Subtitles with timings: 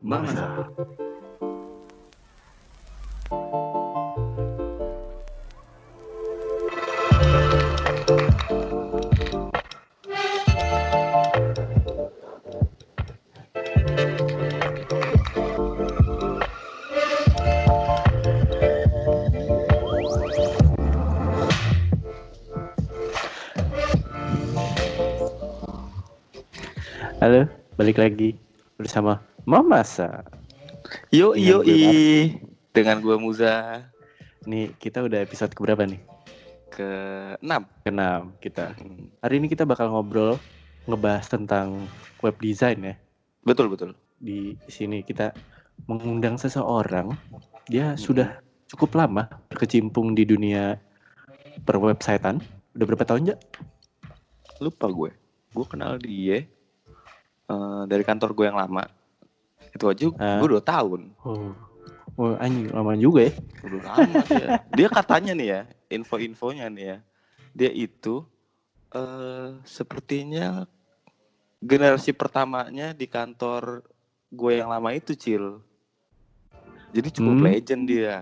[0.00, 0.48] Masa.
[27.20, 27.44] Halo,
[27.76, 28.40] balik lagi
[28.80, 29.20] bersama
[29.50, 30.22] Mamasa.
[31.10, 31.82] Yo Dengan yo i
[32.70, 33.82] dengan gue Muza
[34.46, 35.98] Nih kita udah episode keberapa nih?
[36.70, 36.86] ke
[37.42, 38.78] 6 Keenam kita.
[39.26, 40.38] Hari ini kita bakal ngobrol
[40.86, 41.90] ngebahas tentang
[42.22, 42.94] web design ya.
[43.42, 43.98] Betul betul.
[44.22, 45.34] Di sini kita
[45.90, 47.10] mengundang seseorang,
[47.66, 47.98] dia Hmm.
[47.98, 48.38] sudah
[48.70, 50.78] cukup lama berkecimpung di dunia
[51.66, 52.38] perwebsitan.
[52.78, 53.36] Udah berapa tahun ya?
[54.62, 55.10] Lupa gue.
[55.50, 56.46] Gue kenal dia
[57.50, 58.99] eh, dari kantor gue yang lama.
[59.70, 60.38] Itu aja Ah.
[60.38, 61.00] gue 2 tahun.
[61.22, 61.54] Oh,
[62.16, 63.32] oh anjing lama juga ya.
[63.62, 64.46] Udah lama dia.
[64.74, 66.98] Dia katanya nih ya, info-infonya nih ya.
[67.54, 68.22] Dia itu
[68.90, 70.66] eh sepertinya
[71.62, 73.86] generasi pertamanya di kantor
[74.28, 75.62] gue yang lama itu, Cil.
[76.90, 77.46] Jadi cukup Hmm.
[77.46, 78.16] legend dia.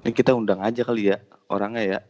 [0.00, 2.00] Ini kita undang aja kali ya orangnya ya.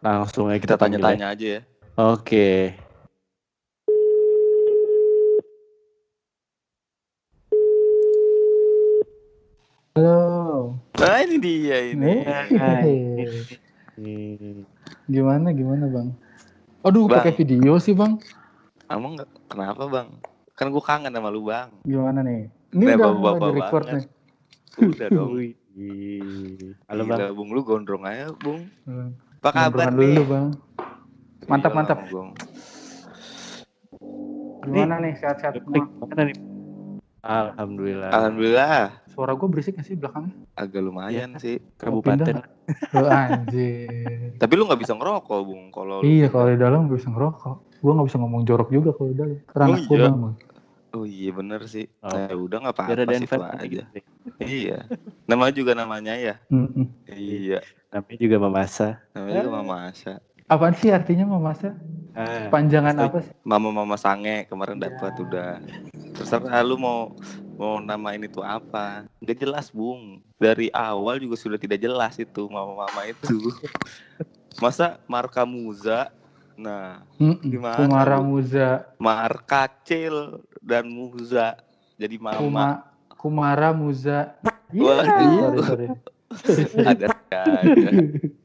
[0.00, 1.04] Langsung aja Kita panggil ya.
[1.04, 1.60] tanya-tanya aja ya.
[1.96, 2.76] Oke.
[9.96, 10.76] Halo.
[11.00, 12.20] Nah ini dia ini.
[15.08, 16.12] Gimana gimana bang?
[16.84, 17.24] Aduh Bang.
[17.24, 18.20] pakai video sih bang.
[18.86, 20.08] Emang nggak- kenapa bang?
[20.52, 21.72] Kan gue kangen sama lu bang.
[21.80, 22.52] Gimana nih?
[22.76, 24.04] Ini Nah, udah mulai di record nih.
[24.84, 25.30] Udah dong.
[26.84, 27.32] Halo Gila, bang.
[27.32, 28.68] Bung lu gondrong aja bung.
[28.84, 29.16] Hmm.
[29.40, 30.12] Apa kabar nih?
[30.12, 30.46] dulu bang.
[31.48, 32.04] Mantap, mantap.
[32.12, 32.36] Bung.
[34.60, 36.04] Gimana nih sehat-sehat Klik semua?
[36.04, 36.36] mana nih?
[37.24, 38.10] Alhamdulillah.
[38.12, 40.36] Alhamdulillah Suara gue berisik gak sih belakangnya?
[40.52, 41.40] agak lumayan Iya.
[41.40, 41.56] sih.
[41.74, 42.36] Kabupaten.
[42.92, 44.36] Oh, anjir.
[44.36, 47.56] Tapi lu nggak bisa ngerokok bung kalau lu- iya kalau di dalam gue bisa ngerokok.
[47.78, 49.36] Gue gak bisa ngomong jorok juga kalau di dalam.
[49.46, 49.98] Karena Oh, iya?
[50.06, 50.34] bang.
[50.92, 51.88] Oh iya bener sih.
[51.98, 52.08] Oh.
[52.08, 53.82] Nah, udah ada apa-apa sih itu aja.
[54.38, 54.78] Iya.
[55.24, 56.36] Nama juga namanya ya.
[56.48, 56.84] Mm-mm.
[57.06, 57.60] Iya.
[57.88, 58.88] Namanya juga memasa.
[59.12, 60.20] Namanya juga Mama Asa.
[60.46, 61.74] Apaan sih artinya mamasa?
[62.14, 63.08] Ah, Panjangan Setuju.
[63.10, 63.34] apa sih?
[63.42, 64.88] Mama-mama sange kemarin Ya.
[64.88, 65.50] dapat udah.
[66.14, 67.12] Terserah lu mau
[67.52, 69.04] mau namain itu apa.
[69.20, 70.22] Gak jelas bung.
[70.38, 73.26] Dari awal juga sudah tidak jelas itu mama-mama itu.
[74.62, 76.08] Masa marka Muza.
[76.56, 77.04] Nah.
[77.20, 78.38] Gimana, Kumara Bu?
[78.38, 78.68] Muza.
[78.96, 81.58] marka Cil dan Muza
[81.94, 82.38] jadi mama.
[82.38, 82.68] Kuma,
[83.12, 84.40] Kumara Muza.
[84.72, 85.36] Iya, Waduh.
[85.36, 85.86] sorry, sorry.
[86.90, 87.90] Ada ada.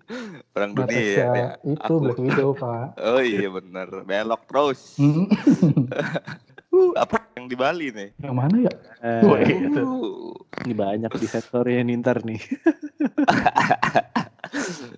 [0.51, 1.49] Orang dunia Natasha, ya.
[1.63, 2.03] itu Aku.
[2.03, 2.85] Black Widow pak.
[3.07, 3.87] Oh iya bener.
[4.03, 4.99] Belok terus.
[4.99, 8.11] Uh, apa yang di Bali nih?
[8.19, 8.73] Yang mana ya?
[8.99, 9.79] eh, iya.
[9.79, 10.35] Uh,
[10.67, 12.39] ini banyak di sektor yang nintar nih.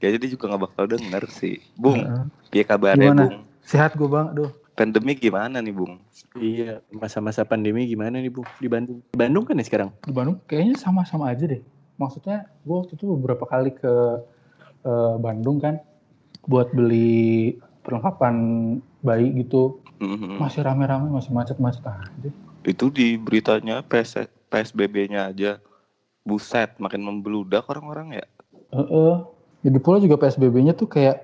[0.01, 1.61] Kayaknya dia juga gak bakal denger sih.
[1.77, 2.25] Bung, Heeh.
[2.49, 3.29] ya kabarnya Gimana?
[3.29, 3.45] Bung?
[3.63, 4.49] Sehat gue bang, aduh.
[4.73, 6.01] Pandemi gimana nih Bung?
[6.41, 8.41] iya, masa-masa pandemi gimana nih, Bu?
[8.57, 9.05] Di Bandung.
[9.13, 9.93] Di Bandung kan ya sekarang?
[10.01, 11.61] Di Bandung kayaknya sama-sama aja deh.
[12.01, 13.93] Maksudnya gue waktu itu beberapa kali ke
[14.83, 15.79] eh, Bandung kan
[16.43, 18.35] buat beli perlengkapan
[18.99, 19.79] bayi gitu.
[19.99, 20.39] Mhm.
[20.39, 22.29] Masih rame-rame, masih macet-macet aja.
[22.63, 25.59] Itu di beritanya PS, PSBB-nya aja.
[26.23, 28.25] Buset, makin membeludak orang-orang ya.
[28.71, 29.15] Heeh.
[29.63, 31.19] Jadi pula juga PSBB-nya tuh kayak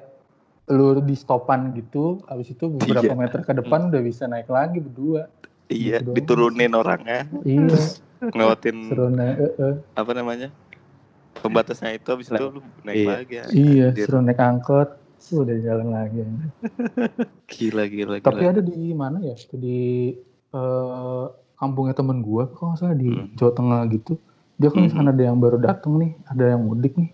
[0.70, 3.18] lu di stopan gitu, habis itu beberapa Iya.
[3.18, 5.26] meter ke depan udah bisa naik lagi berdua.
[5.66, 7.78] Iya, Gitu diturunin orangnya, Iya,
[8.22, 8.78] ngelewatin
[9.14, 9.36] naik.
[9.38, 9.74] heeh.
[9.98, 10.50] apa namanya?
[11.40, 13.08] Pembatasnya itu habis itu lu naik Iya.
[13.10, 13.46] lagi ya.
[13.50, 14.06] Iya, Anjir.
[14.06, 14.90] seru naik angkot.
[15.30, 16.20] Udah jalan lagi.
[17.48, 18.26] Gila gila gila.
[18.26, 19.36] Tapi ada di mana ya?
[19.52, 19.80] Di
[20.50, 23.30] eh, kampungnya temen gua, kalau nggak salah di Hmm.
[23.36, 24.14] Jawa Tengah gitu.
[24.56, 24.98] Dia kan di Hmm.
[24.98, 27.14] sana ada yang baru datang nih, ada yang mudik nih.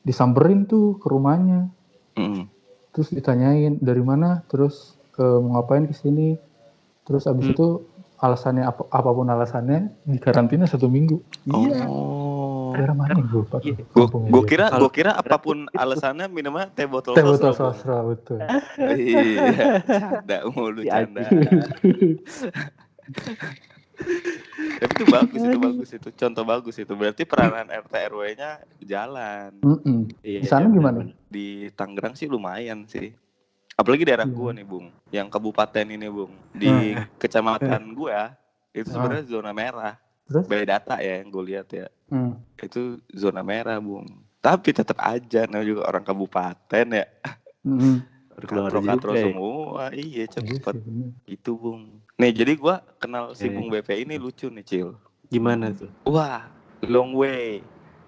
[0.00, 1.68] Disamperin tuh ke rumahnya,
[2.14, 2.46] Mm.
[2.90, 6.38] terus ditanyain dari mana, terus eh, mau ngapain ke sini.
[7.02, 7.52] Terus abis Hmm.
[7.52, 7.66] itu
[8.16, 11.18] alasannya apa, apa pun alasannya dikarantina satu minggu.
[11.44, 11.82] Iya.
[12.68, 12.74] Oh.
[12.74, 13.16] Daerah mana ya?
[13.18, 13.82] Gua lupa tuh Iya.
[13.86, 14.48] Gue gue dia.
[14.48, 18.38] kira gue kira apa pun alasannya minumnya teh botol Teh botol sosro betul.
[18.78, 21.24] Iya, canda mulu Si canda.
[24.78, 28.50] Tapi itu bagus itu bagus itu contoh bagus itu berarti peranan RT RW-nya
[28.80, 29.50] jalan.
[30.22, 30.98] Iya, Di sana iya, gimana?
[31.26, 33.10] di Tangerang sih lumayan sih.
[33.74, 34.34] Apalagi daerah Iya.
[34.34, 37.06] gua nih bung, yang kabupaten ini bung di Ah.
[37.16, 38.34] kecamatan gua
[38.70, 38.92] itu Ah.
[38.92, 39.94] sebenarnya zona merah.
[40.28, 40.44] Terus?
[40.44, 42.40] By data ya yang gue lihat ya Hmm.
[42.56, 44.08] itu zona merah bung.
[44.40, 47.06] Tapi tetap aja namanya juga orang kabupaten ya.
[48.38, 49.24] Katro-katro juga ya.
[49.28, 50.74] semua, iya Iya cepet
[51.26, 52.00] gitu bung.
[52.16, 53.54] Nih jadi gua kenal si Oke.
[53.54, 54.94] Bung BP ini lucu nih Cil.
[55.28, 55.90] Gimana tuh?
[56.06, 56.46] Wah,
[56.86, 57.60] long way.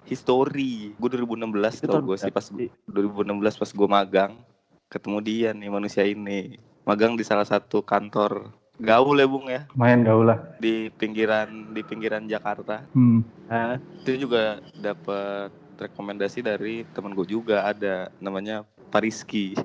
[0.07, 0.97] History.
[0.97, 2.71] Gue 2016 Itu tau gue sih pas sih?
[2.89, 4.33] 2016 pas gue magang
[4.89, 6.57] ketemu dia nih manusia ini.
[6.83, 8.49] Magang di salah satu kantor
[8.81, 10.39] gaul ya Bung ya Lumayan gaul lah.
[10.57, 12.85] di pinggiran di pinggiran Jakarta.
[12.91, 13.21] Hmm.
[13.45, 19.57] Ah, Itu juga dapat rekomendasi dari temen gue juga ada namanya Pariski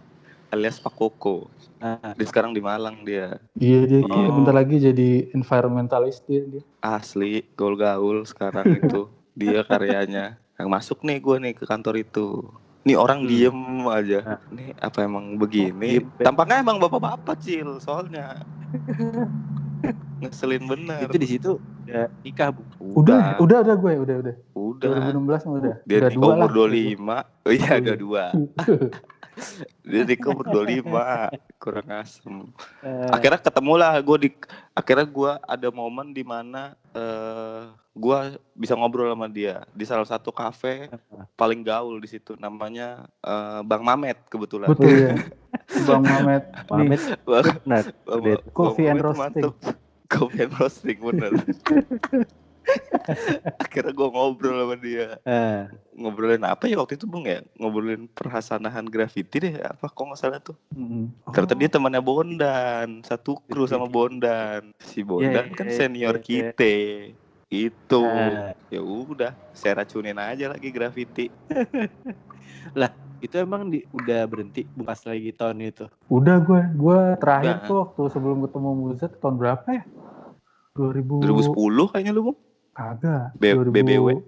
[0.49, 1.49] alias Pak Koko.
[1.79, 3.37] ah, Dia sekarang di Malang dia.
[3.57, 4.33] Iya dia Oh.
[4.33, 6.45] bentar lagi jadi environmentalist dia.
[6.47, 6.63] dia.
[6.81, 9.09] Asli gaul-gaul sekarang itu
[9.41, 12.49] dia karyanya yang masuk nih gue nih ke kantor itu
[12.87, 13.29] nih orang Hmm.
[13.29, 14.41] diem aja Nah.
[14.49, 16.07] nih apa emang begini Diem.
[16.17, 18.39] tampaknya emang bapak-bapak cil soalnya
[20.17, 21.53] ngeselin bener itu di situ
[21.85, 22.63] ya nikah bu.
[22.97, 24.35] Udah, udah, udah gue, udah, udah.
[24.55, 25.75] udah 2016 mah udah.
[25.85, 26.51] dia udah dua umur lah.
[26.51, 28.25] 25 oh iya udah dua
[29.85, 32.49] dia umur 25 kurang asem
[32.81, 34.31] Eh, akhirnya ketemu lah gue di
[34.73, 38.19] akhirnya gue ada momen di mana eh gue
[38.53, 40.89] bisa ngobrol sama dia di salah satu kafe
[41.37, 45.15] paling gaul di situ namanya eh, Bang Mamet kebetulan Betul ya.
[45.89, 46.45] Bang Mamet.
[46.71, 47.47] Mamet Bang.
[47.65, 47.85] Bang-.
[48.07, 49.45] Bang Coffee and Mamet roasting.
[49.45, 49.55] mantep.
[50.07, 51.31] Coffee and roasting bener
[53.63, 55.63] akhirnya gue ngobrol sama dia Eh,
[55.95, 60.41] ngobrolin apa ya waktu itu bung ya ngobrolin perhasanahan graffiti deh apa kok nggak salah
[60.43, 60.57] tuh
[61.31, 61.61] ternyata Oh.
[61.61, 66.27] dia temannya Bondan satu kru sama Bondan si Bondan Iya, kan iya, senior iya, iya.
[66.27, 66.73] kita
[67.47, 68.51] itu Ah.
[68.69, 71.31] ya udah saya racunin aja lagi graffiti
[73.17, 75.89] itu emang di, udah berhenti pas lagi tahun itu.
[76.13, 77.67] Udah gue, gue terakhir Udah.
[77.67, 79.83] tuh waktu sebelum ketemu Muzet tahun berapa ya?
[80.77, 82.39] 2000 2010 kayaknya lu bung
[82.77, 83.33] Kagak.
[83.35, 84.21] B- BBW.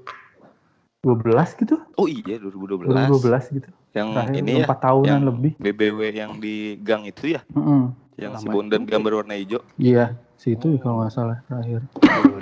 [0.98, 1.78] 12 gitu?
[1.94, 3.68] oh iya 2012 2012 gitu.
[3.94, 5.52] yang Terakhir ini ya 4 tahunan yang- lebih.
[5.56, 7.94] BBW yang di gang itu ya Mm-mm.
[8.18, 8.92] yang si Lama Bondan juga.
[8.98, 11.86] gambar warna hijau Iya, si itu kalau nggak salah terakhir.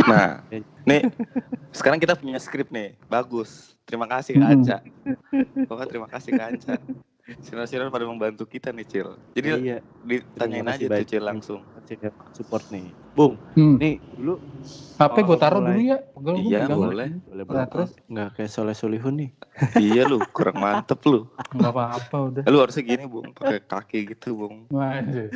[0.03, 0.41] nah
[0.83, 1.03] nih
[1.71, 4.49] sekarang kita punya skrip nih bagus terima kasih Kak.
[4.49, 4.77] Anca
[5.69, 6.75] Pokoknya terima kasih Kak Anca
[7.27, 11.03] Sinar-sinar pada membantu kita nih Cil Jadi iya, ditanyain aja tuh.
[11.03, 11.61] Cil langsung
[12.31, 12.95] support nih.
[13.13, 13.81] Bung, Hmm.
[13.81, 14.39] nih dulu
[14.97, 15.73] HP gue Oh, taruh mulai.
[15.75, 15.99] dulu ya.
[15.99, 16.79] Pegel gua Iya pegang.
[16.79, 17.69] boleh boleh Nah, banget.
[17.73, 17.91] terus?
[18.07, 19.31] Nggak kayak Soleh Solihun nih.
[19.97, 21.21] Iya lu kurang mantep lu
[21.51, 22.43] Nggak apa-apa udah.
[22.47, 25.29] Lu harusnya gini Bung pakai kaki gitu Bung Waduh.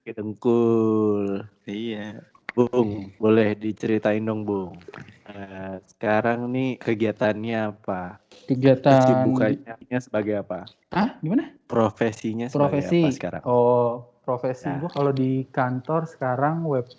[0.00, 1.42] Kayak dengkul.
[1.64, 2.22] Iya
[2.58, 4.82] Bung, boleh diceritain dong, Bung.
[5.30, 8.18] Eh, sekarang nih kegiatannya apa?
[8.50, 10.66] Kegiatan Kesibukannya sebagai apa?
[10.90, 11.54] Ah, gimana?
[11.70, 12.98] Profesinya sebagai Profesi.
[12.98, 13.42] apa sekarang?
[13.46, 14.82] Oh, profesi Nah.
[14.82, 16.90] gue kalau di kantor sekarang web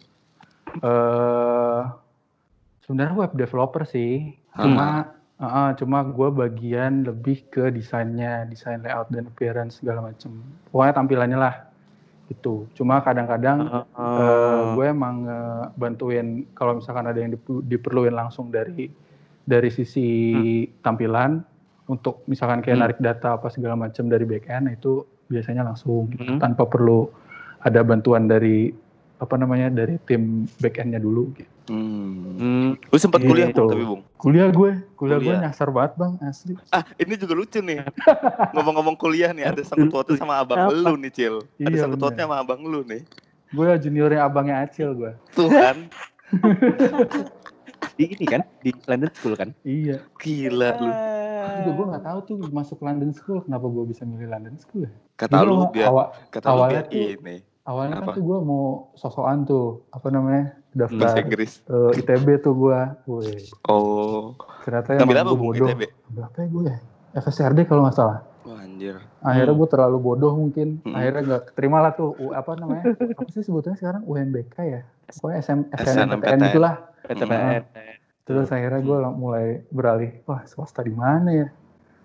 [0.79, 1.83] eh
[2.87, 4.39] sebenarnya web developer sih.
[4.55, 5.11] Cuma
[5.43, 10.39] uh, cuma gue bagian lebih ke desainnya, desain layout dan appearance segala macem.
[10.71, 11.68] Pokoknya tampilannya lah
[12.29, 12.69] itu.
[12.73, 17.33] Cuma kadang-kadang Oh, eh, gue emang eh, bantuin kalau misalkan ada yang
[17.65, 18.87] diperluin langsung dari
[19.43, 20.07] dari sisi
[20.79, 21.41] tampilan
[21.89, 22.83] untuk misalkan kayak Hmm.
[22.85, 26.39] narik data apa segala macam dari backend itu biasanya langsung gitu, Hmm.
[26.39, 27.09] tanpa perlu
[27.59, 28.69] ada bantuan dari
[29.19, 30.21] apa namanya dari tim
[30.55, 31.29] backendnya dulu.
[31.33, 31.51] Gitu.
[31.67, 32.39] hmm.
[32.39, 33.29] hmm, Lu sempet Gitu.
[33.29, 35.39] kuliah Bung tapi Bung Kuliah gue, kuliah, gue Kuliah.
[35.41, 36.53] nyasar banget bang asli.
[36.69, 37.83] Ah ini juga lucu nih
[38.53, 40.71] Ngomong-ngomong kuliah nih Ada sangkut pautnya sama abang Apa?
[40.71, 42.03] lu nih Cil Ada Iya, sangkut bener.
[42.05, 43.03] pautnya sama abang lu nih
[43.49, 45.11] Gue juniornya abangnya Acil gue.
[45.31, 45.77] Tuh kan
[47.95, 49.49] di ini kan di London School kan?
[49.61, 50.03] Iya.
[50.15, 50.91] Gila lu
[51.59, 54.91] Juga gue nggak tahu tuh masuk London School kenapa gue bisa milih London School ya.
[55.15, 58.05] Kata lu biar awal- Kata lu biar tuh- ini Awalnya Apa?
[58.05, 62.79] kan tuh gue mau sosokan tuh, apa namanya, Bahasa daftar Inggris eh, ITB tuh gue.
[63.65, 65.67] Oh ternyata emang apa bodoh.
[65.67, 65.81] ITB?
[66.07, 66.77] Ambil apa ya gue ya?
[67.19, 68.19] FSRD kalau nggak salah.
[68.45, 69.59] Wah anjir Akhirnya Hmm.
[69.59, 70.67] gue terlalu bodoh mungkin.
[70.85, 70.93] Hmm.
[70.93, 74.81] Akhirnya nggak terima lah tuh, U- apa namanya, apa sih sebutnya sekarang UMBK ya?
[75.09, 76.39] Pokoknya SM, SNMPTN SNMPTN.
[76.47, 76.75] gitulah.
[77.01, 77.63] PTPN.
[78.23, 81.47] Terus akhirnya gue mulai beralih, wah swasta di mana ya?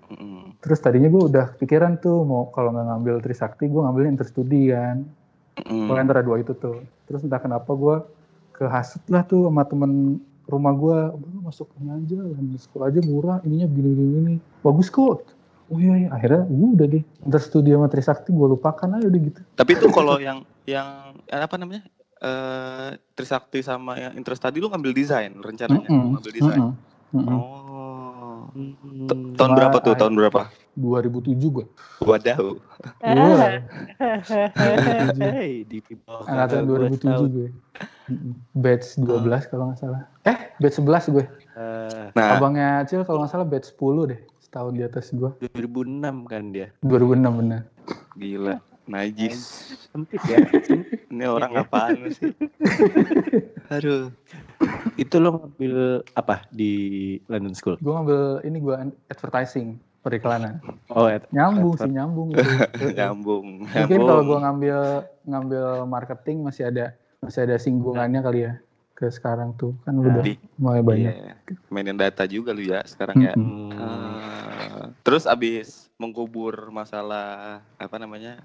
[0.09, 0.57] Mm.
[0.59, 5.05] Terus tadinya gue udah pikiran tuh mau kalau nggak ngambil Trisakti gue ngambil interstudi kan.
[5.63, 5.87] Mm.
[5.87, 6.83] Pokoknya antara dua itu tuh.
[7.07, 7.97] Terus entah kenapa gue
[8.59, 10.19] kehasut lah tuh sama temen
[10.51, 10.99] rumah gue.
[11.45, 12.19] Masuk ini aja,
[12.59, 14.41] School aja murah, ininya begini-begini.
[14.65, 15.23] Bagus kok.
[15.73, 16.09] Oh iya, iya.
[16.13, 17.05] akhirnya gue udah deh.
[17.25, 19.41] Interstudi sama Trisakti gue lupakan aja udah gitu.
[19.57, 21.85] Tapi itu kalau yang yang apa namanya?
[22.21, 26.61] Eh Trisakti sama yang interest tadi lu ngambil desain rencananya Mm-mm, mau ngambil desain.
[26.61, 26.73] Oh.
[28.55, 29.07] Hmm.
[29.09, 29.95] T- tahun Cuma berapa tuh?
[29.95, 30.41] Tahun berapa?
[30.75, 31.67] 2007 gue.
[32.01, 32.45] Wadaw.
[33.01, 33.47] Gue
[35.17, 37.29] Hey, di angkatan gua 2007 setahun.
[37.31, 37.49] gue.
[38.53, 40.03] Batch 12 kalau nggak salah.
[40.23, 41.25] Eh, batch 11 gue.
[41.55, 44.21] Eh, Nah, Abangnya Acil kalau nggak salah batch 10 deh.
[44.39, 45.31] Setahun di atas gue.
[45.53, 46.69] 2006 kan dia.
[46.81, 47.63] 2006 bener.
[48.15, 48.57] gila.
[48.85, 49.73] Najis.
[49.89, 50.45] Sempit ya.
[51.15, 52.35] Ini orang apaan sih?
[53.75, 54.13] Aduh.
[54.95, 55.75] itu lo ngambil
[56.15, 56.73] apa di
[57.27, 57.77] London School?
[57.81, 58.75] Gue ngambil ini gue
[59.09, 60.61] advertising periklanan.
[60.93, 62.29] Oh, et- Nyambung sih nyambung.
[62.37, 62.93] gitu.
[62.93, 63.65] Nyambung.
[63.65, 64.79] Mungkin kalau gue ngambil
[65.25, 66.93] ngambil marketing masih ada
[67.25, 68.61] masih ada singgungannya kali ya
[68.95, 71.11] ke sekarang tuh kan udah Di- mulai banyak.
[71.11, 71.35] Iya.
[71.67, 73.33] Mainin data juga lu ya sekarang ya.
[73.35, 73.73] Hmm.
[73.75, 78.39] Ah, terus abis mengkubur masalah apa namanya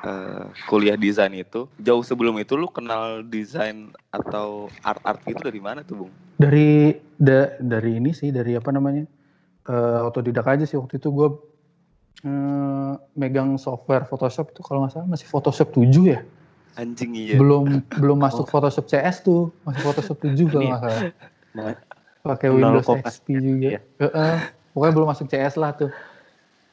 [0.00, 5.60] eh, kuliah desain itu jauh sebelum itu lu kenal desain atau art art itu dari
[5.60, 6.12] mana tuh bung?
[6.38, 9.04] Dari da- dari ini sih dari apa namanya
[9.62, 11.28] eh otodidak aja sih waktu itu gue
[12.22, 16.20] eh, megang software Photoshop itu kalau nggak salah masih Photoshop 7 ya.
[16.76, 17.36] Anjing iya.
[17.36, 21.02] Belum belum masuk Photoshop CS tuh masih Photoshop 7 kalau nggak salah.
[22.20, 23.68] Pakai Windows XP juga.
[23.76, 23.80] ya.
[23.98, 24.36] Heeh.
[24.70, 25.90] pokoknya belum masuk CS lah tuh.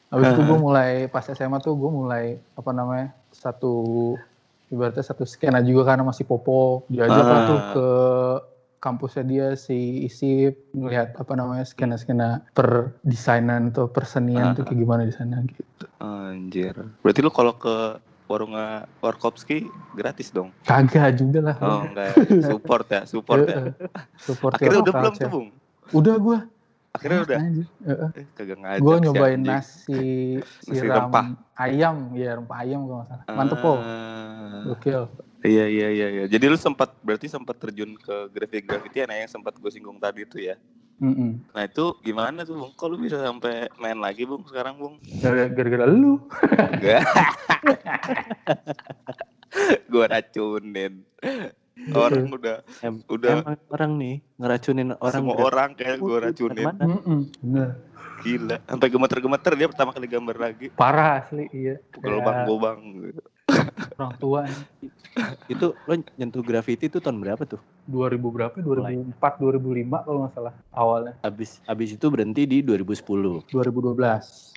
[0.08, 4.14] Habis itu gue mulai pas SMA tuh gue mulai apa namanya satu
[4.68, 7.64] ibaratnya satu skena juga karena masih popo diajak lah tuh Ah.
[7.68, 7.86] ke
[8.78, 15.02] kampusnya dia si Isip ngelihat apa namanya skena-skena per desainan atau persenian tuh kayak gimana
[15.02, 15.62] di sana gitu.
[15.98, 16.74] Anjir.
[17.02, 20.54] Berarti lu kalau ke warungnya Warkopski gratis dong?
[20.62, 21.56] Kagak juga lah.
[21.58, 22.14] Oh enggak.
[22.48, 23.56] Support ya, support ya.
[23.66, 23.74] Heeh.
[24.22, 25.48] Support Akhirnya your udah belum tuh bung?
[25.90, 26.38] Udah gue.
[26.88, 27.38] Akhirnya udah.
[27.38, 28.10] Heeh.
[28.14, 30.00] Eh, kagak ngajak Gue si nyobain nasi
[30.68, 31.26] Nasi siram rempah.
[31.56, 33.24] ayam, ya rempah ayam kalau nggak salah.
[33.34, 34.62] Mantep kok, Ah.
[34.70, 35.02] gokil.
[35.48, 36.24] Iya iya iya iya.
[36.26, 40.22] Jadi lu sempat berarti sempat terjun ke grafik graffiti nah yang sempat gue singgung tadi
[40.22, 40.60] itu ya.
[40.98, 41.40] Mm-mm.
[41.48, 42.72] Nah itu gimana tuh bung?
[42.74, 44.94] Kok lu bisa sampai main lagi bung sekarang bung?
[45.16, 46.18] Gara- Gara-gara lu.
[49.88, 51.02] Gue racunin.
[51.88, 53.38] Orang udah em- Udah.
[53.38, 56.66] emang orang nih ngeracunin orang semua orang kayak gue racunin.
[56.66, 56.84] Mana?
[56.84, 57.20] Mm-mm.
[57.40, 57.68] Bener.
[58.18, 58.56] Gila.
[58.66, 60.66] Sampai gemeter-gemeter dia pertama kali gambar lagi.
[60.74, 61.78] Parah asli, iya.
[61.94, 62.78] Gelobang Kayak gobang.
[63.94, 64.40] Orang tua.
[65.52, 67.58] Itu lo nyentuh graffiti itu tahun berapa tuh?
[67.84, 68.54] 2000 berapa?
[68.54, 69.58] 2004, 2005
[69.98, 71.14] kalau nggak salah awalnya.
[71.20, 73.42] Abis abis itu berhenti di 2010.
[73.48, 74.54] 2012.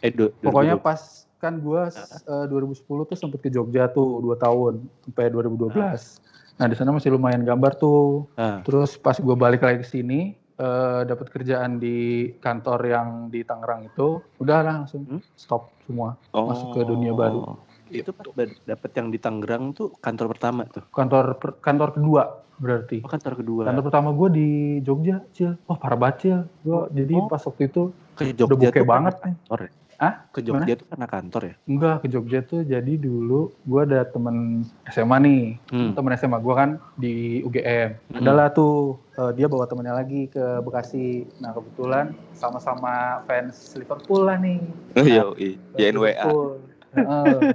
[0.00, 0.80] Eh du- Pokoknya 2020.
[0.80, 1.00] pas
[1.36, 6.22] kan gua eh, 2010 tuh sempet ke Jogja tuh 2 tahun sampai 2012.
[6.56, 8.26] Nah, di sana masih lumayan gambar tuh.
[8.34, 8.62] Ah.
[8.62, 10.20] Terus pas gue balik lagi ke sini,
[10.56, 11.98] eh, dapat kerjaan di
[12.34, 15.22] kantor yang di Tangerang itu, udah langsung Hmm?
[15.34, 16.18] stop semua.
[16.32, 16.48] Oh.
[16.48, 17.58] Masuk ke dunia baru.
[17.90, 18.24] Itu pas
[18.64, 20.84] dapet yang di Tangerang tuh kantor pertama tuh.
[20.88, 22.22] Kantor per- kantor kedua
[22.58, 22.98] berarti.
[23.00, 23.62] Oh, kantor kedua.
[23.64, 24.48] Kantor pertama gue di
[24.80, 25.54] Jogja, Cil.
[25.64, 26.38] Wah parah banget, Cil.
[26.60, 27.26] Gua, jadi Oh.
[27.26, 29.22] pas waktu itu, ke udah Jogja bokeh tuh banget nih.
[29.38, 29.70] kantor ya?
[29.98, 30.14] Hah?
[30.30, 31.54] Ke Jogja tuh karena kantor ya?
[31.66, 35.42] enggak ke Jogja tuh jadi dulu gue ada temen SMA nih.
[35.70, 35.90] Hmm.
[35.92, 37.88] Temen SMA gue kan di UGM.
[38.06, 38.16] Hmm.
[38.16, 41.26] Adalah tuh, eh, dia bawa temennya lagi ke Bekasi.
[41.38, 44.62] Nah kebetulan sama-sama fans Liverpool lah nih.
[44.94, 45.58] Oh iya, iya.
[45.80, 46.14] YNWA.
[46.14, 46.62] Liverpool.
[46.90, 47.54] Heeh.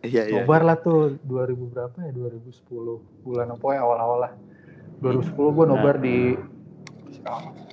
[0.00, 0.40] Iya iya.
[0.40, 2.64] Nobar lah tuh 2000 berapa ya 2010
[3.20, 4.32] bulan apa ya awal-awal lah
[4.98, 6.16] 2010 gue nobar di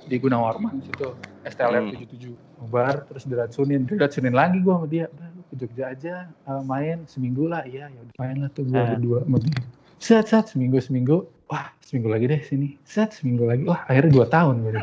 [0.04, 1.08] di Gunawarman situ
[1.42, 1.96] STLR Hmm.
[1.96, 6.62] 77 nobar terus diracunin diracunin lagi gue sama dia udah lu ke Jogja aja eh,
[6.62, 8.92] main seminggu lah iya ya main lah tuh gue Ah.
[8.92, 9.56] berdua sama dia
[9.96, 14.26] set set seminggu seminggu wah seminggu lagi deh sini set seminggu lagi wah akhirnya dua
[14.28, 14.72] tahun gue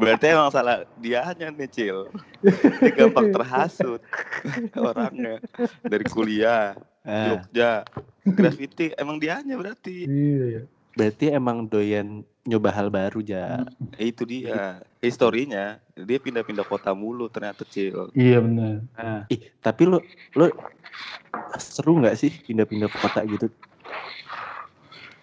[0.00, 1.98] Berarti emang salah dianya nih, Cil.
[2.78, 3.98] Dia gampang terhasut
[4.78, 5.42] orangnya
[5.82, 7.82] dari kuliah, Ah, Jogja,
[8.22, 10.06] graffiti emang dianya berarti.
[10.06, 13.66] iya ya berarti emang doyan nyoba hal baru ja.
[13.98, 15.82] Eh, itu dia historinya.
[15.98, 18.14] Dia pindah-pindah kota mulu ternyata, Cil.
[18.14, 19.98] iya benar Nah, ih, tapi lo
[20.38, 20.46] lo
[21.58, 23.50] seru nggak sih pindah-pindah kota gitu?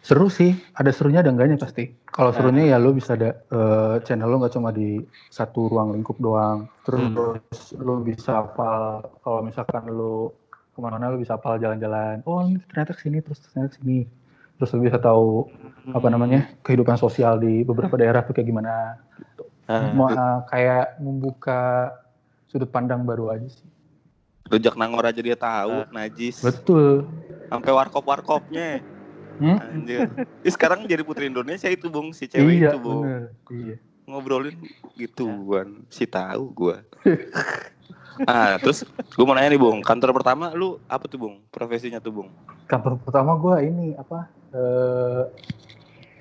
[0.09, 1.93] Seru sih, ada serunya ada enggaknya pasti.
[2.09, 2.41] Kalau Nah.
[2.41, 4.97] serunya ya lo bisa ada eh, channel lo nggak cuma di
[5.29, 6.65] satu ruang lingkup doang.
[6.81, 7.85] Terus Hmm.
[7.85, 10.33] lo bisa hafal kalau misalkan lo
[10.73, 12.25] ke mana-mana lo bisa hafal jalan-jalan.
[12.25, 14.09] Oh ternyata ke sini terus ternyata ke sini.
[14.57, 15.45] Terus lo bisa tahu
[15.93, 16.13] apa Hmm.
[16.17, 18.97] namanya kehidupan sosial di beberapa daerah tuh kayak gimana.
[19.69, 21.93] Ah, Mau, eh, kayak membuka
[22.49, 23.69] sudut pandang baru aja sih.
[24.49, 26.41] Rujak Nangor aja dia tahu, najis.
[26.41, 27.05] Betul.
[27.45, 28.81] Sampai warkop-warkopnya.
[29.39, 29.55] Hmm?
[29.55, 30.11] Anjir.
[30.43, 33.03] Sekarang jadi putri Indonesia itu, Bung, si cewek iya itu, Bung.
[33.07, 33.23] bener.
[33.49, 33.75] Iya.
[34.09, 34.57] ngobrolin
[34.97, 36.81] gituan si tahu gua
[38.25, 38.81] ah terus
[39.13, 42.29] gua mau nanya nih bung kantor pertama lu apa tuh bung profesinya tuh bung
[42.65, 45.23] kantor pertama gue ini apa eh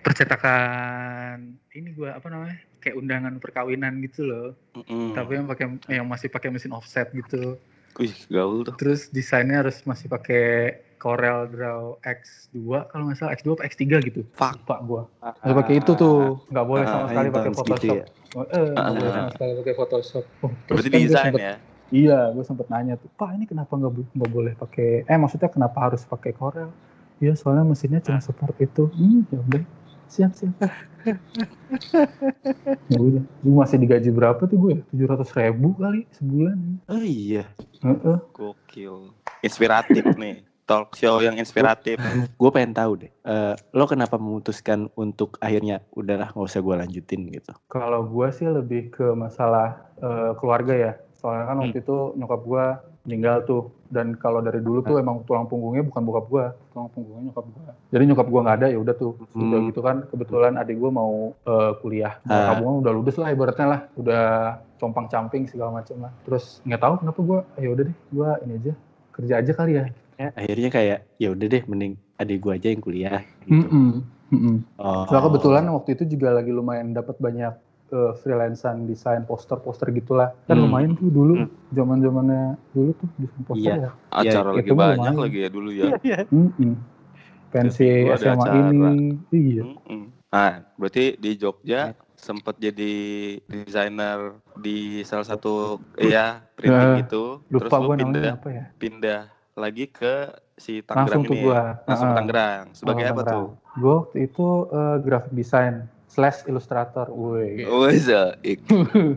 [0.04, 5.16] percetakan ini gue apa namanya kayak undangan perkawinan gitu loh Mm-mm.
[5.16, 7.56] tapi yang pakai yang masih pakai mesin offset gitu
[7.96, 13.48] wih gaul tuh terus desainnya harus masih pakai Corel Draw X2 kalau nggak salah X2
[13.54, 14.66] apa X3 gitu Fuck.
[14.66, 17.96] pak gue harus pakai itu tuh nggak boleh Ah, sama sekali pakai advance gitu Photoshop
[17.96, 18.06] ya.
[18.30, 19.16] Oh, eh nggak boleh Ah.
[19.16, 21.54] sama sekali pakai Photoshop oh, terus berarti kan gua desain sempet- ya
[21.88, 25.48] Iya, gue sempet nanya tuh, Pak ini kenapa nggak bo- nggak boleh pakai, eh maksudnya
[25.48, 26.68] kenapa harus pakai Corel?
[27.16, 28.92] Iya, soalnya mesinnya cuma support itu.
[28.92, 29.64] Hmm, ya udah,
[30.04, 30.52] siap siap.
[32.86, 34.74] ya udah, gue masih digaji berapa tuh gue?
[34.86, 36.58] Tujuh ratus ribu kali sebulan.
[36.86, 37.48] Oh iya.
[37.80, 38.18] Heeh.
[38.30, 39.16] Gokil.
[39.40, 40.44] Inspiratif nih.
[40.68, 41.96] Talk show yang inspiratif.
[42.36, 43.10] Gue pengen tahu deh.
[43.24, 47.56] eh, lo kenapa memutuskan untuk akhirnya udahlah nggak usah gue lanjutin gitu.
[47.66, 50.92] Kalau gue sih lebih ke masalah eh, keluarga ya.
[51.16, 52.64] Soalnya kan waktu itu nyokap gue
[53.02, 53.62] meninggal tuh.
[53.88, 57.64] Dan kalau dari dulu tuh emang tulang punggungnya bukan bokap gue, tulang punggungnya nyokap gue.
[57.88, 59.12] Jadi nyokap gue nggak ada ya udah tuh.
[59.32, 59.68] Udah Hmm.
[59.72, 62.20] gitu kan kebetulan adik gue mau eh, kuliah.
[62.28, 62.52] Ah.
[62.52, 63.80] Tabungan udah ludes lah ibaratnya lah.
[63.96, 64.24] Udah
[64.76, 66.12] compang camping segala macam lah.
[66.22, 68.72] Terus nggak tahu kenapa gue, ya udah deh, gue ini aja
[69.10, 69.84] kerja aja kali ya.
[70.18, 73.70] Ya, akhirnya kayak ya udah deh mending adik gue aja yang kuliah gitu.
[73.70, 74.02] Mm-mm.
[74.34, 74.56] Mm-mm.
[74.76, 75.06] Oh.
[75.06, 77.54] Soalnya kebetulan waktu itu juga lagi lumayan dapat banyak
[77.88, 80.34] eh, freelancean desain poster-poster gitulah.
[80.44, 80.66] Kan Hmm.
[80.68, 81.48] lumayan tuh dulu, Hmm.
[81.72, 83.80] zaman-zamannya dulu tuh desain poster Iya.
[83.80, 83.90] ya.
[84.10, 85.14] Acara Ya, lagi itu banyak lumayan.
[85.22, 85.86] lagi ya dulu ya.
[87.48, 88.60] Pensi Terus ada SMA acara.
[88.60, 88.82] ini,
[89.32, 89.62] iya.
[89.64, 90.02] Mm-mm.
[90.28, 92.92] Nah, berarti di Jogja sempat jadi
[93.48, 97.40] desainer di salah satu ya printing Ya, gitu.
[97.48, 98.64] Lupa Terus lu pindah apa ya.
[98.76, 99.20] pindah
[99.58, 101.44] lagi ke si Tangerang Langsung tuh ini.
[101.44, 101.58] gue.
[101.58, 101.70] ya?
[101.86, 102.64] Langsung ke Tangerang.
[102.72, 103.46] Sebagai apa tuh?
[103.78, 105.74] Gue waktu itu eh, graphic design
[106.08, 107.06] slash ilustrator.
[107.08, 107.62] Woi.
[107.62, 108.08] Wes,
[108.42, 108.64] ik.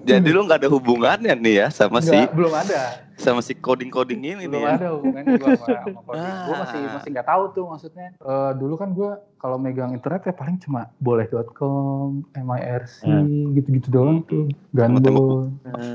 [0.04, 2.82] Jadi lu nggak ada hubungannya nih ya sama si Nggak, belum ada.
[3.16, 4.72] sama si coding-coding ini belum nih ya.
[4.76, 6.36] ada hubungannya gue sama, sama coding.
[6.42, 6.92] Gue masih Ah.
[6.94, 8.08] masih nggak tahu tuh maksudnya.
[8.14, 13.54] Eh, dulu kan gue kalau megang internet ya paling cuma boleh.com, MIRC, Hmm.
[13.54, 14.46] gitu-gitu doang tuh.
[14.70, 15.38] Tembok- Gunball,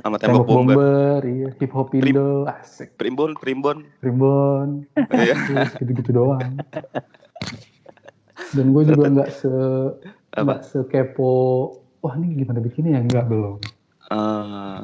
[0.01, 0.75] Sama tembok tembok bomber.
[0.75, 3.87] bomber, iya, hip hop Indo, asik, Primbon, primbon.
[4.01, 4.69] primbon,
[5.09, 5.37] Iya.
[5.77, 6.59] gitu-gitu doang.
[8.49, 9.53] Dan gue juga nggak se
[10.37, 10.45] Apa?
[10.45, 11.33] nggak sekepo.
[12.05, 13.01] Wah ini gimana bikinnya ya?
[13.03, 13.59] Enggak belum.
[14.07, 14.79] Ah,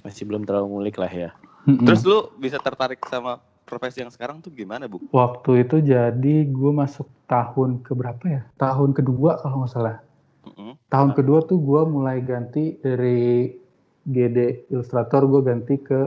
[0.00, 1.30] Masih belum terlalu ngulik lah ya.
[1.62, 1.86] Mm-mm.
[1.86, 4.98] terus lu bisa tertarik sama profesi yang sekarang tuh gimana, Bu?
[5.14, 8.42] Waktu itu jadi gue masuk tahun ke berapa ya?
[8.58, 9.96] Tahun kedua kalau nggak salah.
[10.42, 10.74] Mm-mm.
[10.90, 13.52] Tahun kedua tuh gue mulai ganti dari
[14.02, 16.00] GD Illustrator gue ganti ke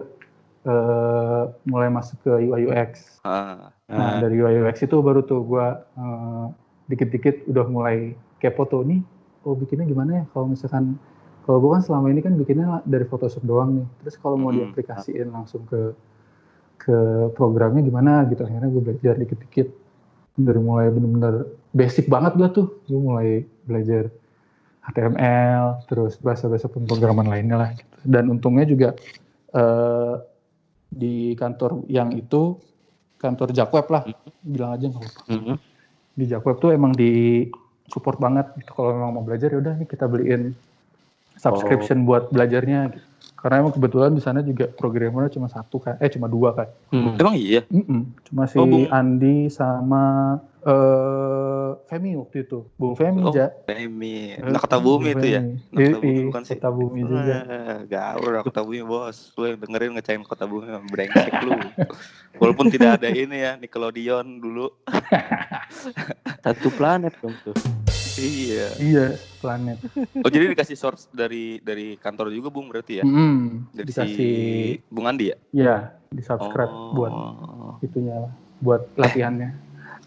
[0.68, 3.22] eh, mulai masuk ke UI UX.
[3.24, 6.46] Ah, Nah Ah, dari UI UX itu baru tuh gue eh,
[6.92, 9.02] dikit-dikit udah mulai kepo tuh nih.
[9.46, 10.24] Oh bikinnya gimana ya?
[10.34, 10.98] Kalau misalkan
[11.46, 13.88] kalau gue kan selama ini kan bikinnya dari Photoshop doang nih.
[14.02, 14.74] Terus kalau mau Mm-mm.
[14.74, 15.94] diaplikasiin langsung ke
[16.82, 16.98] ke
[17.38, 18.46] programnya gimana gitu.
[18.46, 19.68] Akhirnya gue belajar dikit-dikit
[20.36, 22.68] dari mulai bener-bener basic banget gue tuh.
[22.90, 23.30] Gue mulai
[23.70, 24.10] belajar
[24.86, 27.70] HTML, terus bahasa-bahasa pemrograman lainnya lah.
[27.74, 27.94] Gitu.
[28.06, 28.90] Dan untungnya juga
[29.54, 30.16] eh,
[30.90, 32.58] di kantor yang itu
[33.18, 34.06] kantor Jakweb lah,
[34.46, 35.58] bilang aja nggak apa-apa.
[36.14, 37.46] Di Jakweb tuh emang di
[37.90, 38.72] support banget gitu.
[38.74, 40.54] Kalau memang mau belajar ya udah nih kita beliin
[41.38, 42.80] subscription buat belajarnya.
[42.94, 43.06] Gitu.
[43.36, 46.68] Karena emang kebetulan di sana juga programmernya cuma satu kan, eh cuma dua kan.
[46.90, 47.14] Hmm.
[47.14, 47.62] emang iya.
[47.70, 48.18] Mm-mm.
[48.26, 48.66] Cuma si Oh.
[48.90, 53.54] Andi sama eh Femi waktu itu, Bung Femi Oh, ja.
[53.64, 55.40] Remi, Eh, Nakata Bumi Bung itu ya.
[55.40, 55.54] Femi.
[55.70, 56.56] Nakata Iya, Bumi bukan sih?
[56.56, 57.36] Kota Bumi juga.
[57.38, 59.18] Wah, gaul Nakata Bumi bos.
[59.32, 61.54] Lu yang dengerin ngecain Kota Bumi brengsek lu.
[62.42, 64.68] Walaupun tidak ada ini ya Nickelodeon dulu.
[66.44, 67.56] Satu planet dong tuh.
[68.16, 68.68] Iya.
[68.80, 69.06] Iya,
[69.38, 69.78] planet.
[70.18, 73.04] Oh jadi dikasih source dari dari kantor juga Bung berarti ya?
[73.04, 73.68] Mm-mm.
[73.70, 74.28] Dari Dikasih, si
[74.88, 75.38] Bung Andi ya?
[75.52, 75.76] ya,
[76.08, 77.76] di subscribe buat Oh.
[77.78, 79.65] itunya lah, buat latihannya.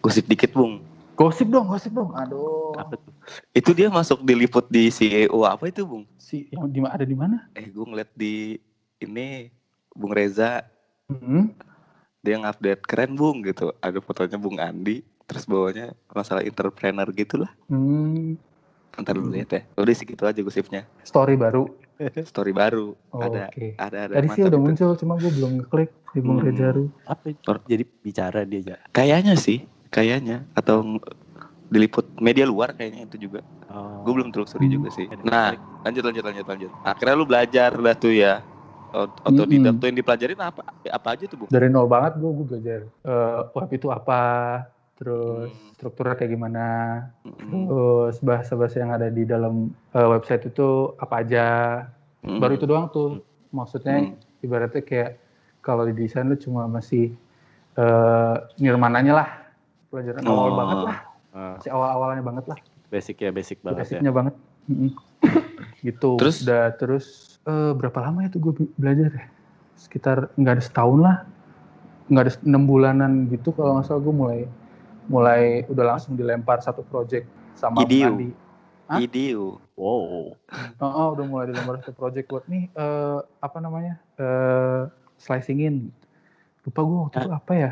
[0.08, 0.80] Gosip dikit Bung.
[1.12, 2.16] Gosip dong, gosip dong.
[2.16, 2.72] Aduh.
[2.80, 3.12] Apa tuh?
[3.52, 6.08] Itu dia masuk diliput di CEO apa itu Bung?
[6.16, 7.44] Si yang di ada di mana?
[7.52, 8.56] Eh gue ngeliat di
[8.98, 9.52] ini
[9.92, 10.64] Bung Reza
[11.08, 11.52] Hmm.
[12.20, 13.72] dia ngupdate keren Bung gitu.
[13.80, 17.52] Ada fotonya Bung Andi terus bawahnya masalah entrepreneur gitu lah.
[17.68, 18.36] Hmm.
[18.96, 19.60] Ntar lu lihat ya.
[19.76, 20.88] Udah segitu aja gosipnya.
[21.04, 21.68] Story baru.
[22.30, 22.92] Story baru.
[23.08, 23.72] Oh, ada Oke.
[23.76, 24.12] ada ada.
[24.20, 24.64] Tadi sih udah itu.
[24.64, 26.46] muncul, cuma gue belum ngeklik di Bung Hmm.
[26.48, 26.84] Rejaru.
[27.04, 27.40] Apa itu?
[27.64, 28.74] Jadi bicara dia aja.
[28.92, 30.84] Kayaknya sih, kayaknya atau
[31.68, 33.40] diliput media luar kayaknya itu juga.
[33.68, 34.00] Oh.
[34.04, 34.80] Gue belum telusuri Hmm.
[34.80, 35.04] juga sih.
[35.24, 35.52] Nah,
[35.84, 36.70] lanjut lanjut lanjut lanjut.
[36.80, 38.40] Akhirnya lu belajar lah tuh ya.
[38.88, 39.80] Otodidak Mm-mm.
[39.84, 40.64] tuh yang dipelajarin apa?
[40.88, 41.44] Apa aja tuh, Bu?
[41.52, 44.22] Dari nol banget gue, gue belajar eh, web itu apa,
[44.96, 45.76] terus Hmm.
[45.76, 46.66] strukturnya kayak gimana,
[47.20, 47.68] Mm-mm.
[47.68, 51.46] terus bahasa-bahasa yang ada di dalam eh, website itu apa aja.
[52.24, 52.40] Mm-mm.
[52.40, 53.20] Baru itu doang tuh.
[53.52, 54.16] Maksudnya Mm.
[54.40, 55.20] ibaratnya kayak
[55.60, 57.12] kalau di desain lu cuma masih
[57.76, 59.28] eh nirmananya lah.
[59.88, 60.56] Pelajaran awal Oh.
[60.56, 60.98] banget lah.
[61.28, 62.58] Ah, Masih awal-awalnya banget lah.
[62.88, 64.00] basic ya, basic banget ya.
[64.00, 64.90] basicnya banget Mm-mm.
[65.86, 66.40] gitu Terus?
[66.40, 67.06] udah terus
[67.42, 69.26] eh, berapa lama ya tuh gue belajar ya
[69.76, 71.16] sekitar nggak ada setahun lah
[72.08, 74.40] nggak ada enam bulanan gitu kalau nggak salah gue mulai
[75.04, 78.08] mulai udah langsung dilempar satu project sama Idiu.
[78.08, 78.28] Andi.
[78.86, 78.98] Hah?
[78.98, 79.60] Idiu.
[79.76, 80.32] Wow.
[80.80, 85.92] Oh, oh, udah mulai dilempar satu project buat nih eh, apa namanya eh, slicingin.
[86.62, 87.70] Lupa gue waktu itu apa ya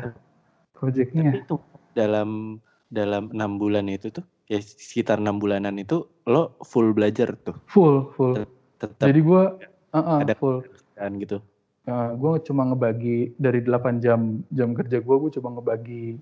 [0.73, 1.29] projectnya.
[1.31, 1.55] Tapi itu
[1.97, 7.57] dalam dalam enam bulan itu tuh ya sekitar enam bulanan itu lo full belajar tuh
[7.67, 8.45] Full, full.
[8.77, 9.43] tetap Jadi gue
[9.91, 10.61] uh, ada full.
[10.93, 11.41] kan gitu.
[11.87, 16.19] gue cuma ngebagi dari 8 jam jam kerja gue, gue cuma ngebagi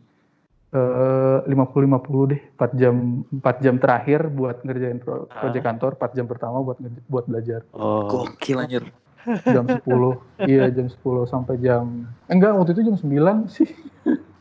[0.75, 2.41] eh 50-50 deh.
[2.53, 2.95] 4 jam
[3.33, 5.41] 4 jam terakhir buat ngerjain pro, Ah.
[5.41, 7.65] project kantor, 4 jam pertama buat buat belajar.
[7.73, 8.83] Oh, Gokil anjir.
[9.41, 9.81] Jam 10.
[10.51, 13.69] iya, jam 10 sampai jam enggak waktu itu jam 9 sih.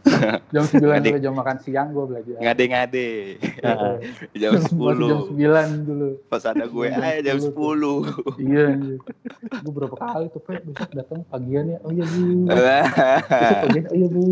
[0.53, 1.13] jam 9 Ngedik.
[1.17, 2.37] sampai jam makan siang gue belajar.
[2.37, 3.09] Ngade-ngade.
[3.65, 3.97] Nah,
[4.37, 4.77] Jam Masih
[5.09, 5.33] jam 10.
[5.33, 6.09] 9 dulu.
[6.29, 8.45] Pas ada gue Jam aja jam 10 10.
[8.45, 8.97] Iya, iya.
[9.65, 11.79] Gue berapa kali tuh, Pak, besok datang pagian ya.
[11.81, 12.21] Oh iya, Bu.
[12.45, 14.23] Besok pagian, oh iya, Bu.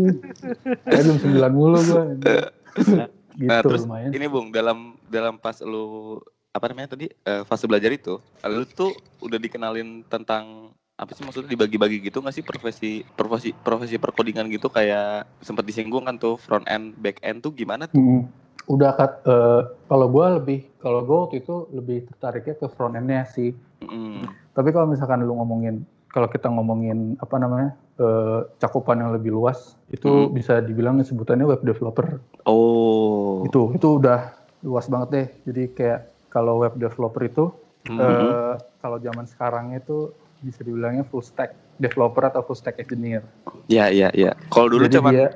[0.85, 2.03] Ya, jam 9 mulu gue.
[2.21, 4.13] gitu Nah, terus lumayan.
[4.13, 6.21] ini Bung, dalam dalam pas lu
[6.53, 8.93] apa namanya tadi eh, fase belajar itu, lu tuh
[9.25, 14.69] udah dikenalin tentang apa sih maksudnya dibagi-bagi gitu nggak sih profesi profesi profesi perkodingan gitu
[14.69, 17.97] kayak sempat disinggung kan tuh front end back end tuh gimana tuh?
[17.97, 18.23] Hmm.
[18.63, 23.27] Udah kat, eh, kalau gue lebih, kalau gue waktu itu lebih tertariknya ke front end-nya
[23.27, 23.51] sih.
[23.83, 24.23] Mm.
[24.55, 29.75] Tapi kalau misalkan lu ngomongin, kalau kita ngomongin apa namanya, eh, cakupan yang lebih luas,
[29.91, 30.31] itu Hmm.
[30.31, 32.23] bisa dibilang sebutannya web developer.
[32.47, 33.43] Oh.
[33.43, 34.31] Itu, itu udah
[34.63, 35.27] luas banget deh.
[35.51, 37.51] Jadi kayak kalau web developer itu,
[37.91, 37.99] hmm.
[37.99, 43.23] eh, kalau zaman sekarang itu bisa dibilangnya full stack developer atau full stack engineer.
[43.65, 44.35] Ya ya ya.
[44.51, 45.31] Kalau dulu Jadi dia,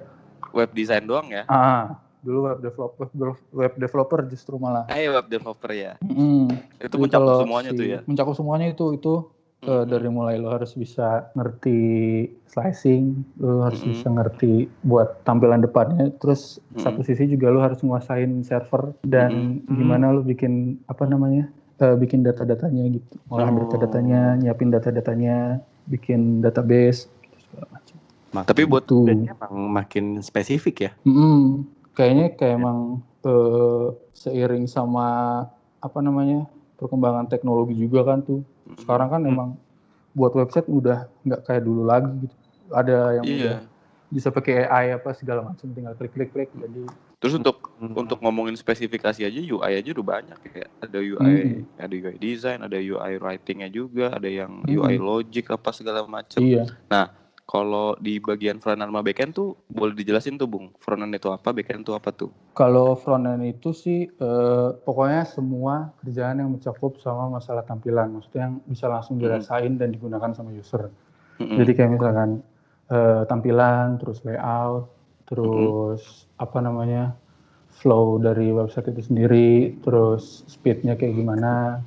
[0.51, 1.47] web design doang ya.
[1.47, 3.07] ah, dulu web developer,
[3.51, 4.83] web developer justru malah.
[4.89, 5.95] Eh web developer ya.
[6.03, 6.51] Mm.
[6.77, 7.99] Itu Jadi mencakup semuanya si- tuh ya.
[8.03, 9.15] Mencakup semuanya itu itu
[9.57, 9.89] eh, Mhm.
[9.89, 11.79] dari mulai lo harus bisa ngerti
[12.45, 13.05] slicing,
[13.41, 13.89] lo harus Mhm.
[13.89, 16.79] bisa ngerti buat tampilan depannya, terus Mhm.
[16.79, 19.73] satu sisi juga lo harus nguasain server dan Mhm.
[19.73, 23.57] gimana lo bikin apa namanya eh, bikin data-datanya gitu, ngolah Oh.
[23.63, 27.95] data-datanya, nyiapin data-datanya, bikin database, gitu, segala macam.
[28.27, 29.05] Mak- Tapi buat Tuh.
[29.05, 30.91] berarti emang makin spesifik ya.
[31.03, 31.63] Mm-mm.
[31.93, 32.79] Kayaknya kayak emang
[33.19, 35.07] eh, seiring sama
[35.77, 38.39] apa namanya perkembangan teknologi juga kan tuh.
[38.77, 39.31] Sekarang kan Hmm.
[39.31, 39.49] emang
[40.13, 42.35] buat website udah nggak kayak dulu lagi gitu.
[42.69, 43.55] Ada yang udah Iya.
[44.07, 46.83] Bisa pakai AI apa segala macam, tinggal klik-klik-klik jadi.
[47.17, 47.93] Terus untuk Hmm.
[47.93, 50.65] untuk ngomongin spesifikasi aja UI aja udah banyak ya.
[50.81, 51.61] Ada UI, Mm.
[51.77, 54.73] ada UI design, ada UI writingnya juga, ada yang Mm.
[54.77, 56.41] UI logic apa segala macam.
[56.41, 56.65] Iya.
[57.47, 61.15] Kalau di bagian front end sama back end tuh boleh dijelasin tuh Bung, front end
[61.15, 62.27] itu apa, back end itu apa tuh?
[62.51, 68.51] Kalau front end itu sih eh, pokoknya semua kerjaan yang mencakup sama masalah tampilan, maksudnya
[68.51, 69.23] yang bisa langsung Hmm.
[69.23, 70.91] dirasain dan digunakan sama user.
[71.39, 71.55] Mm-mm.
[71.55, 72.43] Jadi kayak misalkan
[72.87, 74.87] eh, tampilan, terus layout,
[75.27, 77.11] terus apa namanya
[77.77, 81.83] flow dari website itu sendiri, terus speednya kayak gimana,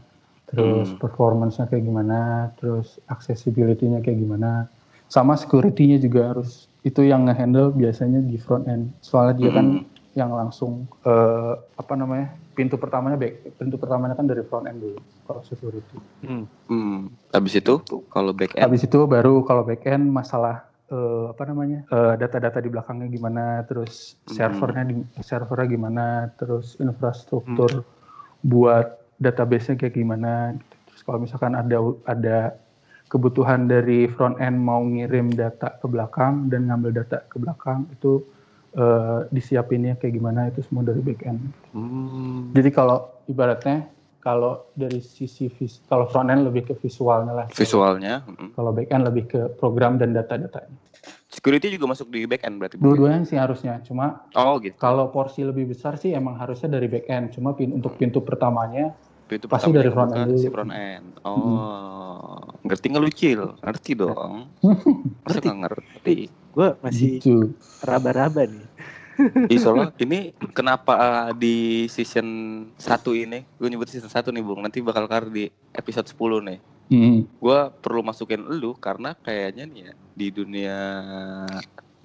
[0.46, 0.98] terus Hmm.
[1.02, 4.70] performance-nya kayak gimana, terus accessibility-nya kayak gimana,
[5.10, 8.94] sama security-nya juga harus itu yang nge-handle biasanya di front end.
[9.02, 9.84] Soalnya dia kan Mm.
[10.14, 14.98] yang langsung eh, apa namanya pintu pertamanya back, pintu pertamanya kan dari front end dulu
[15.26, 15.98] kalau security.
[16.22, 16.46] Hmm.
[16.70, 17.10] Hmm.
[17.34, 21.86] Habis itu kalau back end Habis itu baru kalau back end masalah eh, apa namanya
[21.86, 24.34] eh, data-data di belakangnya gimana, terus Hmm.
[24.36, 27.86] servernya di servernya gimana, terus infrastruktur
[28.42, 30.56] buat database-nya kayak gimana.
[30.58, 30.74] gitu.
[30.90, 32.38] Terus kalau misalkan ada ada
[33.06, 38.22] kebutuhan dari front end mau ngirim data ke belakang dan ngambil data ke belakang itu
[38.70, 41.42] eh, disiapinnya kayak gimana itu semua dari back end.
[41.74, 42.54] Hmm.
[42.54, 43.86] Jadi kalau ibaratnya
[44.20, 47.46] kalau dari sisi vis, kalau front end lebih ke visualnya lah.
[47.48, 48.52] visualnya, mm.
[48.52, 50.76] Kalau back end lebih ke program dan data-datanya.
[51.30, 52.76] security juga masuk di back end berarti.
[52.76, 53.80] Dua-duanya sih harusnya.
[53.80, 54.76] Cuma Oh gitu.
[54.76, 57.26] kalau porsi lebih besar sih emang harusnya dari back end.
[57.32, 58.92] Cuma pin- untuk pintu pertamanya
[59.30, 60.42] Itu Pasti pertama dari front end dulu.
[60.42, 61.06] Si front end.
[61.22, 62.34] Oh,
[62.66, 63.42] ngerti nggak lu Cil?
[63.62, 64.50] Ngerti dong.
[65.24, 66.16] Masa nggak ngerti?
[66.50, 67.54] Gue masih gitu.
[67.78, 68.66] raba-raba nih.
[69.52, 72.26] Ih, soalnya ini kenapa uh, di season
[72.76, 76.58] 1 ini, gue nyebut season 1 nih Bung, nanti bakal kelar di episode 10 nih.
[76.90, 77.20] Hmm.
[77.38, 80.78] Gue perlu masukin lu karena kayaknya nih ya, di dunia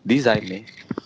[0.06, 0.64] desain nih,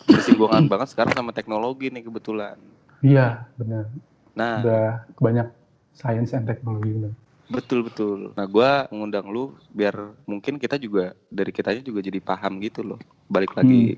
[0.10, 2.58] bersinggungan banget sekarang sama teknologi nih kebetulan.
[3.00, 3.88] Iya, benar.
[4.36, 5.48] Nah, Udah banyak
[5.95, 7.13] science and technology benar.
[7.50, 8.19] betul betul.
[8.36, 13.00] Nah, gue mengundang lu biar mungkin kita juga dari kitanya juga jadi paham gitu loh.
[13.26, 13.98] Balik lagi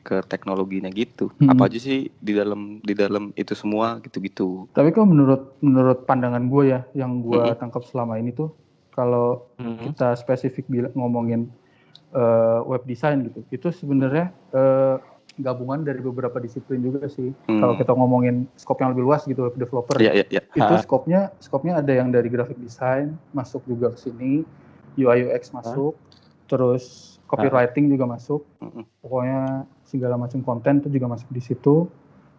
[0.00, 1.28] ke teknologinya gitu.
[1.36, 1.52] Hmm.
[1.52, 4.70] Apa aja sih di dalam di dalam itu semua gitu-gitu.
[4.72, 7.58] Tapi kalau menurut menurut pandangan gue ya, yang gue Mm-mm.
[7.58, 8.54] tangkap selama ini tuh,
[8.94, 9.90] kalau Hmm.
[9.90, 11.50] kita spesifik bila- ngomongin
[12.08, 14.96] eh, web design gitu, itu sebenarnya eh,
[15.38, 17.30] gabungan dari beberapa disiplin juga sih.
[17.46, 17.60] Hmm.
[17.60, 20.42] Kalau kita ngomongin skop yang lebih luas gitu web developer, Iya, iya, iya.
[20.56, 24.42] itu skopnya skopnya ada yang dari graphic design masuk juga ke sini,
[24.96, 25.94] UI UX masuk,
[26.48, 28.42] terus copywriting juga masuk.
[29.04, 31.86] Pokoknya segala macam konten tuh juga masuk di situ.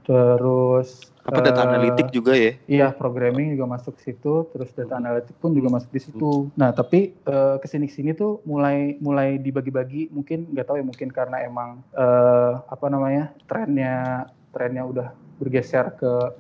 [0.09, 2.57] Terus Apa data eh, analitik juga ya?
[2.65, 6.49] Iya, programming juga masuk ke situ, terus data analitik pun juga masuk di situ.
[6.57, 11.45] Nah, tapi eh, ke sini-sini tuh mulai mulai dibagi-bagi, mungkin nggak tahu ya, mungkin karena
[11.45, 16.33] emang eh, apa namanya trennya trennya udah bergeser ke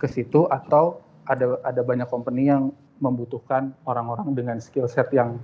[0.00, 2.72] ke situ atau ada ada banyak company yang
[3.04, 5.36] membutuhkan orang-orang dengan skill set yang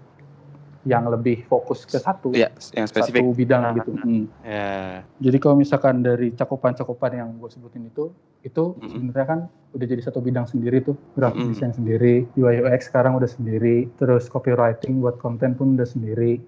[0.88, 3.20] yang lebih fokus ke satu Iya, yang spesifik.
[3.20, 3.90] satu bidang Ah, gitu.
[3.92, 4.04] ah.
[4.04, 4.24] Hmm.
[4.40, 4.72] Ya.
[5.20, 8.08] Jadi kalau misalkan dari cakupan-cakupan yang gue sebutin itu,
[8.40, 8.88] itu Mm-mm.
[8.88, 9.40] sebenarnya kan
[9.76, 11.52] udah jadi satu bidang sendiri tuh, graphic Mm-mm.
[11.52, 16.40] design sendiri, UI UX sekarang udah sendiri, terus copywriting buat konten pun udah sendiri,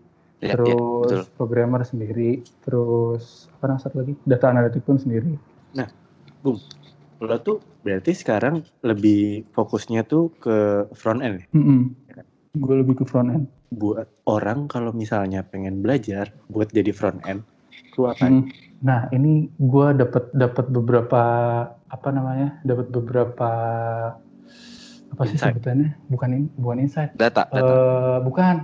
[0.42, 1.36] Iya, iya, terus betul.
[1.38, 5.36] programmer sendiri, terus apa namanya satu lagi, data analitik pun sendiri.
[7.22, 11.46] Lo tuh berarti sekarang lebih fokusnya tuh ke front end ya?
[12.58, 13.46] Gue lebih ke front end.
[13.72, 17.42] Buat orang kalau misalnya pengen belajar buat jadi front end
[17.96, 18.48] lu apa Hmm.
[18.82, 21.22] Nah ini gue dapat dapat beberapa
[21.86, 23.50] apa namanya, dapat beberapa
[25.12, 25.54] apa sih Insight.
[25.54, 25.94] sebutannya?
[26.10, 27.14] Bukan ini, bukan insight.
[27.14, 27.62] Data, data.
[27.62, 28.54] Eh, bukan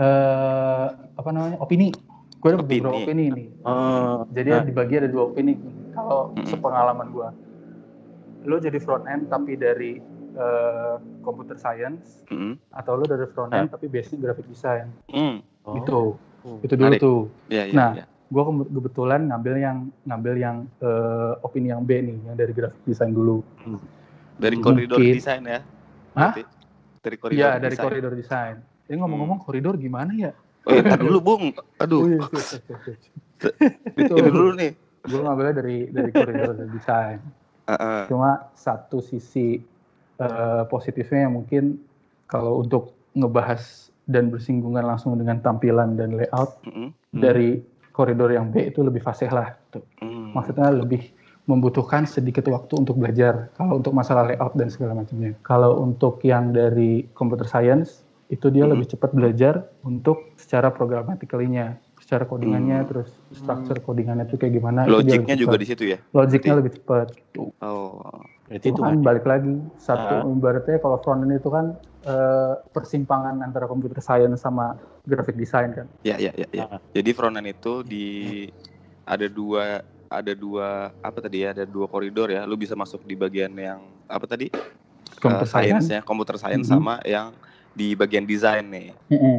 [0.00, 1.92] eh apa namanya opini
[2.40, 2.80] gue ada Opini.
[2.80, 5.60] beberapa opini nih oh jadi nah, dibagi ada dua opini
[5.92, 6.48] kalau Mm-mm.
[6.48, 7.28] sepengalaman gue
[8.48, 10.00] lo jadi front end tapi dari
[10.40, 12.56] eh, computer science Mm-mm.
[12.70, 15.40] atau lo dari front end tapi basic graphic design Hmm.
[15.62, 15.92] oh, itu
[16.42, 16.58] oh.
[16.60, 17.00] itu dulu Menarik.
[17.00, 18.04] tuh Iya, iya, Nah, iya.
[18.26, 23.10] gue kebetulan ngambil yang ngambil yang eh, opini yang B nih yang dari graphic design
[23.10, 23.44] dulu
[24.34, 25.60] Dari mungkin- koridor desain ya.
[26.12, 26.32] Hah?
[26.98, 31.18] Dari koridor Iya dari koridor desain ini ngomong-ngomong koridor gimana ya Oh, iya, tar dulu,
[31.18, 31.56] Bung.
[31.56, 33.96] Oh, Aduh, iya, siap, siap, siap, siap.
[33.96, 34.76] itu dulu nih.
[35.00, 37.16] gue ngambilnya dari dari koridor desain
[37.70, 38.04] Heeh.
[38.06, 39.56] cuma satu sisi
[40.20, 41.80] eh, positifnya yang mungkin
[42.26, 46.90] kalau untuk ngebahas dan bersinggungan langsung dengan tampilan dan layout Mm-mm.
[46.90, 47.20] Hmm.
[47.20, 47.58] dari
[47.90, 49.82] koridor yang B itu lebih fasih lah tuh.
[49.98, 50.30] Hmm.
[50.30, 51.10] maksudnya lebih
[51.44, 56.54] membutuhkan sedikit waktu untuk belajar kalau untuk masalah layout dan segala macamnya kalau untuk yang
[56.54, 58.70] dari computer science itu dia Mhm.
[58.78, 62.88] lebih cepat belajar untuk secara programatically-nya secara codingannya Hmm.
[62.90, 66.02] terus structure codingannya itu kayak gimana Logiknya juga di situ ya.
[66.10, 67.06] logiknya Berarti- lebih cepat
[67.62, 68.02] Oh.
[68.42, 70.26] berarti itu itu kan balik lagi satu Ah.
[70.26, 75.86] ibaratnya kalau front end itu kan eh, persimpangan antara computer science sama graphic design kan
[76.00, 76.64] Ya, ya, ya, ya.
[76.66, 76.80] Ah.
[76.90, 78.06] Jadi front end itu di
[79.04, 81.52] ada dua ada dua apa tadi ya?
[81.52, 82.42] Ada dua koridor ya.
[82.42, 84.50] Lu bisa masuk di bagian yang apa tadi?
[85.12, 86.72] computer Eh, science science ya, computer science Mhm.
[86.72, 87.30] sama yang
[87.70, 88.96] di bagian desain nih.
[89.06, 89.20] Mm-mm.
[89.20, 89.38] Mm-mm.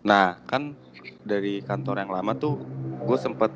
[0.00, 0.74] Nah, kan
[1.20, 2.64] dari kantor yang lama tuh
[3.04, 3.52] gue sempet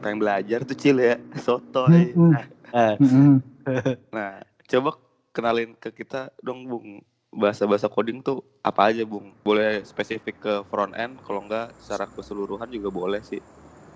[0.00, 2.16] pengen belajar tuh cil ya, sotoy.
[2.16, 2.32] Mm-mm.
[2.72, 3.36] Ah, Mm-mm.
[4.16, 4.90] Nah, coba
[5.30, 7.04] kenalin ke kita dong, Bung.
[7.30, 9.36] Bahasa-bahasa coding tuh apa aja, Bung?
[9.46, 13.38] Boleh spesifik ke front end, kalau enggak secara keseluruhan juga boleh sih.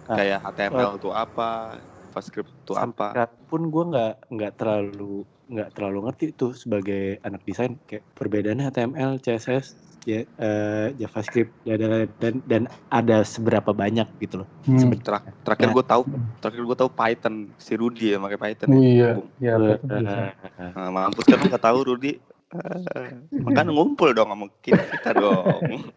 [0.07, 0.15] Ah.
[0.21, 1.81] Kayak HTML tuh apa,
[2.15, 3.27] JavaScript tuh sampai apa.
[3.51, 9.13] pun gue nggak nggak terlalu nggak terlalu ngerti tuh sebagai anak desain kayak perbedaannya HTML,
[9.19, 9.67] CSS,
[10.05, 14.49] ya, eh, JavaScript dan, dan dan dan ada seberapa banyak gitu loh.
[14.63, 14.93] Hmm.
[14.97, 15.75] Terak- terakhir Nah.
[15.75, 16.03] gue tahu,
[16.39, 17.35] terakhir gue tahu Python.
[17.57, 18.69] Si Rudy ya pakai Python.
[18.69, 20.19] Oh ya, iya, ya bisa.
[20.55, 22.13] eh, Nah, mampus kan nggak tahu Rudy.
[22.55, 25.91] Eh, makanya ngumpul dong sama kita, kita dong.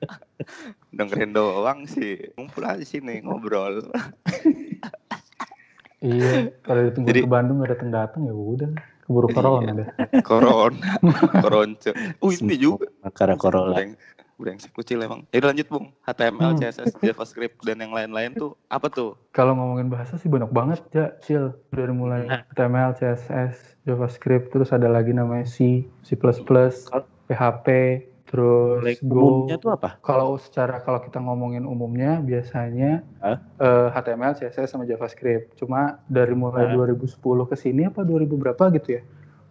[0.96, 2.32] Dengerin doang sih.
[2.32, 3.84] Ngumpul aja sini ngobrol.
[6.02, 8.70] Iya, kalau ditunggu Jadi- ke Bandung nggak datang datang ya udah
[9.06, 9.34] keburu Iya.
[9.38, 9.88] corona deh.
[10.20, 10.88] Corona,
[11.46, 11.90] koronce.
[12.18, 12.90] Oh ini juga.
[13.12, 13.76] Karena Corolla.
[13.76, 13.94] Breng,
[14.34, 15.22] brengsek kecil emang.
[15.28, 15.86] Jadi lanjut bung.
[16.02, 16.58] HTML, Hmm.
[16.58, 19.14] CSS, JavaScript dan yang lain-lain tuh apa tuh?
[19.30, 21.54] Kalau ngomongin bahasa sih banyak banget ya, Cil.
[21.68, 22.42] Dari mulai Nah.
[22.50, 26.16] HTML, CSS, JavaScript, terus ada lagi namanya C, C++,
[27.22, 27.66] PHP,
[28.24, 29.44] terus Like, Go.
[29.44, 30.00] umumnya tuh apa?
[30.00, 33.38] Kalau secara kalau kita ngomongin umumnya biasanya Hah?
[33.58, 35.54] eh, HTML, CSS sama JavaScript.
[35.54, 36.74] Cuma dari mulai Hah?
[36.74, 37.04] 2010
[37.44, 39.02] ke sini apa 2000 berapa gitu ya.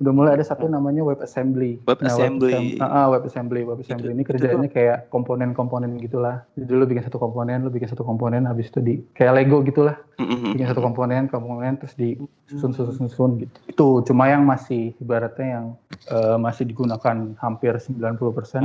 [0.02, 1.78] Udah mulai ada satu namanya web assembly.
[1.86, 2.82] Web assembly.
[2.82, 6.42] Web, ah, ah, web assembly, web assembly ini itu kerjanya kayak komponen-komponen gitulah.
[6.58, 10.02] Jadi lu bikin satu komponen, lu bikin satu komponen, habis itu di kayak Lego gitulah.
[10.18, 10.58] Mm-mm.
[10.58, 13.58] Bikin satu komponen, komponen terus disusun susun susun gitu.
[13.70, 15.66] Itu cuma yang masih ibaratnya yang
[16.10, 18.18] eh, masih digunakan hampir 90%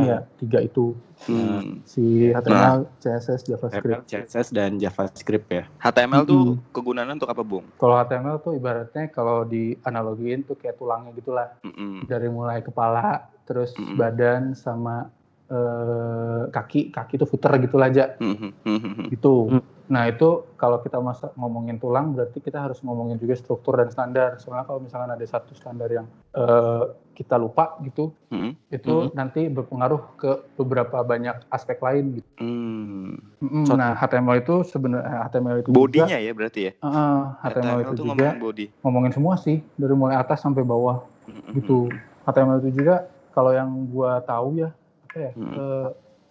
[0.09, 1.81] ya tiga itu Hmm.
[1.88, 4.05] si HTML, CSS, JavaScript.
[4.05, 5.64] HTML, CSS dan JavaScript ya.
[5.81, 6.70] HTML tuh Mm-mm.
[6.77, 7.64] kegunaannya untuk apa bung?
[7.81, 11.59] Kalau HTML tuh ibaratnya kalau di analogiin tuh kayak tulangnya gitulah.
[11.67, 12.07] Mm-mm.
[12.07, 13.99] Dari mulai kepala, terus Mm-mm.
[13.99, 15.11] badan sama
[15.51, 18.15] eh, kaki, kaki tuh footer gitu aja.
[18.23, 18.55] Mm-mm.
[18.62, 19.11] Mm-mm.
[19.11, 19.35] Gitu.
[19.51, 19.62] Hmm.
[19.91, 24.39] Nah itu kalau kita masa ngomongin tulang berarti kita harus ngomongin juga struktur dan standar.
[24.39, 26.07] Soalnya kalau misalkan ada satu standar yang
[26.39, 28.52] uh, kita lupa gitu, Mm-mm.
[28.68, 29.11] itu Mhm.
[29.11, 32.29] nanti berpengaruh ke beberapa banyak aspek lain gitu.
[32.37, 33.16] Hmm.
[33.40, 33.64] Mm-mm.
[33.64, 33.81] Contoh.
[33.81, 36.72] Nah HTML itu sebenarnya HTML itu juga, Bodinya ya berarti ya.
[36.79, 38.66] uh, HTML, itu tuh juga ngomongin body.
[38.85, 41.57] ngomongin semua sih dari mulai atas sampai bawah Mm-mm.
[41.57, 41.88] gitu.
[42.22, 44.70] HTML itu juga kalau yang gua tahu ya
[45.09, 45.55] apa ya Hmm.
[45.55, 45.88] eh,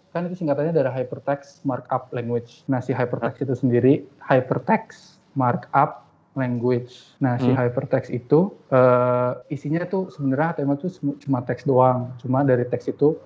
[0.08, 2.62] kan itu singkatannya dari hypertext markup language.
[2.64, 6.05] Nah si hypertext itu sendiri hypertext markup
[6.36, 7.16] language.
[7.24, 7.56] Nah si Hmm.
[7.56, 12.12] hypertext itu eh, isinya tuh sebenarnya HTML itu sem- cuma teks doang.
[12.22, 13.16] Cuma dari teks itu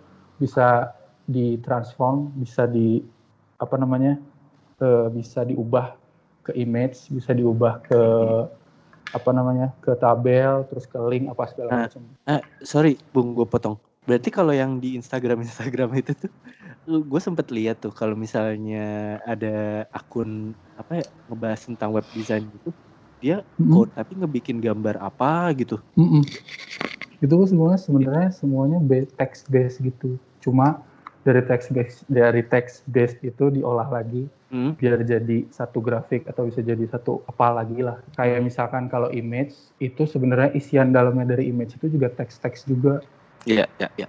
[0.40, 0.94] bisa
[1.28, 3.02] ditransform, bisa di
[3.60, 4.16] apa namanya
[4.80, 5.98] eh, bisa diubah
[6.46, 8.00] ke image, bisa diubah ke
[9.10, 12.02] apa namanya ke tabel, terus ke link apa segala Nah, macam.
[12.30, 13.76] Ah, sorry, Bung, gue potong.
[14.06, 16.30] Berarti kalau yang di Instagram Instagram itu tuh,
[17.10, 18.78] gue sempet lihat tuh kalau misalnya
[19.30, 19.46] ada
[19.96, 20.30] akun
[20.80, 22.70] apa ya ngebahas tentang web design gitu,
[23.20, 23.68] dia Mm-mm.
[23.68, 25.76] code tapi ngebikin gambar apa gitu.
[25.94, 26.24] Mm-mm.
[27.20, 28.80] Itu semuanya sebenarnya semuanya
[29.20, 30.16] text based gitu.
[30.40, 30.80] Cuma
[31.20, 34.74] dari text based dari text based itu diolah lagi Hmm.
[34.82, 38.00] biar jadi satu grafik atau bisa jadi satu apa lagi lah.
[38.18, 42.98] Kayak misalkan kalau image itu sebenarnya isian dalamnya dari image itu juga teks-teks juga.
[43.48, 44.08] Iya, iya, iya.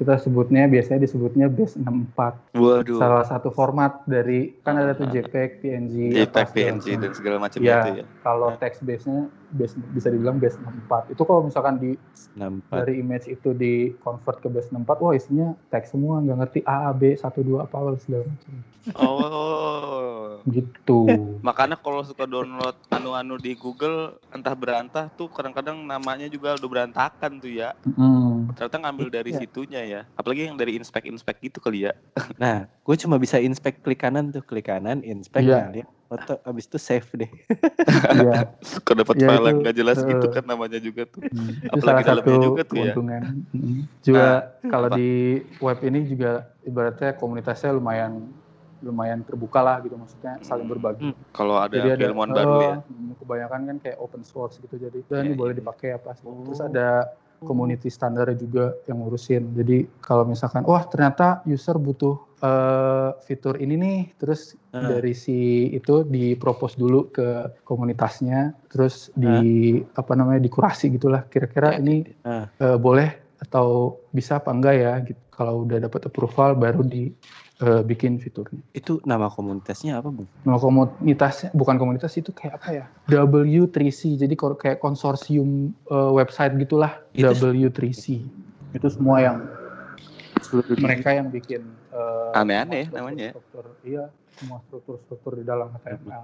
[0.00, 2.56] Kita sebutnya biasanya disebutnya base 64.
[2.56, 2.96] Waduh.
[2.96, 7.80] Salah satu format dari kan ada tuh JPEG, PNG, JPEG, PNG dan segala macam Iya.
[7.84, 8.04] itu ya.
[8.24, 11.12] Kalau text base-nya base, bisa dibilang base 64.
[11.12, 11.92] Itu kalau misalkan di
[12.32, 12.82] Nampak.
[12.82, 16.88] dari image itu di convert ke base 64 wah isinya teks semua nggak ngerti A
[16.88, 18.52] A B 1 2 apa apa segala macam
[18.92, 20.42] Oh.
[20.44, 21.06] gitu
[21.38, 27.38] Makanya kalau suka download anu-anu di Google entah berantah tuh kadang-kadang namanya juga udah berantakan
[27.38, 27.78] tuh ya.
[27.86, 28.50] Hmm.
[28.52, 29.38] Ternyata ngambil dari Iya.
[29.38, 30.00] situnya ya.
[30.14, 31.94] Apalagi yang dari inspek-inspek gitu kali ya.
[32.34, 36.64] Nah, gue cuma bisa inspect klik kanan tuh, klik kanan, inspect, nah, lihat foto, abis
[36.68, 37.30] itu save deh.
[38.12, 38.32] Iya.
[38.76, 41.24] Suka dapat Ya, file yang nggak jelas eh, gitu kan namanya juga tuh.
[41.24, 41.56] Hmm.
[41.56, 42.92] itu Apalagi salah satu juga tuh ya.
[42.92, 43.22] keuntungan
[43.52, 43.80] Hmm.
[44.02, 44.26] juga
[44.68, 44.96] kalau apa?
[44.98, 45.10] di
[45.58, 46.30] web ini juga
[46.62, 48.12] ibaratnya komunitasnya lumayan
[48.82, 50.74] lumayan terbuka lah gitu maksudnya saling Hmm.
[50.74, 51.16] berbagi Hmm.
[51.30, 52.74] Kalau ada jadi ada keilmuan baru ya.
[52.82, 55.60] eh, kebanyakan kan kayak open source gitu jadi Iya, "Dan ini iya, boleh iya.
[55.62, 56.68] dipakai apa sih terus Oh.
[56.68, 56.88] ada
[57.42, 59.50] community standarnya juga yang ngurusin.
[59.52, 64.88] Jadi kalau misalkan, wah ternyata user butuh eh, fitur ini nih, terus Ah.
[64.88, 71.22] dari si itu dipropose dulu ke komunitasnya, terus di apa namanya dikurasi gitulah.
[71.28, 72.50] Kira-kira Ya, ini Ah.
[72.58, 74.92] eh, boleh atau bisa apa enggak ya?
[75.00, 75.18] Gitu.
[75.30, 78.60] Kalau udah dapat approval, baru dibikin fiturnya.
[78.72, 80.26] Itu nama komunitasnya apa, Bung?
[80.42, 82.84] Nama komunitasnya bukan komunitas itu kayak apa ya?
[83.08, 84.18] W3C.
[84.18, 86.98] Jadi kayak konsorsium eh, website gitulah.
[87.14, 88.22] Itu- W3C.
[88.72, 89.38] Itu semua yang.
[90.76, 93.32] Mereka yang bikin eh, Aneh-aneh namanya ya.
[93.32, 93.64] struktur-struktur.
[93.82, 96.22] Iya, semua struktur-struktur di dalam HTML.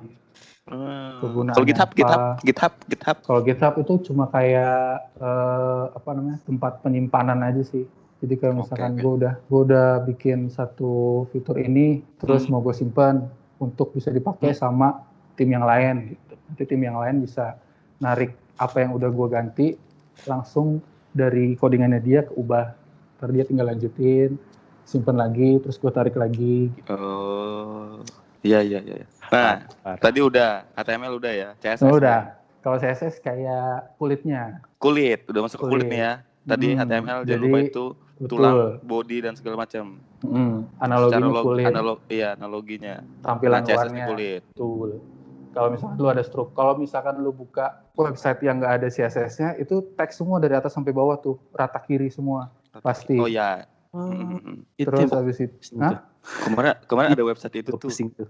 [0.69, 1.25] Hmm.
[1.25, 1.97] Kegunaannya Kalau GitHub, apa?
[1.97, 3.17] GitHub, GitHub, GitHub.
[3.25, 4.85] Kalau GitHub itu cuma kayak
[5.17, 6.39] eh, apa namanya?
[6.43, 7.85] tempat penyimpanan aja sih.
[8.19, 9.01] Jadi kayak Oke, misalkan oke.
[9.01, 10.93] gue udah gue udah bikin satu
[11.31, 12.53] fitur ini, terus Hmm.
[12.53, 13.25] mau gue simpan
[13.57, 16.35] untuk bisa dipakai sama tim yang lain gitu.
[16.49, 17.55] Nanti tim yang lain bisa
[17.99, 19.67] narik apa yang udah gue ganti
[20.25, 22.75] langsung dari codingannya dia keubah.
[23.19, 24.39] Ntar dia tinggal lanjutin,
[24.87, 26.71] simpan lagi, terus gue tarik lagi.
[26.71, 26.87] Gitu.
[26.89, 27.99] Oh.
[28.39, 28.95] Iya, iya, iya.
[29.29, 29.99] Nah, Parah.
[29.99, 31.83] tadi udah HTML udah ya, CSS.
[31.83, 31.91] Ya?
[31.91, 32.21] udah.
[32.59, 34.63] Kalau CSS kayak kulitnya.
[34.79, 35.91] Kulit, udah masuk ke kulit Kulit.
[35.91, 36.13] nih ya.
[36.45, 37.85] Tadi Hmm, HTML jangan jadi lupa itu
[38.17, 38.29] Betul.
[38.31, 39.85] tulang, body dan segala macam.
[40.21, 42.95] Mm, analoginya Secara log- kulit, analog, iya analoginya.
[43.21, 44.07] tampilan Nah, CSS luarnya.
[44.07, 44.43] kulit.
[44.49, 44.91] Betul.
[45.49, 49.83] Kalau misalkan lu ada struk, kalau misalkan lu buka website yang nggak ada CSS-nya, itu
[49.93, 52.47] teks semua dari atas sampai bawah tuh, rata kiri semua.
[52.83, 53.17] Pasti.
[53.17, 53.65] Oh ya.
[53.89, 54.13] Oh,
[54.77, 56.05] itu Terus habis itu, Hah?
[56.45, 57.89] Kemarin kemarin ada website itu tuh.
[57.89, 58.29] tuh.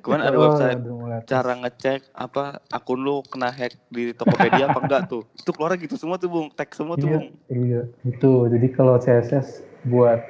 [0.00, 1.28] Kemarin ada Oh, website atas.
[1.28, 5.28] cara ngecek apa akun lu kena hack di Tokopedia apa enggak tuh.
[5.44, 6.48] Itu keluar gitu semua tuh, Bung.
[6.48, 7.26] Tag semua tuh, Iya, Bung.
[7.52, 8.32] iya, itu.
[8.48, 10.24] Jadi kalau CSS buat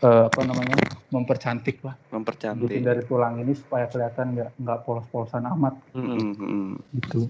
[0.00, 0.78] eh, apa namanya
[1.12, 2.80] mempercantik lah, bikin Mempercantik.
[2.80, 5.76] dari tulang ini supaya kelihatan nggak nggak polos-polosan amat.
[5.92, 6.72] Mm, mm, mm.
[7.04, 7.28] gitu.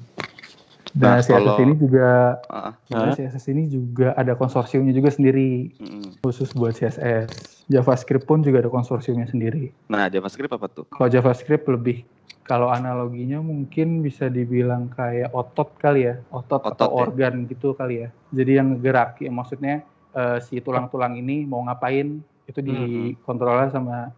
[0.96, 2.08] Nah, CSS kalau- ini juga
[2.48, 6.20] Ah, sebenarnya CSS ini juga ada konsorsiumnya juga sendiri mm.
[6.20, 7.60] khusus buat CSS.
[7.68, 9.68] JavaScript pun juga ada konsorsiumnya sendiri.
[9.88, 10.88] Nah, JavaScript apa tuh?
[10.88, 12.08] Kalau JavaScript lebih
[12.42, 16.96] kalau analoginya mungkin bisa dibilang kayak otot kali ya, otot, Otot atau ya.
[16.96, 18.08] organ gitu kali ya.
[18.32, 19.84] Jadi yang gerak, ya maksudnya
[20.16, 24.16] eh, si tulang-tulang ini mau ngapain itu dikontrolnya sama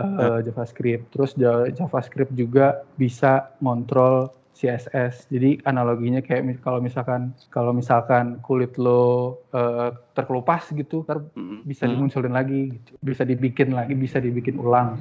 [0.00, 1.14] eh, JavaScript.
[1.14, 5.32] Terus Ja- JavaScript juga bisa ngontrol CSS.
[5.32, 11.40] Jadi analoginya kayak mis- kalau misalkan kalau misalkan kulit lo eh, terkelupas gitu, ntar Mm,
[11.40, 11.60] mm.
[11.64, 11.92] bisa Hmm.
[11.96, 12.92] dimunculin lagi gitu.
[13.00, 15.00] Bisa dibikin lagi, bisa dibikin ulang.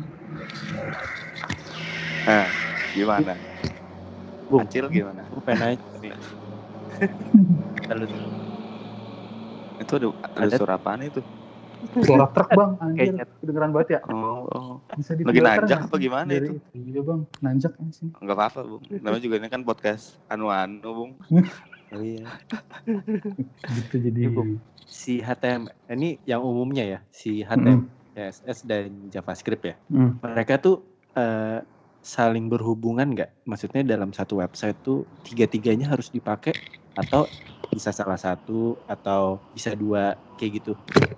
[2.23, 2.47] Nah,
[2.95, 3.35] gimana?
[4.47, 4.65] Bung.
[4.65, 5.27] Acil gimana?
[5.27, 5.77] Gue pengen
[9.79, 10.55] Itu ada ada Ada.
[10.57, 11.21] suara apaan itu?
[12.03, 12.97] Suara truk bang, anjir.
[12.99, 13.25] Kayaknya.
[13.39, 13.99] Kedengeran banget ya.
[14.11, 14.73] Oh, oh.
[14.95, 16.55] Bisa di Lagi nanjak nggak apa gimana dari itu?
[16.75, 18.11] Iya bang, nanjak kan sini.
[18.19, 18.83] Enggak apa-apa, Bung.
[18.89, 21.11] Namanya juga ini kan podcast anu-anu, Bung.
[21.95, 22.27] oh iya.
[23.75, 24.21] Gitu jadi.
[24.31, 24.59] Bung.
[24.89, 27.49] Si HTML ini yang umumnya ya, si Mm-mm.
[27.49, 27.81] HTML,
[28.17, 29.75] CSS dan JavaScript ya.
[29.93, 30.19] Mm.
[30.19, 30.81] Mereka tuh
[31.15, 31.61] eh,
[32.01, 33.45] saling berhubungan nggak?
[33.45, 36.55] Maksudnya dalam satu website tuh tiga-tiganya harus dipakai
[36.95, 37.25] atau
[37.69, 40.73] bisa salah satu atau bisa dua kayak gitu.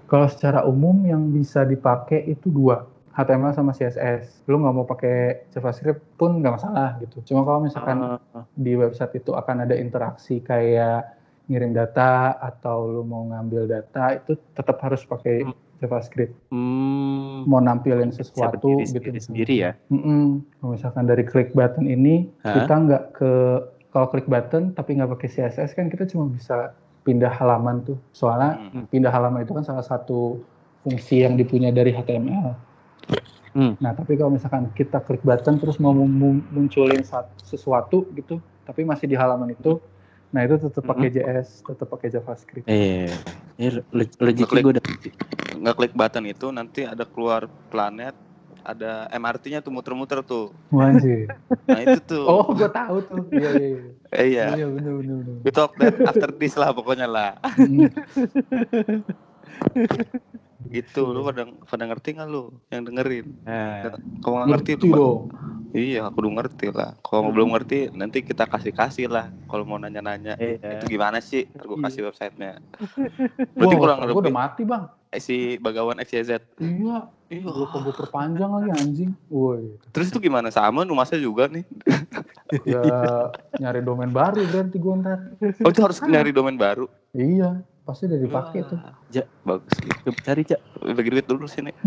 [0.06, 2.84] Kalau secara umum yang bisa dipakai itu dua.
[3.12, 4.48] HTML sama CSS.
[4.48, 7.20] Lu nggak mau pakai JavaScript pun nggak masalah gitu.
[7.26, 11.12] Cuma kalau misalkan Ah, di website itu akan ada interaksi kayak
[11.46, 15.56] ngirim data atau lu mau ngambil data itu tetap harus pakai Hmm.
[15.78, 16.32] JavaScript.
[16.52, 19.34] hmm, Mau nampilin sesuatu berdiri gitu.
[19.34, 19.72] sendiri, ya.
[19.90, 20.46] Mm-mm.
[20.56, 22.54] Kalau misalkan dari klik button ini Hah?
[22.54, 23.32] kita nggak ke
[23.92, 26.72] kalau klik button tapi nggak pakai CSS kan kita cuma bisa
[27.04, 27.98] pindah halaman tuh.
[28.16, 28.86] Soalnya Hmm.
[28.88, 30.42] pindah halaman itu kan salah satu
[30.82, 32.56] fungsi yang dipunya dari HTML.
[33.52, 33.76] Hmm.
[33.84, 37.04] Nah, tapi kalau misalkan kita klik button terus mau munculin
[37.44, 39.84] sesuatu gitu, tapi masih di halaman itu,
[40.32, 42.66] nah itu tetap pakai JS, tetap pakai JavaScript.
[43.92, 44.64] Le- legit Ngeklik.
[44.64, 44.86] gue udah
[45.62, 48.16] Nggak klik button itu nanti ada keluar planet,
[48.62, 50.54] ada MRT-nya tuh muter-muter tuh.
[50.70, 51.30] Wajib.
[51.66, 52.26] Nah, itu tuh.
[52.26, 53.24] Oh, gue tahu tuh.
[53.34, 53.82] Iya, iya, iya.
[54.12, 54.46] Eh, iya.
[54.56, 55.18] Iya, bener, bener.
[55.42, 57.32] We talk that after this lah pokoknya lah.
[57.58, 57.90] Mm.
[60.72, 63.28] Gitu, lu pada pada ngerti nggak lu yang dengerin?
[63.44, 63.92] Nah,
[64.22, 65.28] Kalau nggak ngerti, dong.
[65.72, 66.92] Iya, aku udah ngerti lah.
[67.00, 69.32] Kalau belum ngerti, nanti kita kasih kasih lah.
[69.48, 70.80] Kalau mau nanya-nanya, Iya.
[70.80, 71.48] itu gimana sih?
[71.48, 71.84] Ntar gue Iya.
[71.88, 72.52] kasih websitenya.
[73.56, 74.84] Berarti Wah, kurang gue lebih udah mati, Bang.
[75.12, 76.44] eh, si Bagawan XYZ.
[76.60, 77.08] Iya.
[77.32, 77.48] Iya.
[77.48, 79.12] Gue gue perpanjang lagi anjing.
[79.32, 79.80] Woi.
[79.96, 80.52] Terus itu gimana?
[80.52, 81.64] Sama numasnya juga nih.
[82.68, 82.84] Ya
[83.56, 85.20] nyari domain baru berarti gue ntar.
[85.64, 86.92] Oh, itu harus nyari domain baru.
[87.16, 88.78] Iya, pasti udah dipakai tuh.
[89.10, 89.24] Ja.
[89.42, 89.74] Bagus.
[90.22, 90.60] cari cak.
[90.88, 91.74] Bagi duit dulu sini.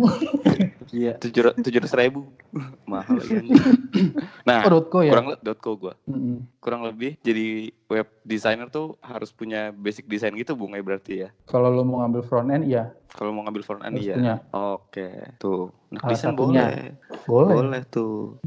[0.93, 1.19] Iya.
[1.19, 2.31] Tujuh tujuh ratus ribu.
[2.87, 3.35] Mahal lagi.
[3.35, 3.59] anjing.
[4.49, 5.11] Nah, Oh, .co ya?
[5.11, 5.27] kurang
[5.59, 5.95] .co gua.
[6.05, 6.45] Mm-mm.
[6.61, 11.29] Kurang lebih jadi web designer tuh harus punya basic design gitu Bung ya berarti ya.
[11.47, 14.15] Kalau lo mau ngambil front end, iya Kalau mau ngambil front end harus iya.
[14.15, 14.35] punya.
[14.53, 15.73] Oke, tuh.
[15.89, 16.95] Nah, desain boleh.
[17.25, 17.55] Boleh.
[17.57, 18.39] Boleh tuh.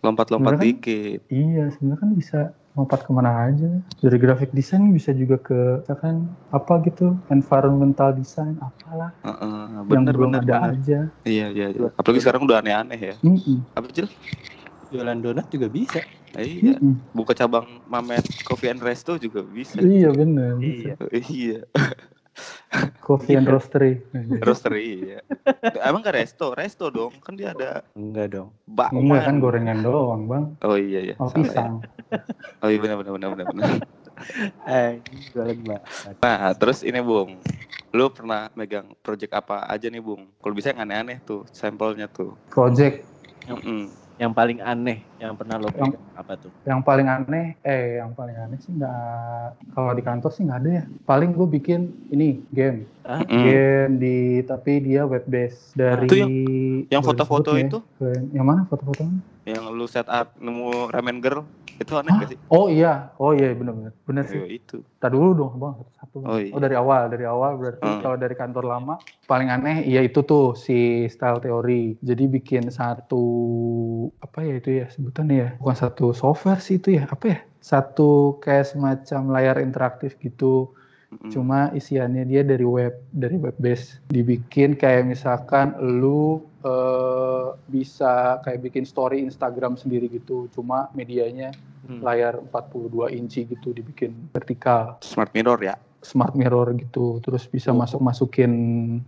[0.00, 1.20] Lompat-lompat kan- dikit.
[1.28, 2.40] Iya, sebenarnya kan bisa
[2.72, 3.68] lompat ke mana aja.
[4.00, 9.60] Dari graphic design bisa juga ke misalkan apa gitu, environmental design, apalah Heeh,
[9.92, 10.72] yang bener belum bener ada bener.
[10.76, 10.98] aja.
[11.28, 11.88] Iya iya iya.
[11.94, 13.14] Apalagi sekarang udah aneh-aneh ya.
[13.20, 13.58] Mm-mm.
[13.76, 14.08] Apa Cil?
[14.92, 16.00] Jualan donat juga bisa.
[16.36, 16.76] Eh, iya.
[16.80, 17.12] Mm-mm.
[17.12, 19.80] Buka cabang Mamet Coffee and Resto juga bisa.
[19.84, 20.56] Iya bener.
[20.60, 20.94] Iya.
[21.28, 21.60] iya.
[23.04, 24.00] Coffee and roastery.
[24.40, 25.18] Roastery iya.
[25.84, 26.56] Emang gak resto?
[26.56, 27.12] Resto dong.
[27.20, 28.48] Kan dia ada Enggak dong.
[28.64, 29.04] bakwan.
[29.04, 30.44] Enggak kan gorengan doang bang.
[30.64, 31.14] Oh iya iya.
[31.20, 31.48] Oh Salah ya.
[31.52, 31.74] pisang.
[32.64, 33.46] Oh iya benar benar benar benar.
[33.52, 33.76] benar.
[34.64, 34.90] Eh,
[35.34, 35.80] jualan mbak.
[36.22, 37.42] Nah, terus ini Bung.
[37.92, 40.30] Lu pernah megang project apa aja nih, Bung?
[40.40, 42.32] Kalau bisa yang aneh-aneh tuh, sampelnya tuh.
[42.48, 43.04] Project
[43.50, 43.90] Mm-mm.
[44.22, 46.52] Yang paling aneh yang pernah lo Yang- pegang apa tuh?
[46.62, 48.94] yang paling aneh, eh yang paling aneh sih nggak
[49.74, 50.84] kalau di kantor sih nggak ada ya.
[51.02, 53.42] Paling gue bikin ini game, Ah, Mm.
[53.42, 54.16] game di
[54.46, 56.06] tapi dia web base dari.
[56.06, 56.16] Itu
[56.86, 57.78] yang foto-foto disebut itu?
[57.98, 58.20] ya?
[58.32, 59.02] Yang mana foto-foto?
[59.02, 59.20] mana?
[59.42, 61.42] Yang lu set up nemu ramen girl,
[61.82, 62.38] itu aneh gak sih?
[62.48, 64.62] Oh iya, oh iya benar-benar, benar Ayo, sih.
[64.62, 64.76] itu.
[65.02, 65.74] Tar dulu dong bang.
[66.12, 66.24] Bang.
[66.28, 66.54] Oh, iya.
[66.60, 68.00] dari awal, dari awal berarti Hmm.
[68.04, 68.94] kalau dari kantor lama
[69.26, 71.96] paling aneh, ya itu tuh si style teori.
[71.98, 73.24] Jadi bikin satu
[74.20, 77.38] apa ya itu ya sebutannya ya, bukan satu software sih itu ya, apa ya?
[77.62, 80.74] Satu kayak semacam layar interaktif gitu.
[81.12, 81.28] Mm-mm.
[81.28, 84.00] Cuma isiannya dia dari web, dari web base.
[84.08, 90.48] Dibikin kayak misalkan lu eh, bisa kayak bikin story Instagram sendiri gitu.
[90.56, 91.52] Cuma medianya
[91.82, 91.98] Hmm.
[91.98, 95.74] layar 42 inci gitu dibikin vertikal Smart mirror ya.
[96.02, 97.78] Smart mirror gitu terus bisa Oh.
[97.78, 98.52] masuk masukin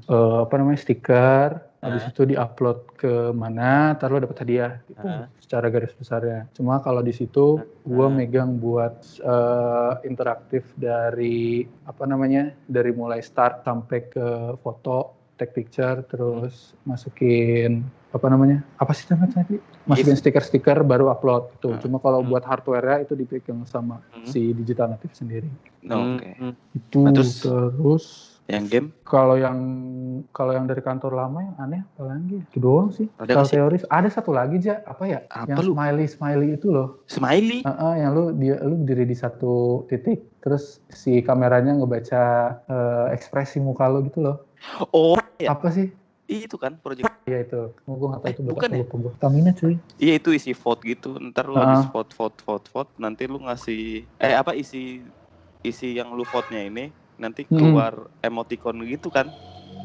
[0.06, 1.50] eh, apa namanya stiker
[1.82, 2.10] habis Ah.
[2.10, 5.26] itu diupload ke mana ntar lo dapet hadiah gitu Ah.
[5.36, 8.14] secara garis besarnya cuma kalau di situ gua Ah.
[8.14, 14.26] megang buat eh, interaktif dari apa namanya dari mulai start sampai ke
[14.58, 17.82] foto take picture terus masukin
[18.14, 21.80] apa namanya apa sih namanya tadi masukin stiker-stiker baru upload gitu Ah.
[21.82, 22.30] cuma kalau Hmm.
[22.30, 24.22] buat hardware itu dipegang sama Hmm.
[24.24, 25.50] si digital native sendiri
[25.82, 26.32] No, Oke.
[26.34, 29.56] Hmm, itu Nah, terus, terus- Yang game kalau yang
[30.30, 33.56] kalau yang dari kantor lama yang aneh apa lagi itu doang sih Ada sih?
[33.56, 35.72] teoris ada satu lagi aja apa ya Apa yang lu?
[35.72, 37.64] smiley smiley itu loh smiley.
[37.64, 39.52] Heeh, yang lu dia lu berdiri di satu
[39.86, 42.22] titik terus si kameranya ngebaca
[42.64, 44.44] eh, ekspresi muka lo gitu loh
[44.86, 45.52] Oh, ya.
[45.52, 47.04] apa sih Iya, itu kan project.
[47.24, 47.60] Iya itu.
[47.84, 48.82] Oh, gue nggak tahu Eh, itu bukan ya?
[48.82, 49.12] gue.
[49.18, 49.74] Tamina cuy.
[49.98, 51.16] Iya itu isi vote gitu.
[51.18, 51.76] Ntar lu Ah.
[51.76, 55.04] habis vote vote vote vote nanti lu ngasih eh apa isi
[55.60, 57.56] isi yang lu vote-nya ini nanti Hmm.
[57.56, 59.28] keluar emoticon gitu kan.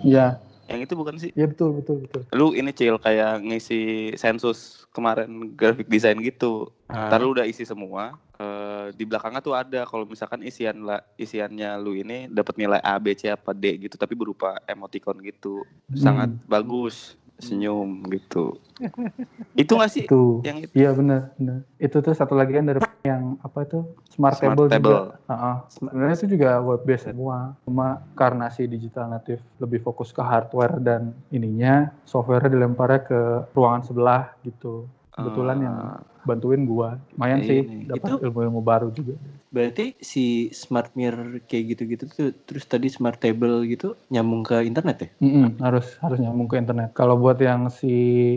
[0.02, 0.40] Iya.
[0.66, 1.32] Yang itu bukan sih?
[1.34, 2.22] Iya betul betul betul.
[2.32, 3.82] Lu ini cil kayak ngisi
[4.14, 6.70] sensus kemarin graphic design gitu.
[6.86, 7.10] Ah.
[7.10, 8.16] Ntar lu udah isi semua.
[8.40, 12.96] Eh, di belakangnya tuh ada kalau misalkan isian lah isiannya lu ini dapat nilai A,
[12.98, 15.68] B, C apa D gitu tapi berupa emoticon gitu.
[15.92, 16.42] Sangat Hmm.
[16.48, 18.60] bagus senyum gitu.
[19.62, 20.44] itu nggak sih Itu.
[20.44, 20.72] yang itu?
[20.76, 21.60] Iya benar benar.
[21.80, 23.80] Itu tuh satu lagi kan dari yang apa itu
[24.12, 24.92] smart, Smart table, table.
[24.92, 25.00] juga.
[25.32, 25.56] Heeh.
[25.72, 27.56] Sebenarnya itu juga web based semua.
[27.64, 33.88] Cuma karena si digital native lebih fokus ke hardware dan ininya, software dilempar ke ruangan
[33.88, 34.84] sebelah gitu.
[35.20, 36.96] Kebetulan yang Ah, bantuin gua.
[37.14, 37.88] Lumayan sih Ini.
[37.88, 39.16] dapat Itu- ilmu-ilmu baru juga.
[39.50, 44.98] Berarti si smart mirror kayak gitu-gitu tuh terus tadi smart table gitu nyambung ke internet
[45.00, 45.10] ya?
[45.18, 46.94] Mm-mm, harus harus nyambung ke internet.
[46.94, 47.90] Kalau buat yang si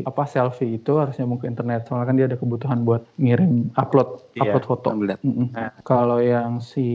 [0.02, 1.84] apa selfie itu harus nyambung ke internet.
[1.84, 4.88] Soalnya kan dia ada kebutuhan buat ngirim upload Iya, upload foto.
[5.04, 5.52] dat- Mm-mm.
[5.52, 5.70] Nah.
[5.82, 6.86] Kalau yang si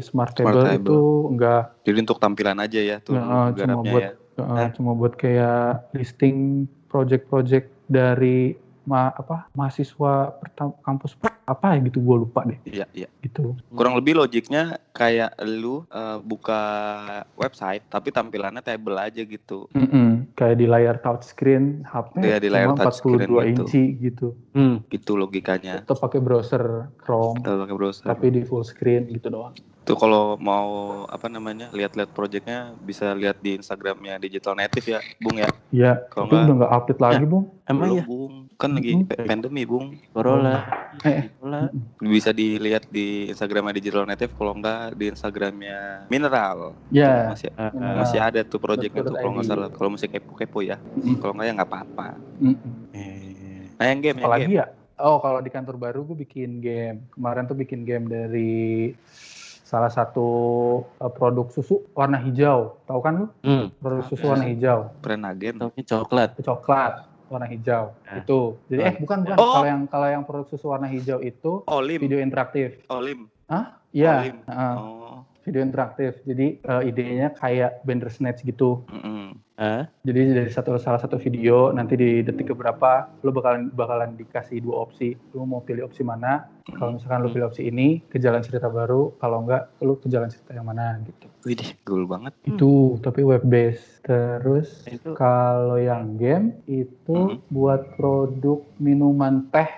[0.00, 0.78] smart Smart table, table.
[0.78, 0.98] itu
[1.28, 4.10] enggak Jadi untuk tampilan aja ya tuh Nah, cuma buat ya.
[4.38, 4.68] uh, Nah.
[4.70, 8.54] cuma buat kayak listing project-project dari
[8.84, 13.08] ma apa mahasiswa pertama kampus apa ya gitu gue lupa deh Iya, iya.
[13.20, 13.54] gitu.
[13.68, 16.62] Kurang lebih logiknya kayak lu eh, buka
[17.34, 19.66] website tapi tampilannya table aja gitu.
[19.72, 20.30] Mm-mm.
[20.32, 23.42] Kayak di layar touchscreen HP Iya, di layar cuma 42 touchscreen gitu.
[23.60, 24.26] inci gitu.
[24.52, 24.76] Hmm.
[24.86, 25.82] Gitu logikanya.
[25.82, 26.62] Atau pakai browser
[26.96, 28.04] Chrome Kita pakai browser.
[28.04, 29.54] tapi di full screen gitu doang.
[29.82, 30.70] Tuh kalau mau
[31.04, 35.50] apa namanya lihat-lihat projectnya bisa lihat di Instagramnya Digital Native ya, Bung ya.
[35.74, 37.44] Iya, Kalau nggak- udah nggak update lagi, Bung.
[37.66, 38.04] Emang Belum, ya?
[38.06, 38.34] Bung.
[38.62, 39.98] Kan lagi pe- pandemi, Bung.
[40.08, 40.62] Corona.
[41.02, 41.66] Eh, Corona.
[41.98, 46.78] Bisa dilihat di Instagramnya Digital Native kalau enggak di Instagramnya Mineral.
[46.88, 47.28] ya.
[47.28, 47.90] Masih Ah, Mineral.
[47.90, 47.96] ah.
[47.98, 49.68] masih ada tuh projectnya tuh kalau nggak salah.
[49.68, 50.78] Kalau masih kepo-kepo ya.
[50.94, 51.18] Mm.
[51.18, 52.08] Kalau nggak ya nggak apa-apa.
[52.92, 54.56] Eh, Nah yang game, yang Apalagi game.
[54.56, 54.66] ya?
[54.96, 57.10] Oh, kalau di kantor baru gue bikin game.
[57.10, 58.94] Kemarin tuh bikin game dari
[59.64, 60.28] salah satu
[60.94, 62.78] uh, produk susu warna hijau.
[62.84, 63.26] Tahu kan lu?
[63.42, 63.74] Hmm.
[63.74, 64.30] Produk susu Apa?
[64.30, 64.78] warna hijau.
[65.00, 65.58] Prenagen.
[65.58, 66.30] Taunya coklat.
[66.32, 67.96] Itu coklat warna hijau.
[68.06, 68.20] Ah.
[68.20, 68.60] Itu.
[68.68, 69.36] Jadi eh bukan bukan.
[69.40, 69.58] Oh.
[69.58, 71.98] Kalau yang kalau yang produk susu warna hijau itu Olim.
[71.98, 72.78] video interaktif.
[72.86, 73.26] Olim.
[73.92, 74.36] Iya, Olim.
[74.48, 75.16] heeh, Oh.
[75.42, 76.16] video interaktif.
[76.22, 78.86] Jadi uh, idenya kayak Bandersnatch gitu.
[78.88, 79.36] Mm-mm.
[80.02, 84.82] Jadi dari satu salah satu video nanti di detik keberapa lu bakalan bakalan dikasih dua
[84.82, 85.12] opsi.
[85.30, 86.48] Lu mau pilih opsi mana?
[86.64, 90.32] Kalau misalkan lu pilih opsi ini ke jalan cerita baru, kalau enggak lu ke jalan
[90.32, 91.28] cerita yang mana gitu.
[91.44, 92.32] Widih, cool banget.
[92.42, 94.00] Itu tapi web based.
[94.02, 97.52] Terus itu kalau yang game itu Mhm.
[97.52, 99.68] buat produk minuman teh,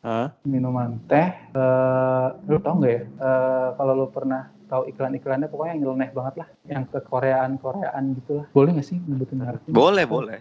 [0.00, 1.28] ah, minuman teh.
[1.54, 3.02] eh lu tau nggak ya?
[3.02, 8.04] Eh, kalau lu pernah tahu iklan-iklannya pokoknya yang nyeleneh banget lah, yang ke Koreaan Koreaan
[8.18, 8.46] gitu lah.
[8.50, 9.70] Boleh nggak sih nyebutin mereknya?
[9.70, 10.38] Boleh, boleh.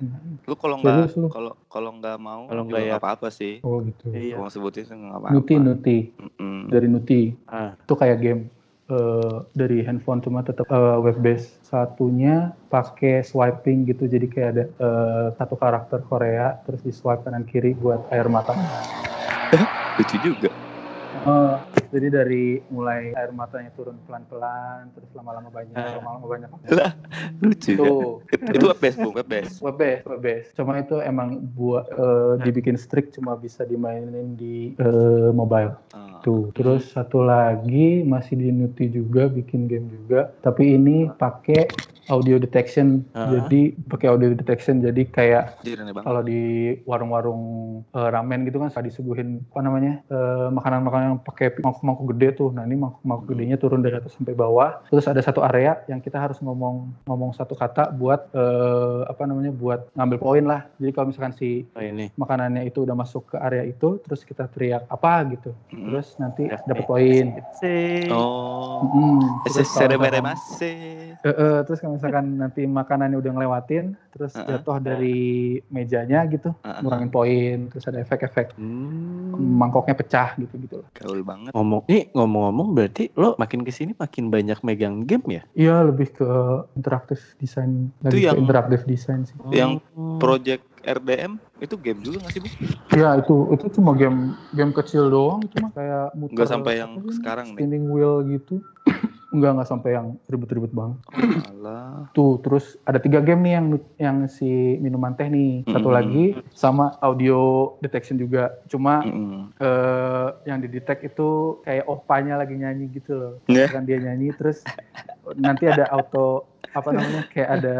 [0.50, 2.88] Lu kalau nggak kalau kalau nggak mau Kalau nggak ya.
[2.98, 3.62] nggak apa-apa sih.
[3.62, 4.10] Oh gitu.
[4.10, 4.42] iya.
[4.42, 5.36] Kalau sebutin sih nggak apa-apa.
[5.38, 6.74] Nuti Nuti Mm-mm.
[6.74, 8.42] dari Nuti Ah, itu kayak game
[8.90, 14.64] eh, dari handphone cuma tetap eh, web based satunya pakai swiping gitu jadi kayak ada
[14.68, 18.58] eh, satu karakter Korea terus di swipe kanan kiri buat air mata
[19.94, 20.50] Lucu juga.
[21.24, 21.56] Eh,
[21.88, 25.96] jadi dari mulai air matanya turun pelan-pelan terus lama-lama banyak Ah.
[25.98, 26.92] lama-lama banyak Lah,
[27.40, 27.80] lucu ya.
[27.80, 27.92] itu
[28.28, 29.54] Itu, itu web base, Bung, web base.
[29.58, 34.76] web based web based cuma itu emang buat eh, dibikin strict cuma bisa dimainin di
[34.76, 36.20] eh, mobile Ah.
[36.22, 41.68] Tuh, terus satu lagi masih di Nuti juga bikin game juga, tapi ini pakai
[42.10, 43.08] audio detection.
[43.16, 43.32] Ah.
[43.32, 45.64] Jadi pakai audio detection jadi kayak
[46.04, 47.44] kalau di warung-warung
[47.96, 49.94] eh, ramen gitu kan suka disuguhin apa namanya?
[50.08, 52.50] eh, makanan-makanan yang pakai mangkuk-mangkuk gede tuh.
[52.52, 54.84] Nah, ini mangkuk-mangkuk gedenya turun dari atas sampai bawah.
[54.92, 59.52] Terus ada satu area yang kita harus ngomong ngomong satu kata buat eh, apa namanya?
[59.54, 60.66] buat ngambil poin lah.
[60.82, 62.10] Jadi kalau misalkan si oh ini.
[62.20, 65.90] makanannya itu udah masuk ke area itu terus kita teriak apa gitu Mm.
[65.90, 66.90] terus nanti Ya, dapat eh.
[66.90, 67.26] poin.
[68.14, 68.84] Oh.
[68.84, 69.98] Mm, terus kalau
[71.64, 74.50] terus kalau misalkan nanti makanannya udah ngelewatin terus Uh-uh.
[74.52, 75.22] jatuh dari
[75.68, 76.82] mejanya gitu Uh-uh.
[76.82, 79.34] ngurangin poin terus ada efek-efek Hmm.
[79.56, 81.52] mangkoknya pecah gitu gitu lah Gaul banget.
[81.52, 85.42] Ngomong, nih ngomong-ngomong berarti lo makin ke sini makin banyak megang game ya?
[85.54, 86.30] iya lebih ke
[86.74, 90.18] interaktif desain Itu lagi yang- ke interaktif desain sih Yang Oh.
[90.18, 92.54] Project RDM itu game juga nggak sih, Bung?
[92.94, 94.20] Iya itu itu cuma game
[94.54, 97.64] game kecil doang itu mah kayak muter Nggak sampai yang sih, sekarang nih.
[97.64, 98.62] spinning wheel gitu
[99.34, 101.00] enggak enggak sampai yang ribet-ribet banget
[101.50, 102.12] Alah.
[102.12, 103.68] Tuh, terus ada tiga game nih yang
[103.98, 105.64] yang si minuman teh nih.
[105.66, 105.96] Satu Mm-mm.
[105.96, 108.52] lagi sama audio detection juga.
[108.68, 109.56] Cuma Mm-mm.
[109.58, 113.34] eh, yang didetek itu kayak opanya lagi nyanyi gitu loh.
[113.48, 113.72] Ya.
[113.72, 114.62] Kan dia nyanyi terus
[115.34, 117.78] nanti ada auto apa namanya kayak ada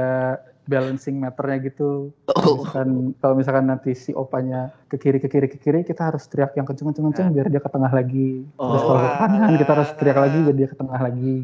[0.68, 2.12] balancing meternya gitu.
[2.32, 2.34] Oh.
[2.42, 2.90] Kalau misalkan,
[3.20, 6.64] kalau misalkan nanti si opanya ke kiri ke kiri ke kiri, kita harus teriak yang
[6.64, 8.46] kenceng kenceng kenceng biar dia ke tengah lagi.
[8.54, 9.18] Terus kalau ke Oh.
[9.18, 11.36] kanan kita harus teriak lagi biar dia ke tengah lagi.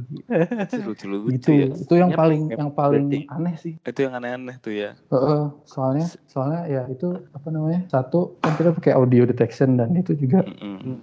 [1.30, 1.50] Gitu.
[1.50, 1.66] ya.
[1.72, 3.20] Itu yang Yep, paling yep, yang paling berarti.
[3.32, 3.74] aneh sih.
[3.80, 4.94] Itu yang aneh-aneh tuh ya.
[5.10, 7.82] Heeh, soalnya soalnya ya itu apa namanya?
[7.88, 10.44] Satu kan kita pakai audio detection dan itu juga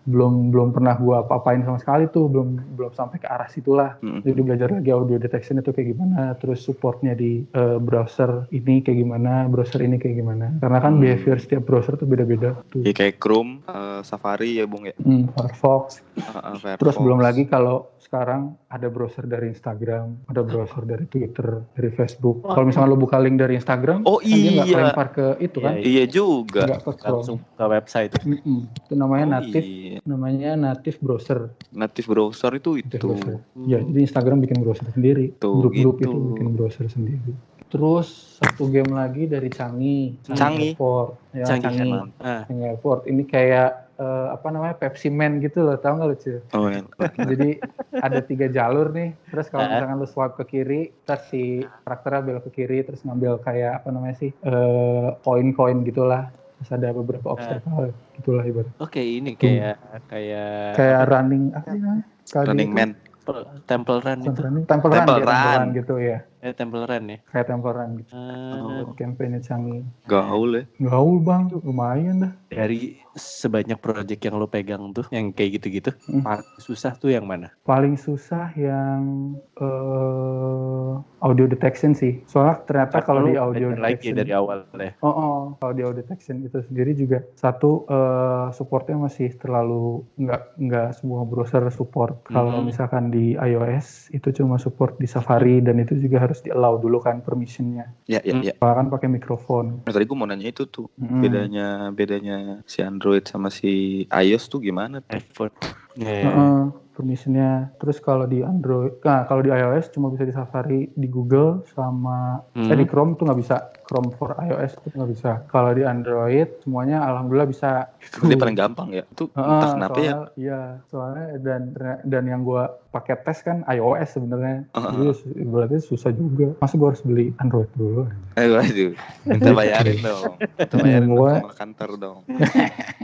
[0.05, 3.97] belum belum pernah gua apa-apain sama sekali tuh, belum belum sampai ke arah situlah.
[4.22, 8.99] Jadi belajar lagi audio detection itu kayak gimana, terus supportnya di eh, browser ini kayak
[9.01, 10.53] gimana, browser ini kayak gimana.
[10.61, 11.03] Karena kan Hmm.
[11.03, 12.80] behavior setiap browser tuh beda-beda tuh.
[12.80, 14.95] Ya kayak Chrome, eh, Safari ya Bung ya.
[14.99, 16.01] Hmm, Firefox.
[16.14, 16.78] Heeh, Firefox.
[16.78, 22.47] Terus belum lagi kalau sekarang ada browser dari Instagram, ada browser dari Twitter, dari Facebook.
[22.47, 24.76] Kalau misalnya lo buka link dari Instagram, Oh kan dia nggak iya.
[24.78, 26.62] kelempar ke itu kan, Iya, Iya juga.
[26.70, 27.14] nggak ke Chrome.
[27.18, 28.12] langsung ke website.
[28.22, 28.59] Mm-mm.
[28.87, 29.99] Itu namanya Oh, native, iya.
[30.07, 31.51] namanya native browser.
[31.74, 32.95] Native browser itu itu.
[32.97, 33.43] browser.
[33.66, 36.07] Ya, jadi Instagram bikin browser sendiri, grup-grup gitu.
[36.07, 37.34] itu bikin browser sendiri.
[37.67, 38.09] Terus
[38.39, 40.73] satu game lagi dari Changi, Changi?
[40.73, 41.35] Airport.
[41.35, 41.91] Ya, Canggih.
[42.19, 43.01] Ah, Changi Airport.
[43.05, 46.37] Ini kayak eh, apa namanya Pepsi Man gitu loh, tau nggak lucu?
[46.53, 46.69] Oh.
[47.17, 47.57] Jadi
[47.97, 49.71] ada tiga jalur nih, terus kalau Ah.
[49.73, 51.43] misalkan lu swipe ke kiri, terus si
[51.83, 56.29] karakternya belok ke kiri, terus ngambil kayak apa namanya sih, eh, koin-koin gitulah.
[56.57, 58.73] Terus ada beberapa obstacle gitulah ibarat.
[58.79, 62.05] Oke, ini kayak kayak Kayak running, apa sih namanya?
[62.37, 62.91] Running gitu, Man.
[63.27, 64.41] Temple- Temple Run bukan itu.
[64.41, 65.57] running, Temple Run, Temple Temple Run.
[65.59, 66.19] Run gitu ya.
[66.39, 67.18] Eh, Temple Run ya.
[67.26, 68.12] Kayak Temple Run gitu.
[68.12, 69.80] Ah, Buat campaign Changi.
[70.05, 70.64] Gaul ya.
[70.78, 72.32] Gaul bang, lumayan dah.
[72.47, 76.22] dari sebanyak project yang lo pegang tuh, yang kayak gitu-gitu, Hmm.
[76.22, 77.51] paling susah tuh yang mana?
[77.62, 82.22] Paling susah yang eh, audio detection sih.
[82.24, 84.93] Soalnya ternyata kalau di audio belajar lagi detection, dari awal ya.
[85.01, 90.43] oh, oh, kalau di audio detection itu sendiri juga satu eh, supportnya masih terlalu nggak
[90.59, 92.20] nggak semua browser support.
[92.26, 92.64] Kalau Hmm.
[92.64, 96.99] misalkan di iOS itu cuma support di Safari dan itu juga harus di allow dulu
[96.99, 97.95] kan permissionnya.
[98.05, 98.43] Ya, ya, Hmm.
[98.43, 98.53] ya.
[98.59, 99.64] Soalnya kan pakai mikrofon.
[99.87, 100.91] Nah, tadi gue mau nanya itu tuh.
[100.99, 101.22] Mm-mm.
[101.22, 105.16] Bedanya bedanya si Android sama si iOS tuh gimana tuh?
[105.16, 105.55] iPhone.
[105.97, 106.22] Ya.
[106.22, 106.61] Heeh,
[106.92, 107.51] permissionnya.
[107.74, 112.40] Terus kalau di Android, nah kalau di iOS cuma bisa di Safari, di Google sama
[112.53, 112.68] Hmm.
[112.68, 113.57] eh, di Chrome tuh nggak bisa.
[113.82, 115.30] Chrome for iOS tuh nggak bisa.
[115.47, 117.86] Kalau di Android semuanya alhamdulillah bisa.
[118.18, 119.05] Dia paling gampang ya.
[119.11, 120.03] Tuh Heeh, entah kenapa ya.
[120.11, 121.61] soalnya- Iya, soalnya dan
[122.03, 124.64] dan yang gua pakai tes kan iOS sebenarnya.
[124.66, 124.90] Heeh.
[124.90, 126.57] Jadi su- ibaratnya susah juga.
[126.59, 128.09] Masa gua harus beli Android dulu?
[128.34, 128.92] Eh, waduh.
[129.24, 130.32] Minta bayarin dong.
[130.34, 132.18] Minta bayarin dong Gua- sama kantor dong.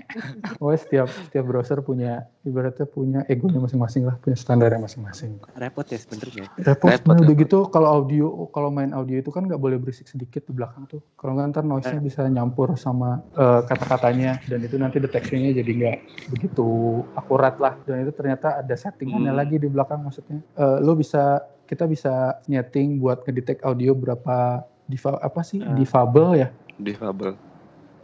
[0.52, 2.12] Pokoknya setiap setiap browser punya
[2.42, 5.38] ibaratnya punya egonya masing-masing lah, punya standarnya masing-masing.
[5.54, 6.46] Repot ya sebenarnya.
[6.58, 10.42] Repot, Repot, udah gitu kalau audio kalau main audio itu kan nggak boleh berisik sedikit
[10.42, 12.04] di belakang tuh kalau nggak ntar noise-nya Eh.
[12.04, 16.66] bisa nyampur sama eh, kata-katanya dan itu nanti deteksinya jadi nggak begitu
[17.14, 19.38] akurat lah dan itu ternyata ada settingannya Hmm.
[19.38, 22.12] lagi di belakang maksudnya Eh, lo bisa kita bisa
[22.44, 25.72] nyeting buat ngedetect audio berapa diva, apa sih Ah.
[25.72, 27.36] difabel ya Difabel.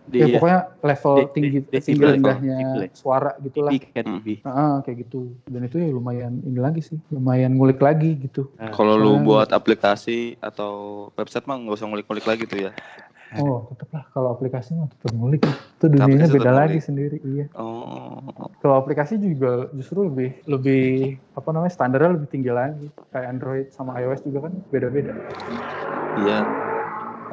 [0.09, 2.97] Di, ya pokoknya level Di- tinggi di- tinggi decibel, rendahnya decibel.
[2.97, 4.05] suara gitulah kan.
[4.09, 4.27] TV.
[4.43, 8.73] Ah, kayak gitu dan itu ya lumayan ini lagi sih lumayan ngulik lagi gitu Nah,
[8.75, 10.73] Kalau lu buat aplikasi atau
[11.15, 12.73] website mah nggak usah ngulik-ngulik lagi tuh ya.
[13.39, 15.45] Oh, tetep lah kalau aplikasi mah tetap ngulik.
[15.79, 16.87] Itu dunianya beda tetap lagi ngulik.
[16.89, 17.47] sendiri, iya.
[17.55, 18.25] Oh,
[18.59, 20.85] Kalau aplikasi juga justru lebih lebih
[21.37, 22.89] apa namanya standarnya lebih tinggi lagi.
[23.13, 25.13] Kayak Android sama iOS juga kan beda-beda.
[26.19, 26.43] iya.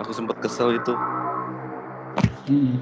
[0.04, 0.94] Aku sempet kesel itu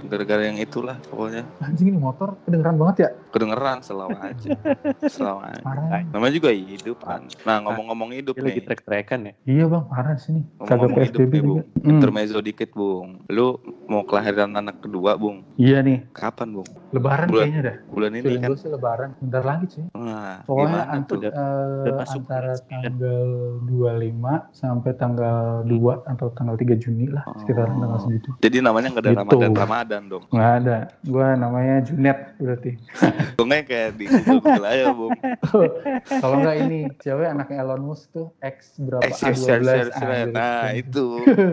[0.08, 1.44] gara-gara yang itulah pokoknya.
[1.64, 3.10] Anjing ini motor kedengeran banget ya.
[3.32, 4.50] Kedengeran selalu aja.
[5.14, 5.62] Selalu aja.
[5.64, 6.02] Parah.
[6.12, 7.26] Namanya juga hidup kan.
[7.48, 8.66] Nah ngomong-ngomong hidup Dia lagi nih.
[8.68, 9.34] trek-trekan ya.
[9.48, 10.44] Iya bang, parah sih nih.
[10.44, 11.48] Kagak Ngomong-ngomong hidup PSBB nih juga.
[11.48, 11.62] Bung.
[11.64, 11.90] Hmm.
[11.90, 13.10] Intermezzo dikit Bung.
[13.32, 13.48] Lu
[13.88, 15.48] mau kelahiran anak kedua Bung.
[15.56, 16.70] Iya nih, Kapan Bung?
[16.94, 17.76] Lebaran Bulan- kayaknya dah.
[17.90, 18.50] Bulan ini Feeling kan.
[18.50, 19.10] gue sih lebaran.
[19.18, 19.86] Bentar lagi sih.
[19.92, 21.18] Nah, Pokoknya ant- tuh?
[21.18, 23.26] Udah- eh, udah masuk antara tanggal
[23.64, 24.14] 25
[24.52, 27.26] sampai tanggal 2 atau tanggal 3 Juni lah.
[27.36, 27.82] Sekitaran Oh.
[27.82, 28.30] tanggal segitu.
[28.40, 29.22] Jadi namanya nggak ada Gitu.
[29.26, 30.24] Ramadan-Ramadan dong.
[30.30, 30.78] Nggak ada.
[31.02, 32.72] Gue namanya Junet berarti.
[33.38, 35.12] Bungnya kayak di Google aja Bung.
[36.22, 39.40] Kalau nggak ini, cewek anaknya Elon Musk tuh X berapa share, A12.
[39.40, 40.14] share, share, ah, share.
[40.22, 40.32] gitu.
[40.32, 41.06] Nah itu.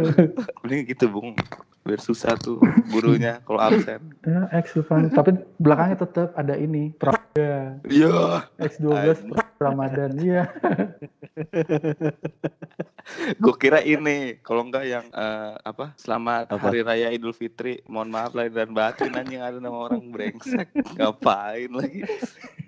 [0.62, 1.32] Mending gitu Bung.
[1.81, 2.61] Biar susah tuh
[2.93, 4.12] gurunya kalau absen.
[4.22, 5.09] Ya, X depan.
[5.11, 6.93] Tapi belakangnya tetap ada ini.
[6.97, 7.81] Pramuda.
[7.89, 8.45] Iya.
[8.61, 10.16] X12 Ramadan.
[10.16, 10.48] Iya.
[13.36, 14.40] Gue kira ini.
[14.40, 15.92] Kalau enggak yang eh, apa?
[16.00, 16.72] Selamat Apa?
[16.72, 17.84] Hari Raya Idul Fitri.
[17.84, 20.72] Mohon maaf lahir dan batin anjing ada nama orang brengsek.
[20.96, 22.00] Ngapain lagi?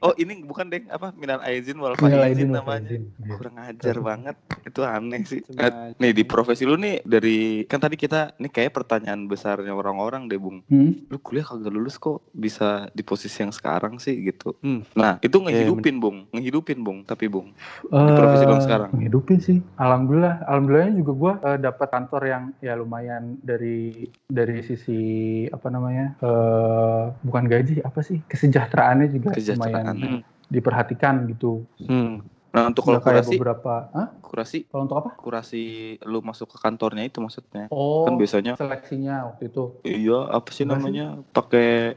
[0.03, 2.93] Oh ini bukan deh apa minal aizin wal faizin namanya.
[2.93, 3.35] Iya.
[3.39, 4.37] Kurang ajar banget.
[4.67, 5.41] Itu aneh sih.
[5.41, 10.27] Cuma- Nih di profesi lu nih dari kan tadi kita ini kayak pertanyaan besarnya orang-orang
[10.27, 10.61] deh Bung.
[10.67, 11.07] Hmm?
[11.09, 14.59] Lu kuliah kagak lulus kok bisa di posisi yang sekarang sih gitu.
[14.61, 14.83] Hmm.
[14.93, 16.99] Nah itu ngehidupin Bung, ngehidupin Bung.
[17.03, 17.55] Tapi Bung
[17.89, 18.91] Eh, profesi lu sekarang?
[18.93, 19.59] Ngehidupin sih.
[19.79, 25.01] Alhamdulillah alhamdulillah, alhamdulillahnya juga gue dapat kantor yang ya lumayan dari dari sisi
[25.49, 29.97] apa namanya eh bukan gaji apa sih kesejahteraannya juga Kesejahteraan.
[29.97, 31.65] lumayan diperhatikan gitu.
[31.81, 32.21] Hmm.
[32.53, 34.09] Nah untuk kalau kurasi, beberapa, Hah?
[34.21, 35.11] kurasi, Kalau untuk apa?
[35.17, 37.73] kurasi lu masuk ke kantornya itu maksudnya.
[37.73, 39.65] Oh, Kan biasanya seleksinya waktu itu.
[39.89, 41.97] iya apa sih Enggak namanya pakai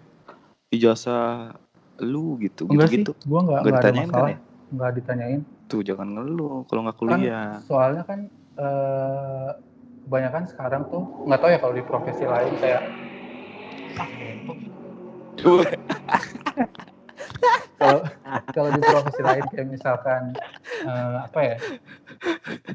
[0.72, 1.60] ijazah
[2.00, 3.12] lu gitu Enggak gitu gitu.
[3.20, 4.40] sih, gue nggak Nggak nggak ada kan masalah, ya?
[4.76, 5.42] Nggak ditanyain.
[5.66, 7.58] Tuh jangan ngeluh kalau nggak Kan kuliah.
[7.66, 8.20] soalnya kan
[8.56, 9.50] eh
[10.06, 12.82] kebanyakan sekarang tuh nggak tahu ya kalau di profesi lain kayak
[13.98, 14.08] ah,
[17.76, 18.00] kalau
[18.54, 20.22] kalau di profesi lain kayak misalkan
[20.86, 21.56] eh, apa ya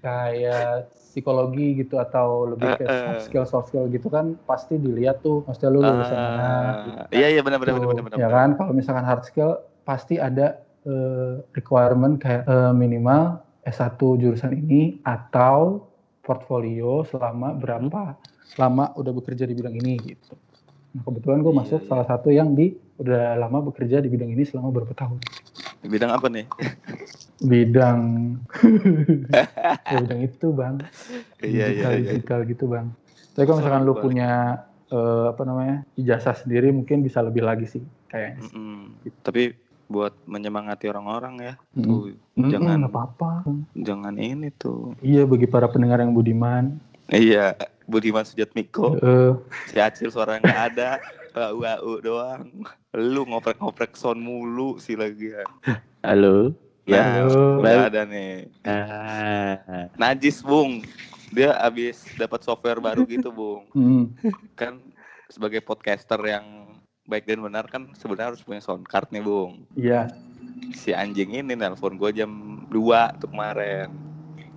[0.02, 5.42] kayak psikologi gitu atau lebih ke soft skill soft skill gitu kan pasti dilihat tuh
[5.48, 8.18] maksudnya lu lulusan mana Ah, Iya iya benar benar Tuh, benar benar.
[8.20, 14.56] ya kan kalau misalkan hard skill pasti ada eh, requirement kayak eh, minimal S1 jurusan
[14.56, 15.84] ini atau
[16.24, 18.16] portfolio selama berapa
[18.58, 20.34] lama udah bekerja di bidang ini gitu.
[20.90, 21.88] Nah, kebetulan gue Iya, masuk iya.
[21.88, 25.18] salah satu yang di udah lama bekerja di bidang ini selama berapa tahun.
[25.86, 26.44] Bidang apa nih?
[27.40, 28.00] Bidang
[29.32, 29.44] ya,
[30.02, 30.82] bidang itu, Bang.
[31.40, 32.10] Iya iya digital, iya.
[32.12, 32.86] digital gitu, Bang.
[33.32, 34.30] Tapi kalau misalkan lu punya
[34.90, 35.76] eh, apa namanya?
[35.94, 38.42] ijazah sendiri mungkin bisa lebih lagi sih kayaknya.
[38.44, 38.54] sih.
[38.58, 38.82] Mm-mm.
[39.22, 39.54] Tapi
[39.90, 41.82] buat menyemangati orang-orang ya, Mm.
[41.82, 42.00] tuh
[42.32, 43.30] Mm-mm, jangan nggak apa-apa.
[43.74, 44.94] jangan ini tuh.
[45.00, 46.78] Iya bagi para pendengar yang budiman.
[47.10, 49.34] Iya, Budiman Sujatmiko, Eh,
[49.66, 51.02] si Acil suara nggak ada,
[51.50, 52.46] au au doang.
[52.92, 55.42] Lu ngoprek-ngoprek sound mulu sih lagi ya.
[56.00, 56.54] Halo.
[56.86, 57.58] Ya, Halo.
[57.58, 58.46] udah ada nih.
[58.62, 59.90] Ah.
[59.96, 60.86] Najis, Bung.
[61.28, 63.66] Dia abis dapat software baru gitu, Bung.
[63.72, 64.04] mm,
[64.54, 64.78] Kan
[65.26, 66.69] sebagai podcaster yang
[67.08, 69.64] baik dan benar kan sebenarnya harus punya sound card nih, Bung.
[69.78, 70.10] Iya.
[70.76, 72.30] Si anjing ini nelpon gue jam
[72.68, 74.09] 2 tuh kemarin.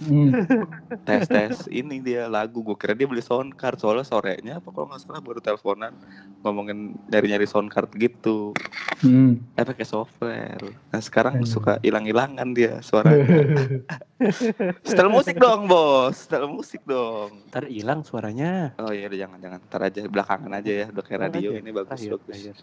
[1.07, 4.87] Tes tes ini dia lagu gue kira dia beli sound card soalnya sorenya apa kalau
[4.87, 5.91] nggak salah baru teleponan
[6.39, 8.51] ngomongin nyari nyari sound card gitu
[9.01, 9.55] mm.
[9.55, 11.49] eh pakai software nah sekarang Hmm.
[11.49, 13.09] suka hilang hilangan dia suara
[14.85, 18.71] setel musik dong bos setel musik dong Ntar hilang suaranya.
[18.77, 21.59] oh iya jangan jangan ntar aja belakangan aja ya udah kayak radio Aja.
[21.59, 22.53] ini bagus Ayo, bagus ayo.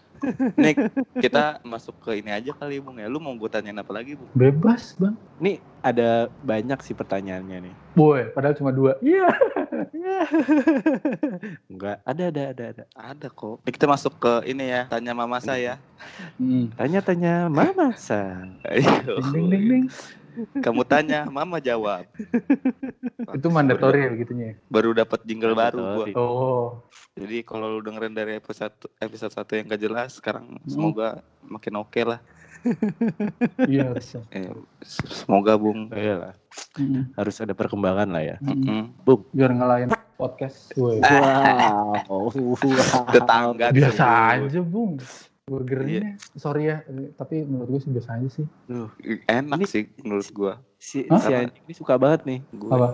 [0.55, 0.73] nih
[1.19, 4.31] kita masuk ke ini aja kali bung ya lu mau gue tanyain apa lagi bung
[4.33, 5.13] Bebas bang.
[5.37, 7.73] Nih ada banyak sih pertanyaannya nih.
[7.97, 8.95] Boy, padahal cuma dua.
[9.01, 9.29] Iya.
[11.71, 12.83] Enggak, ada ada ada ada.
[12.93, 15.81] ada kok Nih, kita masuk ke ini ya tanya mama saya
[16.41, 16.73] Mm.
[16.73, 18.41] Tanya-tanya Mama Sa.
[18.65, 19.21] Ayo.
[19.29, 19.85] Ding ding ding
[20.63, 22.07] kamu tanya mama jawab
[23.37, 24.47] Itu mandatory ya begitunya.
[24.47, 24.53] ya?
[24.71, 26.05] baru dapat jingle baru gua.
[26.15, 26.67] Oh.
[27.19, 28.73] Jadi kalau lu dengerin dari episode
[29.03, 32.19] episode satu yang gak jelas, sekarang semoga makin oke lah.
[33.71, 34.21] Iya harusnya.
[34.29, 34.49] Eh,
[34.85, 35.89] semoga Bung.
[35.89, 36.33] Oh, iyalah.
[36.77, 37.13] Mm.
[37.15, 38.35] Harus ada perkembangan lah ya.
[38.41, 38.93] Mm.
[39.01, 39.25] Mm-mm.
[39.33, 40.73] Biar ngelain podcast.
[40.77, 41.01] Woy.
[41.01, 42.29] Wow.
[43.13, 45.01] Tetangga Biasa aja bung.
[45.41, 46.79] Burgernya, sorry ya,
[47.17, 48.45] tapi menurut gue sih biasa aja sih.
[48.71, 48.87] Duh,
[49.27, 50.53] Enak Ini- sih menurut gua.
[50.79, 51.19] si, Hah?
[51.19, 52.39] si anjing ini suka banget nih.
[52.55, 52.87] Gua Apa?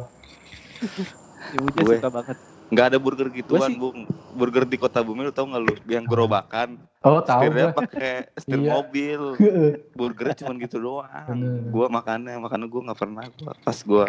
[1.54, 1.96] Ibunya Gue.
[2.02, 2.38] suka banget.
[2.68, 4.04] Nggak ada burger gituan, sih- Bung.
[4.30, 5.74] Burger di Kota Bumi lu tau nggak lu?
[5.86, 6.78] Yang gerobakan.
[7.00, 7.78] Oh tahu Setirnya gue.
[7.78, 8.72] pakai setir Iya.
[8.72, 9.22] mobil.
[9.98, 11.28] Burgernya cuma gitu doang.
[11.28, 11.68] Bener.
[11.68, 13.54] Gua makannya, makannya gua nggak pernah gua.
[13.58, 14.06] Pas gua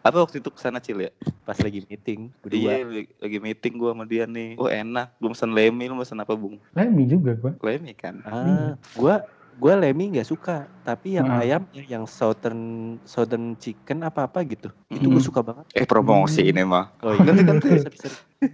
[0.00, 1.12] apa waktu itu ke sana Cil ya?
[1.40, 2.58] Pas lagi meeting berdua.
[2.74, 4.56] Iya, lagi, meeting gua sama dia nih.
[4.56, 6.58] Oh enak, belum pesen lemi, lu pesen apa Bung?
[6.72, 7.52] Lemmy juga gue.
[7.56, 8.18] Lemi kan?
[8.24, 9.22] Ah, gua
[9.54, 11.40] gua Lemmy nggak suka, tapi yang Ah.
[11.40, 12.60] ayamnya yang southern
[13.02, 15.22] southern chicken apa apa gitu, itu gue Hmm.
[15.22, 15.64] suka banget.
[15.72, 16.50] Eh promosi Hmm.
[16.50, 16.90] ini mah.
[17.00, 17.68] Oh iya, Ganti, ganti.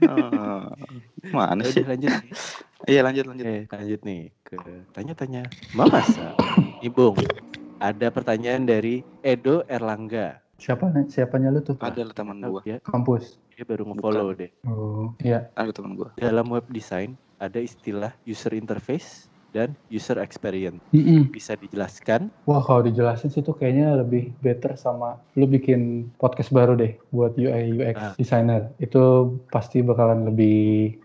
[0.04, 0.68] Ah,
[1.28, 1.80] mana Ya sih?
[1.80, 2.10] udah lanjut.
[2.12, 2.30] nih.
[2.86, 3.46] Iya lanjut lanjut.
[3.46, 4.56] Eh, lanjut nih ke
[4.92, 5.42] tanya-tanya.
[5.72, 6.36] Mama Sa,
[6.80, 7.16] Ibung,
[7.78, 10.40] ada pertanyaan dari Edo Erlangga.
[10.56, 11.06] Siapa nih?
[11.06, 11.78] Siapanya lu tuh?
[11.78, 12.60] Ada teman gua.
[12.60, 13.38] Dia, Kampus.
[13.48, 14.50] dia baru nge-follow deh.
[14.64, 15.46] Oh, iya.
[15.54, 16.10] Ada teman gua.
[16.14, 20.78] Dalam web design ada istilah user interface dan user experience.
[20.90, 21.28] Mm-mm.
[21.28, 22.28] Bisa dijelaskan?
[22.44, 27.32] Wah kalau dijelasin sih tuh kayaknya lebih better sama lu bikin podcast baru deh buat
[27.34, 28.12] UI UX Ah.
[28.14, 29.00] designer itu
[29.48, 30.58] pasti bakalan lebih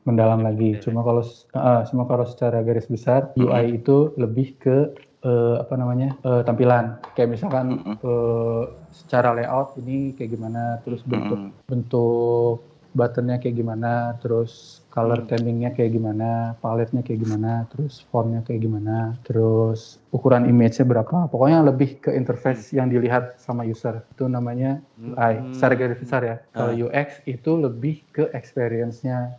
[0.03, 0.75] mendalam lagi.
[0.77, 1.23] Cuma kalau
[1.53, 4.91] ah, cuma kalau secara garis besar UI itu lebih ke
[5.21, 6.99] eh, apa namanya eh, tampilan.
[7.15, 7.95] Kayak misalkan Mm-mm.
[7.97, 11.51] eh, secara layout ini kayak gimana, terus bentuk Mm.
[11.65, 12.57] bentuk
[12.93, 15.29] buttonnya kayak gimana, terus color Hmm.
[15.33, 21.25] themingnya kayak gimana, paletnya kayak gimana, terus fontnya kayak gimana, terus ukuran image-nya berapa.
[21.27, 24.05] Pokoknya lebih ke interface yang dilihat sama user.
[24.13, 25.33] Itu namanya UI.
[25.41, 25.49] Hmm.
[25.49, 26.37] Secara garis besar ya.
[26.53, 26.77] Kalau Ah.
[26.77, 29.33] UX itu lebih ke experience-nya,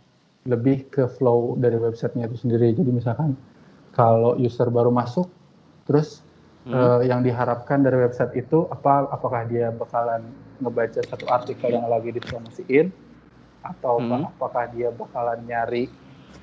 [0.45, 2.75] lebih ke flow dari websitenya itu sendiri.
[2.75, 3.39] Jadi misalkan
[3.95, 5.31] kalau user baru masuk,
[5.87, 6.21] terus
[6.67, 6.75] Hmm.
[6.75, 10.25] eh, yang diharapkan dari website itu apa apakah dia bakalan
[10.57, 12.89] ngebaca satu artikel yang lagi dipromosiin
[13.67, 14.29] atau apa- Hmm.
[14.29, 15.85] apakah dia bakalan nyari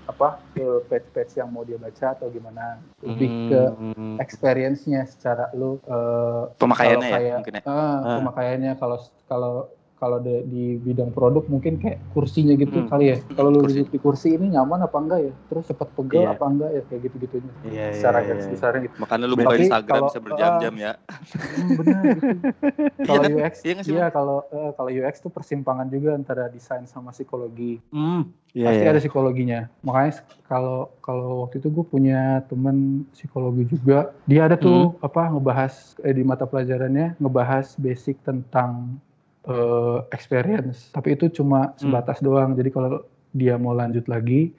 [0.03, 4.17] apa ke page-page yang mau dia baca atau gimana lebih ke Hmm.
[4.19, 7.63] experience-nya secara lu eh, Pemakaiannya ya kayak, mungkin ya.
[7.63, 8.17] eh, Ah.
[8.19, 9.55] pemakaiannya kalau kalau
[10.03, 12.91] kalau de- di bidang produk mungkin kayak kursinya gitu Hmm.
[12.91, 13.17] kali ya.
[13.31, 15.33] Kalau lu duduk di kursi ini nyaman apa enggak ya?
[15.47, 16.35] Terus cepet pegel Iya.
[16.35, 17.53] apa enggak ya kayak gitu-gitunya.
[17.63, 18.51] Iya, iya, Secara iya, garis iya.
[18.51, 18.95] besarnya gitu.
[18.99, 20.93] Makanya lu buka Instagram kalau- bisa berjam-jam ya.
[20.99, 22.27] Hmm, benar gitu.
[23.09, 23.31] Kalau kan?
[23.33, 27.11] UX, Iya nggak sih, iya kalau eh, kalau UX tuh persimpangan juga antara desain sama
[27.11, 27.79] psikologi.
[27.89, 28.27] Hmm.
[28.51, 28.91] Iya, Pasti iya.
[28.91, 29.61] ada psikologinya.
[29.81, 32.77] Makanya kalau kalau waktu itu gue punya temen
[33.11, 34.99] psikologi juga, dia ada tuh Hmm.
[35.01, 38.99] apa ngebahas eh, di mata pelajarannya ngebahas basic tentang
[39.45, 40.91] eh, experience.
[40.91, 42.53] Tapi itu cuma sebatas doang.
[42.53, 44.53] Jadi kalau dia mau lanjut lagi,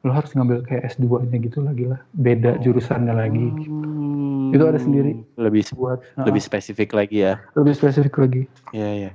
[0.00, 2.00] lo harus ngambil kayak S2-nya gitu lagi lah.
[2.10, 2.60] Beda Oh.
[2.60, 3.46] jurusannya lagi.
[3.60, 4.50] Hmm.
[4.50, 5.18] Itu ada sendiri.
[5.34, 7.36] Lebih Buat lebih spesifik lagi ya.
[7.36, 8.42] uh, lebih spesifik lagi.
[8.70, 9.10] Iya, iya.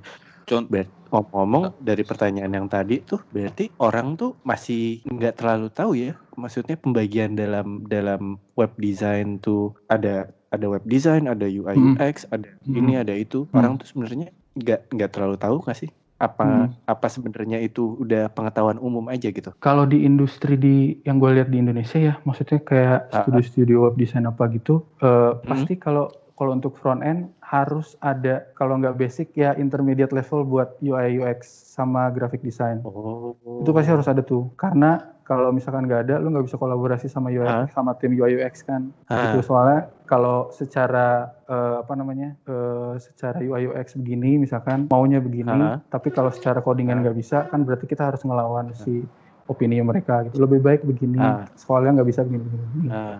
[0.45, 6.11] Contoh ngomong-ngomong dari pertanyaan yang tadi tuh berarti orang tuh masih nggak terlalu tahu ya
[6.35, 11.95] maksudnya pembagian dalam dalam web design tuh ada ada web design ada UI Hmm.
[11.95, 12.75] UX ada Hmm.
[12.75, 13.57] ini ada itu Hmm.
[13.57, 16.67] orang tuh sebenarnya nggak nggak terlalu tahu nggak sih apa Hmm.
[16.87, 21.51] apa sebenarnya itu udah pengetahuan umum aja gitu Kalau di industri di yang gue lihat
[21.51, 23.19] di Indonesia ya, maksudnya kayak Ah.
[23.21, 28.75] studio-studio web design apa gitu, eh, pasti kalau kalau untuk front end harus ada kalau
[28.75, 32.79] nggak basic ya intermediate level buat UI UX sama graphic design.
[32.81, 37.09] oh Itu pasti harus ada tuh, karena kalau misalkan nggak ada, lu nggak bisa kolaborasi
[37.09, 37.65] sama UI Ah.
[37.73, 38.93] sama tim UI UX kan.
[39.09, 39.33] Ah.
[39.33, 45.49] Itu soalnya kalau secara eh, apa namanya, eh, secara UI UX begini, misalkan maunya begini,
[45.49, 45.81] Ah.
[45.89, 47.09] tapi kalau secara codingan Ah.
[47.09, 49.01] nggak bisa, kan berarti kita harus ngelawan si
[49.45, 50.41] opini mereka gitu.
[50.41, 51.49] Lebih baik begini, Ah.
[51.53, 52.45] soalnya nggak bisa begini.
[52.45, 52.89] begini, begini.
[52.89, 53.17] Nah.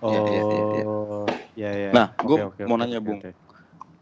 [0.00, 0.84] Iya, iya, iya, iya.
[0.84, 1.90] Oh, ya ya.
[1.92, 3.20] Nah, Oke, gua oke, mau oke, nanya, oke, Bung.
[3.20, 3.30] oke.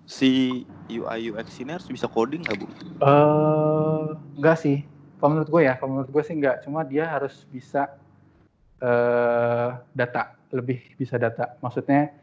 [0.08, 2.72] si UI UX ini harus bisa coding nggak, Bung?
[2.96, 4.06] Eh,
[4.36, 4.80] enggak sih.
[5.18, 6.62] Kalau menurut gue ya, kalau menurut gue sih enggak.
[6.62, 7.90] Cuma dia harus bisa
[8.78, 11.58] eh data, lebih bisa data.
[11.58, 12.14] Maksudnya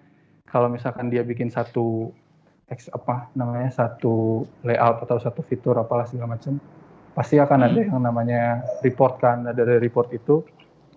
[0.48, 2.16] kalau misalkan dia bikin satu
[2.72, 6.56] ex apa namanya satu layout atau satu fitur apalah segala macam,
[7.12, 9.44] pasti akan ada yang namanya report kan.
[9.44, 10.48] Ada dari report itu,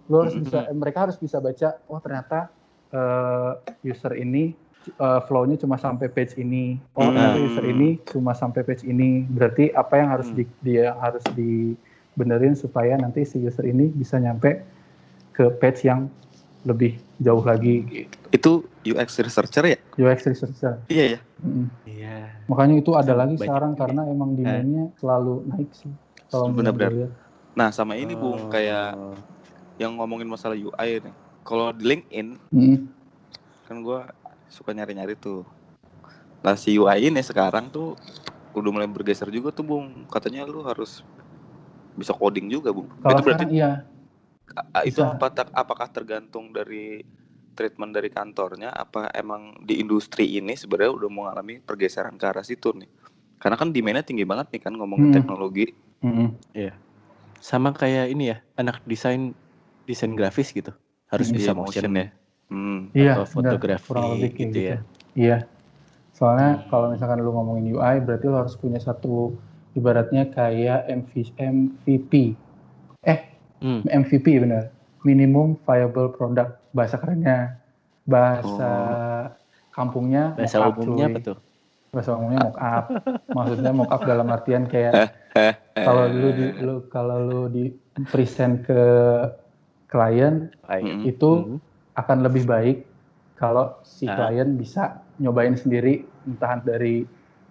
[0.06, 1.76] lo harus bisa, mereka harus bisa baca.
[1.90, 2.54] Oh ternyata
[2.94, 4.54] eh, user ini
[4.94, 6.78] eh, flow-nya cuma sampai page ini.
[6.94, 7.46] Oh ternyata Hmm.
[7.50, 9.26] user ini cuma sampai page ini.
[9.26, 10.38] Berarti apa yang harus Hmm.
[10.38, 11.26] di, dia harus
[12.18, 14.66] dibenerin supaya nanti si user ini bisa nyampe
[15.30, 16.10] ke page yang
[16.66, 17.86] lebih jauh lagi.
[17.86, 18.10] gitu.
[18.34, 18.50] Itu
[18.84, 19.78] UX researcher ya?
[19.94, 20.82] UX researcher.
[20.90, 21.18] Iya ya.
[21.38, 21.66] Mm.
[21.86, 22.16] Iya.
[22.50, 23.80] Makanya itu ada lagi Banyak sekarang juga.
[23.86, 25.92] karena emang demand-nya selalu naik sih.
[26.26, 26.90] Kalau Benar-benar.
[26.90, 27.08] gue.
[27.54, 28.50] Nah, sama ini Bung, Oh.
[28.50, 28.98] kayak
[29.78, 31.14] yang ngomongin masalah UI nih.
[31.46, 32.78] Kalau di LinkedIn Mm.
[33.64, 34.10] kan gua
[34.50, 35.46] suka nyari-nyari tuh.
[36.42, 37.94] Nah, si UI ini sekarang tuh
[38.50, 39.86] udah mulai bergeser juga tuh, Bung.
[40.08, 41.06] Katanya lu harus
[41.98, 42.86] bisa coding juga, Bung.
[43.02, 43.72] Kalau itu berarti iya,
[44.86, 45.18] itu bisa.
[45.18, 47.02] apa apakah tergantung dari
[47.58, 52.70] treatment dari kantornya apa emang di industri ini sebenarnya udah mengalami pergeseran ke arah situ
[52.70, 52.86] nih.
[53.42, 55.16] Karena kan demand-nya tinggi banget nih kan ngomongin Hmm.
[55.18, 55.66] teknologi.
[56.06, 56.38] Mm-mm.
[57.38, 59.34] Sama kayak ini ya, anak desain
[59.86, 60.70] desain grafis gitu.
[61.10, 61.36] Harus Hmm.
[61.38, 62.06] bisa Iya, motion, motion ya.
[62.48, 62.78] Hmm.
[62.94, 63.52] Iya, atau benar.
[63.58, 64.76] fotografi kurang lebih kayak gitu ya.
[65.14, 65.38] Iya.
[66.14, 66.66] Soalnya Hmm.
[66.70, 69.38] kalau misalkan lu ngomongin UI, berarti lu harus punya satu
[69.72, 72.12] ibaratnya kayak MV, MVP.
[73.02, 73.20] Eh,
[73.58, 73.82] Hmm.
[73.84, 74.70] MVP bener.
[75.00, 77.58] Minimum Viable Product bahasa kerennya.
[78.04, 78.70] Bahasa
[79.70, 80.38] kampungnya Oh.
[80.38, 81.36] Bahasa mock up, umumnya apa tuh?
[81.88, 82.84] Bahasa umumnya mock up.
[83.36, 84.92] Maksudnya mock up dalam artian kayak
[85.74, 87.64] kalau lu di lu kalau lu di
[88.06, 88.80] present ke
[89.86, 90.52] klien.
[90.68, 91.02] Mm-mm.
[91.04, 91.58] itu Hmm.
[91.94, 92.78] akan lebih baik
[93.34, 94.14] kalau si Ah.
[94.14, 97.02] klien bisa nyobain sendiri entah dari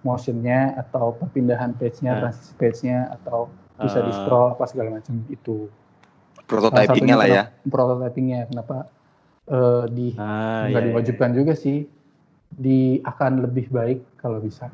[0.07, 2.19] motionnya atau perpindahan page-nya, Ah.
[2.23, 4.15] transisi page-nya atau bisa di Ah.
[4.15, 5.67] scroll apa segala macam itu.
[6.43, 7.43] Prototypingnya lah ya.
[7.63, 8.87] Prototypingnya kenapa
[9.47, 10.87] eh, di Ah, nggak iya.
[10.91, 11.87] diwajibkan juga sih
[12.47, 14.67] di akan lebih baik kalau bisa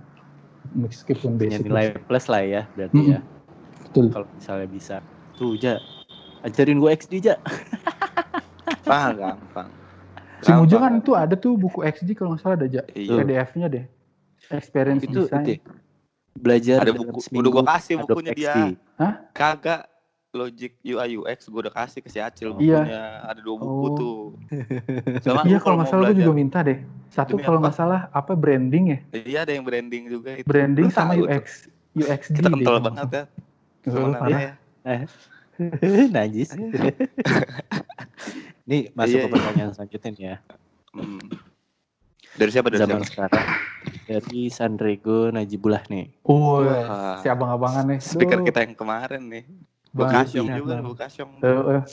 [0.72, 1.66] meskipun Punya basic.
[1.66, 3.14] nilai plus lah ya berarti Mm-mm.
[3.14, 3.20] ya.
[3.84, 4.06] Betul.
[4.10, 4.96] Kalau misalnya bisa.
[5.34, 5.78] Tuh, Ja.
[6.42, 7.38] Ajarin gue XD, Ja.
[8.90, 9.70] Ah, gampang.
[10.42, 13.16] Si Mujo kan tuh ada tuh buku XD kalau nggak salah ada aja Iya.
[13.16, 13.86] PDF-nya deh.
[14.50, 15.44] Experience Itu, design.
[15.44, 15.60] itu ya.
[16.34, 18.54] Belajar Ada buku- seminggu udah gua kasih Adobe bukunya dia.
[18.54, 18.60] XD.
[19.32, 19.82] Kagak
[20.34, 22.82] Logic UI UX gue udah kasih ke si Acil Iya.
[22.82, 23.04] bukunya.
[23.22, 23.94] Ada dua buku Oh.
[23.94, 24.18] tuh.
[25.22, 26.82] Sama Iya kalau nggak mau salah gue juga minta deh.
[27.08, 29.00] Satu kalau nggak salah apa branding ya?
[29.14, 30.50] Iya ada yang branding juga itu.
[30.50, 31.38] Branding Lu sama tahu tuh.
[31.38, 31.46] UX,
[31.94, 32.34] UXD.
[32.34, 33.24] Kita kental kalau banget ya.
[33.86, 34.40] Lu parah.
[34.42, 34.52] ya.
[36.18, 36.50] Najis.
[38.66, 39.34] Nih masuk Iya, ke iya.
[39.38, 40.36] pertanyaan selanjutnya nih ya.
[40.94, 41.22] Hmm.
[42.34, 43.30] Dari siapa dari zaman siapa?
[43.30, 43.46] sekarang
[44.10, 46.10] dari Sandrego Najibullah nih.
[46.26, 47.22] Oh, Wah.
[47.22, 48.00] si abang-abangan nih.
[48.02, 49.44] Speaker Duh, kita yang kemarin nih.
[49.94, 50.82] Bukasyong iya, juga.
[50.82, 51.32] Bukasyong.
[51.46, 51.84] Eh, eh.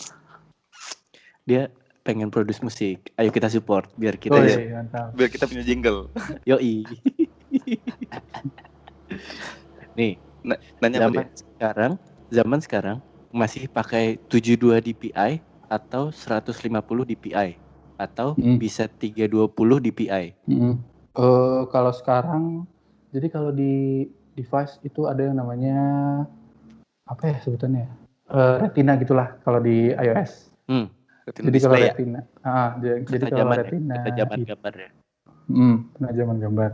[1.45, 1.63] Dia
[2.01, 3.13] pengen produce musik.
[3.21, 4.57] Ayo kita support biar kita Oh, ya.
[4.57, 4.81] iya.
[5.13, 6.09] Biar kita punya jingle.
[6.49, 6.89] Yoi.
[9.99, 10.17] nih,
[10.81, 11.37] Nanya apa zaman dia?
[11.37, 11.93] sekarang,
[12.33, 12.99] zaman sekarang
[13.31, 15.13] masih pakai 72 dpi
[15.71, 16.51] atau 150
[17.15, 17.55] dpi
[18.01, 18.57] atau Hmm.
[18.57, 20.33] bisa 320 dpi.
[20.49, 20.81] Mm-mm.
[21.13, 22.65] Eh, kalau sekarang,
[23.13, 25.77] jadi kalau di device itu ada yang namanya
[27.05, 27.85] apa ya sebutannya?
[28.31, 30.49] Eh, retina gitulah kalau di iOS.
[31.21, 31.93] Retina Jadi kalau ya?
[31.93, 34.91] retina, ah, jadi, jadi kalau ya, retina, ketajaman itu, gambar ya.
[35.51, 36.71] mm, penajaman gambar.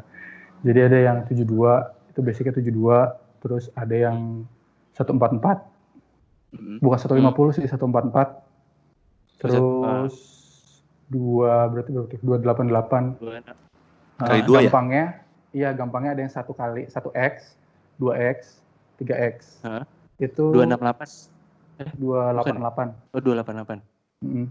[0.63, 4.47] Jadi ada yang 72, itu basicnya 72, terus ada yang
[4.95, 5.65] 144,
[6.57, 6.79] Mm.
[6.81, 8.41] bukan 150 sih, 144.
[9.37, 10.15] Terus, Terus
[11.07, 13.57] dua berarti berarti 288 Gua enak.
[14.17, 14.63] Kali Ah, dua ya?
[14.67, 15.05] gampangnya,
[15.53, 17.55] iya gampangnya ada yang satu kali, satu x,
[17.95, 18.65] dua x,
[18.97, 19.61] tiga x.
[20.17, 21.29] Itu 268.
[21.95, 22.87] dua delapan delapan.
[23.13, 23.85] Oh, 288.
[24.25, 24.49] Mm.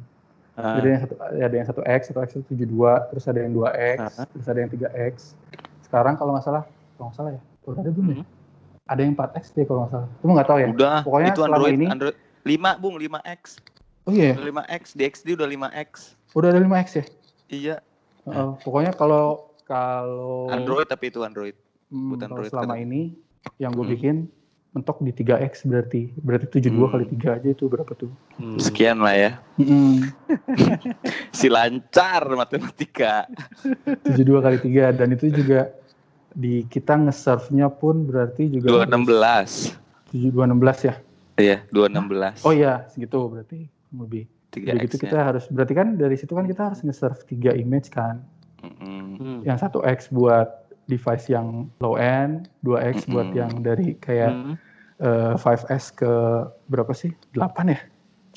[0.56, 3.42] Ah, Jadi yang satu ada yang satu x, satu x itu tujuh dua, terus ada
[3.42, 3.98] yang dua x,
[4.30, 5.34] terus ada yang tiga x.
[5.82, 6.64] Sekarang kalau nggak salah,
[6.96, 8.16] kalau nggak salah ya, udah ada belum ya?
[8.16, 8.28] Hmm.
[8.86, 10.10] Ada yang 4 x deh kalau nggak salah.
[10.22, 10.68] Cuma nggak tahu ya.
[10.70, 13.42] Udah, Pokoknya itu Android, ini- Android 5, Bung, 5X.
[14.06, 16.14] Oh iya, Udah 5X, di XD udah 5X.
[16.36, 17.06] Udah ada 5 x ya.
[17.48, 17.76] Iya,
[18.24, 18.50] Heeh.
[18.60, 21.56] pokoknya kalau kalau Android tapi itu Android.
[21.88, 22.86] Hmm, Bukan Android selama sekarang.
[22.86, 23.02] ini
[23.56, 23.94] yang gue Hmm.
[23.94, 24.16] bikin
[24.72, 26.12] mentok di 3x berarti.
[26.18, 26.92] Berarti 72 Hmm.
[26.92, 28.12] kali 3 aja itu berapa tuh?
[28.36, 28.60] hmm.
[28.60, 29.32] Sekian lah ya.
[29.56, 30.12] Hmm.
[31.32, 33.26] Si lancar matematika.
[34.04, 35.72] 72 kali 3 dan itu juga
[36.30, 39.80] di kita nge-serve-nya pun berarti juga 216.
[40.12, 40.96] 7216 ya.
[41.36, 42.44] Iya, 216.
[42.44, 44.28] Oh iya, segitu berarti lebih.
[44.56, 47.92] 3 Jadi gitu kita harus berarti kan dari situ kan kita harus nge-serve 3 image
[47.92, 48.24] kan.
[48.64, 49.44] Hmm.
[49.44, 50.48] Yang 1x buat
[50.88, 53.40] device yang low end, 2x buat Mm-mm.
[53.42, 54.56] yang dari kayak Hmm.
[55.04, 56.14] eh, 5S ke
[56.72, 57.12] berapa sih?
[57.36, 57.80] 8 ya?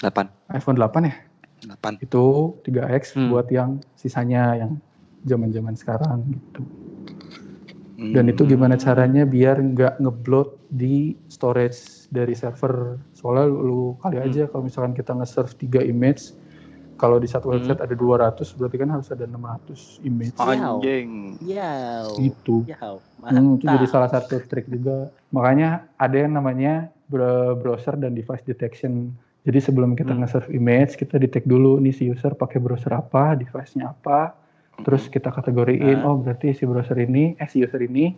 [0.03, 0.27] 8.
[0.51, 1.15] iPhone 8 ya?
[1.63, 2.03] 8.
[2.03, 3.31] Itu 3x Hmm.
[3.31, 4.73] buat yang sisanya yang
[5.23, 6.63] zaman-zaman sekarang gitu.
[7.99, 12.97] Dan itu gimana caranya biar nggak ngeblot di storage dari server.
[13.13, 16.33] Soalnya lu, lu kali aja kalau misalkan kita nge-serve 3 image,
[16.97, 17.61] kalau di satu Hmm.
[17.61, 20.35] website ada 200, berarti kan harus ada 600 image.
[20.35, 21.39] Anjing.
[22.17, 22.67] Gitu.
[22.67, 22.99] Yau.
[23.21, 25.13] Hmm, itu jadi salah satu trik juga.
[25.29, 29.13] Makanya ada yang namanya bro- browser dan device detection.
[29.45, 30.25] Jadi sebelum kita Hmm.
[30.25, 34.35] nge-serve image, kita detect dulu nih si user pakai browser apa, device-nya apa.
[34.79, 36.07] Terus kita kategoriin, Ah.
[36.07, 38.15] oh berarti si browser ini, eh si user ini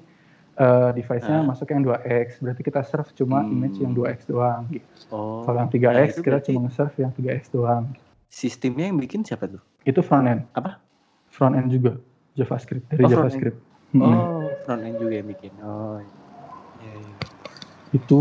[0.53, 1.47] eh, device-nya Ah.
[1.47, 2.39] masuk yang 2x.
[2.39, 3.53] Berarti kita serve cuma Hmm.
[3.53, 4.67] image yang 2x doang.
[4.69, 4.85] Gitu.
[5.09, 5.43] Oh.
[5.43, 7.85] Kalau yang Nah, 3x itu kita berarti cuma nge-serve yang 3x doang.
[8.27, 9.59] sistemnya yang bikin siapa tuh?
[9.83, 10.43] Itu front end.
[10.53, 10.79] Apa?
[11.27, 11.99] Front end juga
[12.33, 13.23] JavaScript dari Oh, front end.
[13.27, 13.59] JavaScript.
[13.91, 14.03] Hmm.
[14.05, 15.51] Oh, front end juga yang bikin.
[15.61, 15.99] Oh.
[16.79, 17.15] Iya, iya.
[17.91, 18.21] Itu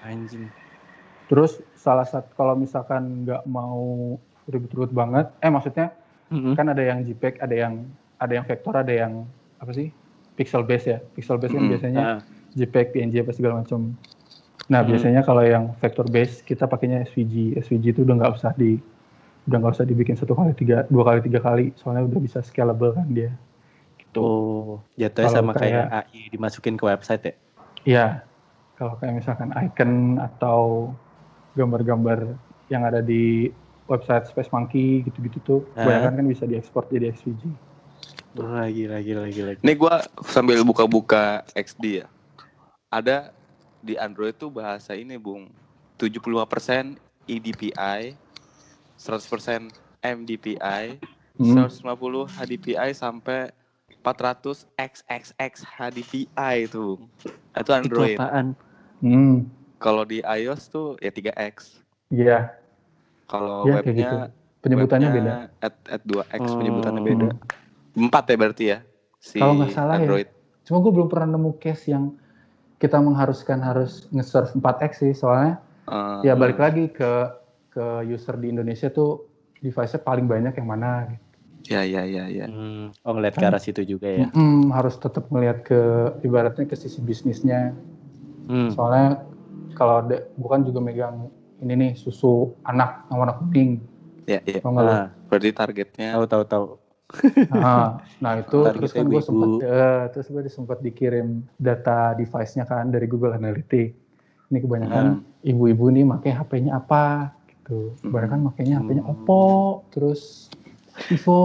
[0.00, 0.48] Anjing.
[1.26, 5.92] Terus salah satu kalau misalkan nggak mau ribet-ribet banget, eh maksudnya
[6.26, 6.52] Hmm.
[6.52, 9.92] kan ada yang JPEG, ada yang ada yang vektor, ada yang apa sih
[10.42, 10.98] pixel base ya.
[11.14, 11.70] Pixel base kan Mm.
[11.70, 12.18] biasanya Ah,
[12.52, 13.94] JPEG, PNG apa segala macam.
[14.66, 14.88] Nah Hmm.
[14.88, 17.54] biasanya kalau yang vector base kita pakainya SVG.
[17.56, 18.76] SVG itu udah nggak usah di
[19.42, 22.92] udah nggak usah dibikin satu kali tiga dua kali tiga kali soalnya udah bisa scalable
[22.92, 23.30] kan dia.
[23.96, 24.18] Gitu.
[24.18, 27.34] Oh, jatuhnya Kalau sama kayak kayak- AI dimasukin ke website ya?
[27.82, 28.06] Iya.
[28.76, 30.90] Kalau kayak misalkan icon atau
[31.52, 32.34] gambar-gambar
[32.68, 33.50] yang ada di
[33.84, 35.84] website Space Monkey gitu-gitu tuh, Ah.
[35.84, 37.50] kebanyakan kan bisa diekspor jadi SVG.
[38.32, 39.50] Wah, gila, gila, gila.
[39.60, 42.06] Nih gua sambil buka-buka XD ya.
[42.88, 43.28] Ada
[43.78, 45.52] di Android tuh bahasa ini, Bung.
[46.00, 48.16] 75% eDPI,
[48.96, 49.68] 100%
[50.00, 50.98] MDPI,
[51.32, 51.64] Hmm.
[51.64, 53.48] 150 HDPI sampai
[53.98, 57.00] 400 XXX HDPI itu.
[57.00, 58.16] Itu Itu Android.
[58.16, 58.52] apaan?
[59.00, 59.48] Hmm.
[59.76, 61.80] Kalau di iOS tuh ya 3X.
[62.08, 62.52] Iya,
[63.24, 64.16] Kalau Iya, kayak webnya gitu.
[64.60, 65.64] penyebutannya webnya beda.
[65.64, 66.56] At, at 2X Oh.
[66.58, 67.28] penyebutannya beda.
[67.92, 68.78] Empat ya berarti ya
[69.20, 70.04] si Kalau nggak salah ya.
[70.08, 70.28] Android.
[70.64, 72.16] Cuma gue belum pernah nemu case yang
[72.82, 77.10] kita mengharuskan harus nge-serve 4x sih, soalnya Eh, ya balik lagi ke
[77.74, 79.26] ke user di Indonesia tuh
[79.58, 81.26] device-nya paling banyak yang mana gitu.
[81.74, 82.46] Ya ya ya ya.
[82.46, 84.30] Hmm, oh ngeliat ke Kan- arah situ juga ya.
[84.30, 85.78] Mm-mm, harus tetap melihat ke
[86.22, 87.74] ibaratnya ke sisi bisnisnya.
[88.46, 88.70] Hmm.
[88.74, 89.26] Soalnya
[89.74, 91.30] kalau ada, bukan juga megang
[91.62, 93.82] ini nih susu anak yang warna kuning.
[94.26, 94.62] Ya ya.
[94.62, 96.66] Ah, Berarti targetnya tahu tahu tahu.
[97.52, 102.88] Nah, nah itu terus kan gue sempat eh, terus gue sempat dikirim data device-nya kan
[102.88, 103.94] dari Google Analytics.
[104.52, 105.06] Ini kebanyakan
[105.48, 107.96] ibu-ibu nih pakai HP-nya apa gitu.
[108.04, 109.12] Kebanyakan makainya HP-nya Hmm.
[109.16, 109.44] Oppo,
[109.88, 110.52] terus
[111.08, 111.40] Vivo.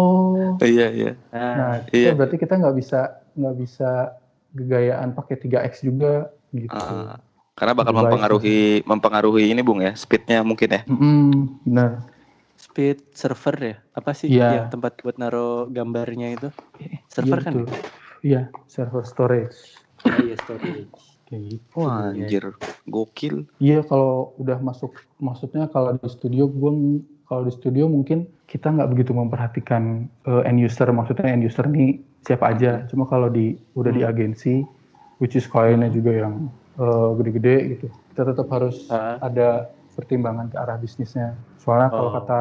[0.59, 1.11] Iya iya.
[1.31, 2.11] Nah, Nah, Iya.
[2.11, 2.99] itu berarti kita nggak bisa
[3.37, 3.91] nggak bisa
[4.51, 6.75] gegayaan pakai 3x juga gitu.
[6.75, 7.15] Ah,
[7.55, 8.01] karena bakal baik.
[8.03, 10.81] mempengaruhi mempengaruhi ini bung ya speednya mungkin ya.
[10.83, 11.91] Mm-mm, benar.
[12.77, 13.75] Speed server ya?
[13.97, 14.61] Apa sih Iya.
[14.61, 16.53] yang tempat buat naruh gambarnya itu?
[17.09, 17.53] Server Iya, kan?
[17.57, 17.67] betul.
[18.21, 19.57] Iya, server storage.
[20.05, 20.93] Oh, iya, storage.
[21.25, 21.73] Kayak gitu.
[21.73, 22.43] Wah anjir
[22.85, 23.49] gokil.
[23.57, 28.93] Iya kalau udah masuk, maksudnya kalau di studio gue kalau di studio mungkin kita nggak
[28.93, 32.85] begitu memperhatikan eh, end user, maksudnya end user nih siapa aja.
[32.93, 34.13] Cuma kalau di udah di Hmm.
[34.13, 34.61] agensi,
[35.17, 36.45] which is kliennya juga yang
[36.77, 39.17] eh, gede-gede gitu, kita tetap harus Ah.
[39.17, 39.65] ada
[39.97, 41.33] pertimbangan ke arah bisnisnya.
[41.67, 42.15] Soalnya kalau Oh.
[42.15, 42.39] kata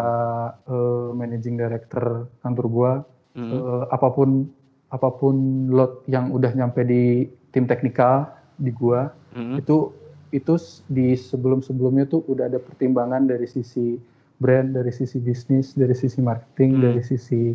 [0.64, 2.92] eh, managing director kantor gua,
[3.34, 3.50] Hmm.
[3.50, 4.46] eh, apa pun
[4.86, 5.34] apa pun
[5.66, 9.58] load yang udah nyampe di tim teknikal di gua Hmm.
[9.58, 9.90] itu
[10.30, 10.54] itu
[10.86, 13.98] di sebelum sebelumnya tuh udah ada pertimbangan dari sisi
[14.38, 16.82] brand dari sisi bisnis dari sisi marketing Hmm.
[16.84, 17.50] dari sisi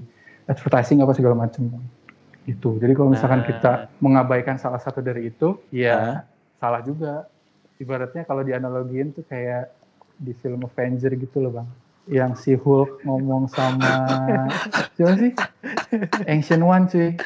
[0.46, 1.72] advertising apa segala macam
[2.44, 3.48] itu jadi kalau misalkan Nah.
[3.48, 6.18] kita mengabaikan salah satu dari itu ya Ah.
[6.58, 7.32] salah juga
[7.78, 9.72] ibaratnya kalau dianalogiin tuh kayak
[10.22, 11.68] di film Avenger gitu loh bang
[12.06, 13.94] yang si Hulk ngomong sama
[14.96, 15.32] siapa sih
[16.26, 17.18] Ancient One cuy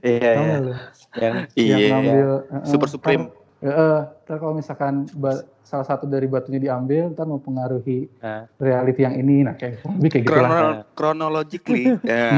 [0.00, 0.56] Iya, iya.
[0.58, 0.74] lu?
[1.14, 1.74] Yang Iya.
[1.74, 3.24] yang ngambil eh, Super eh, Supreme.
[3.24, 8.46] ntar- eh, eh, ntar kalau misalkan ba- salah satu dari batunya diambil, ntar mempengaruhi Ah.
[8.56, 10.48] reality yang ini, nah kayak kurang lebih kayak gitu lah.
[10.48, 12.28] Chrono- chronologically ya.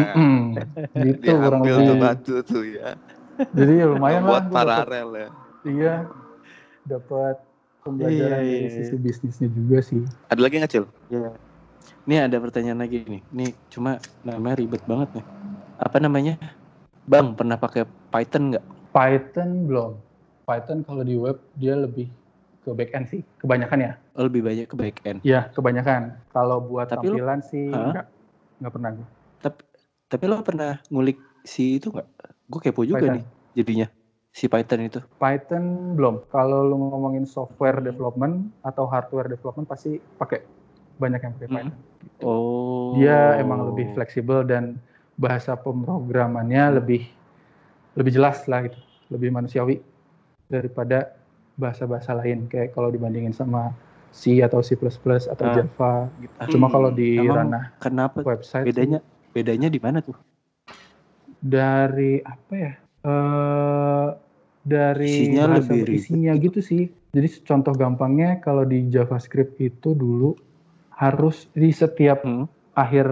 [0.95, 2.01] Gitu kurang Diambil tuh lebih.
[2.01, 2.89] batu tuh ya.
[3.51, 4.29] Jadi ya lumayan lah.
[4.31, 5.29] Buat paralel ya.
[5.63, 5.95] Iya,
[6.83, 7.37] dapat
[7.81, 8.71] pembelajaran Iya, iya, dari iya.
[8.73, 10.03] sisi bisnisnya juga sih.
[10.29, 10.85] Ada lagi nggak Cil?
[11.09, 11.31] Iya.
[12.09, 13.23] Ini ada pertanyaan lagi nih.
[13.33, 15.27] Ini cuma namanya ribet banget nih.
[15.81, 16.35] Apa namanya?
[17.09, 18.65] Bang, pernah pakai Python nggak?
[18.93, 19.93] Python belum.
[20.45, 22.11] Python kalau di web dia lebih
[22.61, 23.93] ke backend sih, kebanyakan ya.
[24.19, 25.19] Oh, lebih banyak ke back end.
[25.25, 26.21] Iya, kebanyakan.
[26.35, 27.87] Kalau buat Tapi tampilan sih Hah?
[27.89, 28.07] enggak.
[28.61, 29.07] Enggak pernah gue.
[29.41, 29.61] Tapi
[30.11, 31.17] tapi lo pernah ngulik
[31.47, 32.09] si itu nggak?
[32.51, 33.17] Gue kepo juga Python.
[33.23, 33.25] nih
[33.55, 33.87] jadinya
[34.31, 35.01] si Python itu.
[35.17, 36.23] Python belum.
[36.29, 40.41] Kalau lu ngomongin software development atau hardware development pasti pakai
[40.97, 41.57] banyak yang pakai Hmm.
[41.57, 41.75] Python.
[42.21, 42.95] Oh.
[42.95, 44.79] Dia emang lebih fleksibel dan
[45.15, 47.05] bahasa pemrogramannya lebih
[47.93, 48.79] lebih jelas lah gitu,
[49.09, 49.83] lebih manusiawi
[50.47, 51.13] daripada
[51.55, 53.75] bahasa-bahasa lain kayak kalau dibandingin sama
[54.11, 55.55] C atau C++ atau Ah.
[55.55, 56.35] Java gitu.
[56.39, 56.47] Ah.
[56.49, 58.23] Cuma kalau di Emang ranah Kenapa?
[58.23, 58.99] website Bedanya
[59.31, 60.17] bedanya di mana tuh?
[61.41, 62.73] dari apa ya?
[63.01, 64.09] Eh
[64.61, 66.93] dari Isinya lebih ribet isinya gitu sih.
[67.11, 70.37] Jadi contoh gampangnya kalau di JavaScript itu dulu
[70.93, 72.45] harus di setiap Hmm.
[72.77, 73.09] akhir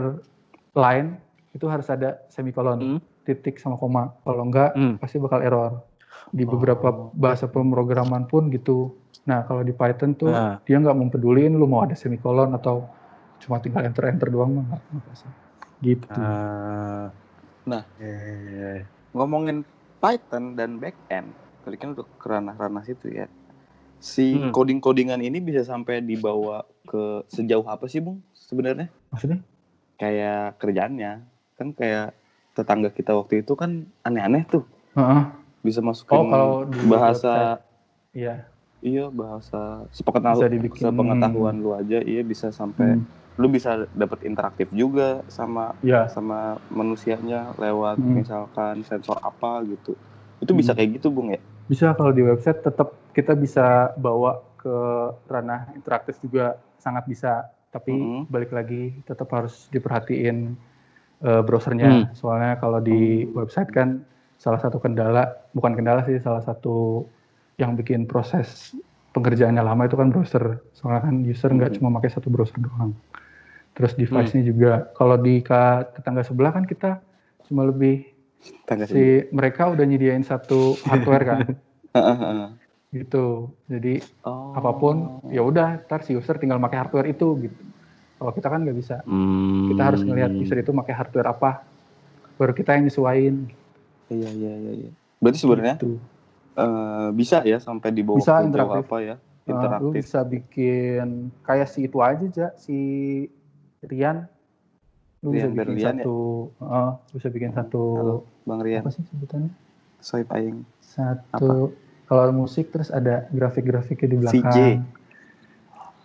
[0.77, 1.17] line
[1.51, 3.01] itu harus ada semikolon, Hmm.
[3.25, 4.13] titik sama koma.
[4.23, 5.01] Kalau enggak Hmm.
[5.01, 5.83] pasti bakal error.
[6.29, 7.09] Di beberapa Oh.
[7.17, 8.93] bahasa pemrograman pun gitu.
[9.25, 10.61] Nah, kalau di Python tuh Nah.
[10.63, 12.85] dia nggak mempeduliin lu mau ada semikolon atau
[13.41, 14.83] cuma tinggal enter enter doang mah nggak.
[15.81, 16.07] Gitu.
[16.13, 17.09] Ah.
[17.65, 17.83] Nah.
[17.97, 19.65] Eh, Ngomongin
[19.99, 21.35] Python dan backend,
[21.67, 23.27] kan udah ke ranah-ranah situ ya.
[23.99, 24.55] Si Hmm.
[24.55, 28.23] coding-codingan ini bisa sampai dibawa ke sejauh apa sih, Bung?
[28.33, 29.43] Sebenarnya Maksudnya?
[29.99, 31.27] kayak kerjaannya
[31.59, 32.15] kan kayak
[32.55, 34.63] tetangga kita waktu itu kan aneh-aneh tuh.
[34.95, 35.23] Heeh.
[35.67, 36.51] Bisa masukin Oh, kalau
[36.87, 37.59] bahasa
[38.15, 38.47] Iya.
[38.79, 43.05] iya bahasa sepengetahuan sepengetahuan lu aja iya bisa sampai Hmm.
[43.39, 46.11] Lu bisa dapat interaktif juga sama Iya.
[46.11, 48.19] sama manusianya lewat Hmm.
[48.19, 49.95] misalkan sensor apa gitu.
[50.43, 50.79] Itu bisa Hmm.
[50.83, 51.41] kayak gitu, Bung ya?
[51.71, 54.75] Bisa kalau di website tetap kita bisa bawa ke
[55.31, 57.47] ranah interaktif juga sangat bisa.
[57.71, 58.23] Tapi Mhm.
[58.27, 60.59] balik lagi tetap harus diperhatiin
[61.19, 62.15] eh, browsernya.
[62.15, 64.07] Soalnya kalau di website kan
[64.39, 67.11] salah satu kendala, bukan kendala sih, salah satu
[67.59, 68.71] yang bikin proses
[69.11, 70.63] pengerjaannya lama itu kan browser.
[70.71, 71.77] Soalnya kan user nggak Mhm.
[71.83, 72.95] cuma pakai satu browser doang.
[73.77, 74.73] Terus device-nya juga.
[74.95, 77.01] Kalau di ka- tetangga sebelah kan kita
[77.49, 78.05] cuma lebih
[78.69, 78.95] Tangga sih.
[78.95, 79.05] si
[79.35, 81.39] mereka udah nyediain satu hardware kan
[82.95, 84.53] gitu jadi Oh.
[84.57, 84.97] apa pun
[85.29, 87.61] ya udah ntar si user tinggal pakai hardware itu gitu
[88.17, 89.73] kalau kita kan nggak bisa hmm.
[89.73, 91.51] kita harus ngelihat user itu pakai hardware apa
[92.41, 93.37] baru kita yang nyesuaiin
[94.09, 94.91] Iya, iya, iya, iya.
[95.21, 96.01] Berarti sebenarnya gitu.
[96.57, 98.85] eh, bisa ya sampai Bisa, ke jauh interaktif.
[98.89, 99.15] apa ya?
[99.17, 100.01] Uh, lu Interaktif.
[100.01, 101.07] bisa bikin
[101.45, 102.77] kayak si itu aja ja si
[103.81, 104.27] Rian
[105.19, 106.03] lu bisa Rian bikin Berlian ya?
[106.03, 106.17] satu
[106.59, 108.81] uh, bisa bikin satu Halo, Bang Rian.
[108.81, 109.51] apa sih sebutannya
[109.99, 110.63] Swipe aing.
[110.81, 111.75] satu
[112.05, 114.59] kalau musik terus ada grafik-grafiknya di belakang VJ.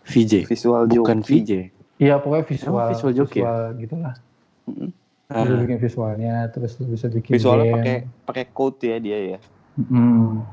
[0.04, 0.34] VJ.
[0.46, 1.40] Visual Bukan joki.
[1.40, 1.52] VJ.
[1.98, 3.46] iya pokoknya visual Emang visual joki ya?
[3.46, 4.16] visual gitulah
[4.64, 4.90] Mm-mm.
[5.26, 5.42] Ah.
[5.42, 7.76] bisa bikin visualnya terus lu bisa bikin Visualnya game.
[7.76, 9.40] pakai pakai code ya dia ya.
[9.76, 10.44] Hmm.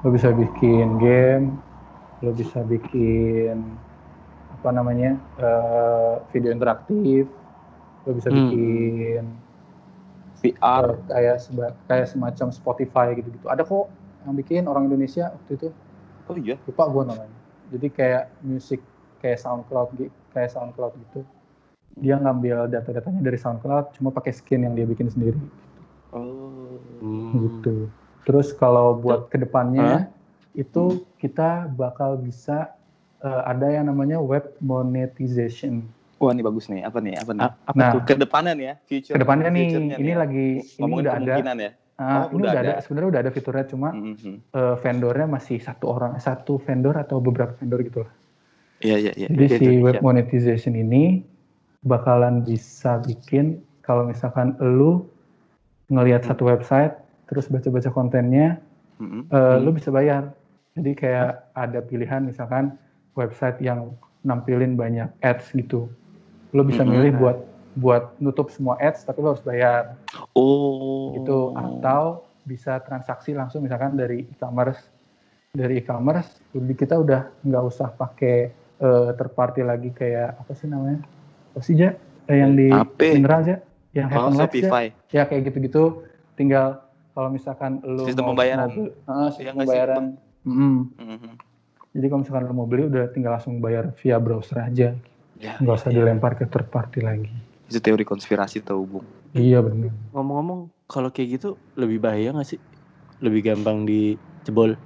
[0.00, 1.54] Lo bisa bikin game,
[2.18, 3.62] lo bisa bikin
[4.64, 7.28] apa namanya eh, video interaktif,
[8.08, 8.48] lo bisa Hmm.
[8.48, 9.22] bikin
[10.40, 10.86] VR.
[10.88, 13.44] eh, kayak seba- kayak semacam Spotify gitu-gitu.
[13.44, 13.92] Ada kok
[14.24, 15.68] yang bikin orang Indonesia waktu itu
[16.24, 16.56] Oh iya.
[16.64, 17.36] lupa gue namanya.
[17.76, 18.80] Jadi kayak musik
[19.20, 21.20] kayak SoundCloud gitu, kayak SoundCloud gitu.
[22.00, 25.36] Dia ngambil data-datanya dari SoundCloud, cuma pakai skin yang dia bikin sendiri
[26.08, 26.80] Oh.
[27.36, 27.92] Gitu.
[28.24, 30.02] Terus kalau buat ke depannya Hah?
[30.56, 32.72] itu kita bakal bisa
[33.24, 35.88] eh, ada yang namanya web monetization.
[36.20, 36.84] Wah ini bagus nih.
[36.84, 37.14] Apa nih?
[37.18, 37.42] Apa nih?
[37.42, 38.00] Apa Nah, tuh?
[38.06, 38.74] Ke depannya nih ya.
[38.86, 39.14] Future.
[39.16, 39.68] ke depannya nih,
[39.98, 40.16] ini ya.
[40.16, 40.46] lagi
[40.78, 41.70] ini udah ada, ya.
[41.98, 42.72] ah, Oh, ini udah udah ada.
[42.78, 42.82] ada.
[42.84, 44.34] Sebenarnya udah ada fiturnya, cuma Mhm.
[44.54, 48.12] eh, vendornya masih satu orang, satu vendor atau beberapa vendor gitu lah.
[48.84, 49.28] Iya iya iya.
[49.32, 50.02] Jadi Iya, si itu, web iya.
[50.04, 51.24] monetization ini
[51.82, 55.08] bakalan bisa bikin kalau misalkan lu
[55.92, 56.30] ngelihat Hmm.
[56.32, 56.94] satu website
[57.28, 58.60] terus baca-baca kontennya,
[59.00, 59.28] Mhm.
[59.28, 60.32] eh, lu bisa bayar.
[60.74, 62.74] Jadi kayak ada pilihan misalkan
[63.14, 65.88] website yang nampilin banyak ads gitu.
[66.50, 66.90] Lu bisa Mhm.
[66.90, 67.38] milih buat
[67.74, 69.98] buat nutup semua ads tapi lu harus bayar
[70.32, 71.10] Oh.
[71.12, 72.02] gitu atau
[72.40, 74.78] bisa transaksi langsung misalkan dari e-commerce
[75.50, 80.66] dari e-commerce lebih kita udah nggak usah pakai eh, third party lagi kayak apa sih
[80.66, 81.02] namanya
[81.48, 83.10] apa sih ja Eh, yang di Apa?
[83.12, 83.56] mineral aja
[83.92, 84.46] yang Oh, Ja?
[84.46, 84.84] Shopify.
[85.08, 86.78] ya kayak gitu-gitu tinggal
[87.10, 88.66] kalau misalkan lu Sistem mau- pembayaran.
[88.66, 90.08] mau Ah, Iya sistem sih, pembayaran Bang?
[90.96, 91.34] Mm-mm.
[91.94, 94.98] Jadi kalau misalkan lu mau beli udah tinggal langsung bayar via browser aja
[95.34, 95.98] Ya, nggak usah iya.
[96.02, 97.26] dilempar ke third party lagi
[97.66, 99.02] Itu teori konspirasi tau Bung.
[99.34, 102.60] iya benar Ngomong-ngomong, kalau kayak gitu lebih bahaya nggak sih?
[103.18, 104.78] Lebih gampang dijebol?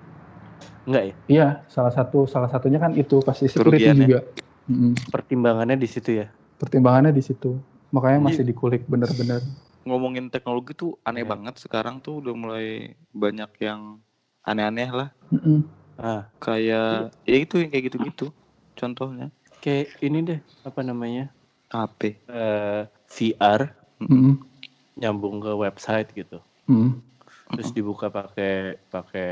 [0.89, 1.15] Enggak ya?
[1.29, 4.07] iya salah satu salah satunya kan itu pasti security Kerugiannya.
[4.09, 4.21] juga
[4.69, 4.93] Mm-mm.
[5.13, 6.27] Pertimbangannya di situ ya?
[6.59, 7.57] pertimbangannya di situ
[7.93, 8.27] makanya Iya.
[8.29, 9.41] masih dikulik bener-bener
[9.89, 11.33] Ngomongin teknologi tuh aneh Iya.
[11.33, 14.01] banget sekarang tuh udah mulai banyak yang
[14.45, 15.09] aneh-aneh lah.
[15.33, 15.65] Mm-mm.
[15.99, 18.27] Ah, Kayak ya itu yang kayak gitu-gitu.
[18.79, 21.35] Contohnya kayak ini deh, apa namanya?
[21.75, 22.01] HP.
[22.31, 23.63] Eh, VR
[23.99, 24.39] Mm-mm.
[24.95, 26.39] nyambung ke website gitu.
[26.71, 27.03] Mm-mm.
[27.51, 29.31] Terus dibuka pakai pakai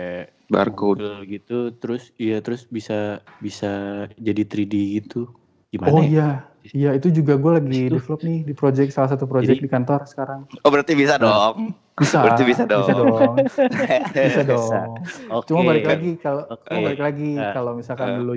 [0.51, 0.99] Barcode.
[1.03, 3.71] Google gitu, terus iya terus bisa bisa
[4.19, 5.31] jadi 3D gitu.
[5.77, 6.09] Gimana oh ya?
[6.09, 6.29] iya
[6.67, 10.01] iya itu juga gue lagi develop nih di project salah satu project Jadi- di kantor
[10.05, 11.77] sekarang Oh berarti bisa dong.
[11.93, 12.83] bisa Berarti bisa dong.
[12.89, 13.63] bisa dong bisa
[14.11, 14.41] Bisa.
[14.43, 14.91] dong
[15.31, 15.47] Oke.
[15.47, 17.53] cuma balik lagi kalau cuma balik lagi Ah.
[17.53, 18.19] kalau misalkan Ah.
[18.19, 18.35] lu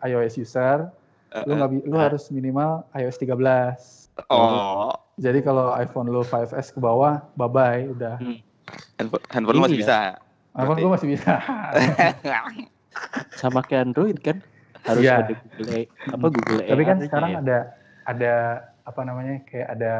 [0.00, 0.92] iOS user
[1.42, 2.06] lu nggak bi- lu Ah.
[2.06, 8.20] harus minimal iOS 13 Oh, jadi kalau iPhone lu 5S ke bawah bye bye udah
[8.94, 9.80] handphone, handphone lu Ini masih ya?
[9.80, 9.98] bisa.
[10.52, 10.78] Berarti.
[10.78, 11.32] gue masih bisa
[13.40, 14.44] Sama kayak Android kan?
[14.82, 15.14] Harus Iya.
[15.16, 17.38] ada Google apa Google tapi kan sekarang ya?
[17.38, 17.58] ada
[18.04, 18.32] ada
[18.82, 19.92] apa namanya kayak ada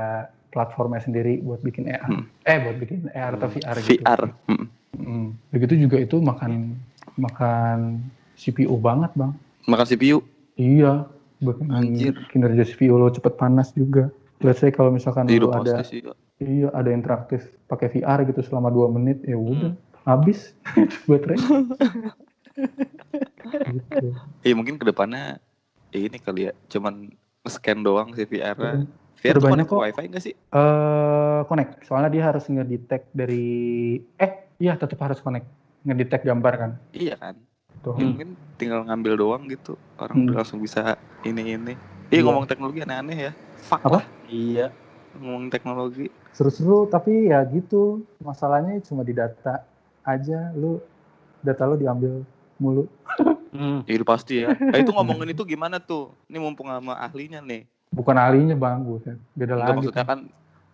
[0.48, 2.26] platformnya sendiri buat bikin AR Hmm.
[2.42, 4.20] eh buat bikin AR atau VR gitu VR.
[4.46, 4.66] Mm.
[4.98, 5.26] Mm.
[5.48, 6.76] Begitu juga itu makan
[7.14, 8.02] makan
[8.34, 9.32] CPU banget bang.
[9.64, 10.18] Makan CPU.
[10.54, 11.06] Iya,
[11.38, 12.14] bikin Anjir.
[12.28, 14.10] kinerja CPU lo cepet panas juga.
[14.40, 16.02] Let's say kalau misalkan lo ada sih.
[16.36, 19.46] iya ada interaktif pakai VR gitu selama dua menit ya Hmm.
[19.48, 19.72] udah
[20.04, 20.52] habis
[21.06, 21.38] baterai.
[22.54, 24.06] gitu.
[24.42, 25.38] Iya mungkin ke depannya
[25.90, 27.12] ini kali ya, cuman
[27.44, 28.54] scan doang sih VR.
[28.54, 28.74] -nya.
[28.78, 29.78] Udah- VR tuh connect kok.
[29.78, 30.34] wifi nggak sih?
[30.34, 33.46] Eh connect, soalnya dia harus ngedetect dari
[34.16, 35.46] eh iya tetap harus connect,
[35.82, 36.70] ngedetect gambar kan.
[36.90, 37.34] Iya kan.
[37.82, 37.94] Tuh.
[37.94, 39.74] Ya, mungkin tinggal ngambil doang gitu.
[39.96, 40.26] Orang Hmm.
[40.26, 41.74] udah langsung bisa ini ini.
[42.08, 42.22] Iya Iya.
[42.24, 43.32] ngomong teknologi aneh-aneh ya.
[43.60, 43.96] Fuck Apa?
[43.96, 44.74] lah Iya.
[45.14, 46.10] ngomong teknologi.
[46.32, 48.02] Seru-seru tapi ya gitu.
[48.18, 49.62] Masalahnya cuma di data
[50.02, 50.82] aja lu
[51.38, 52.22] data lu diambil
[52.62, 52.84] mulu.
[53.50, 53.82] Hmm.
[53.84, 54.54] Iya pasti ya.
[54.54, 56.14] Eh, itu ngomongin itu gimana tuh?
[56.24, 57.66] Ini mumpung sama ahlinya nih.
[57.90, 59.18] Bukan ahlinya bang, bukan.
[59.32, 59.76] Beda Enggak lagi.
[59.76, 60.08] maksudnya kan.
[60.08, 60.20] kan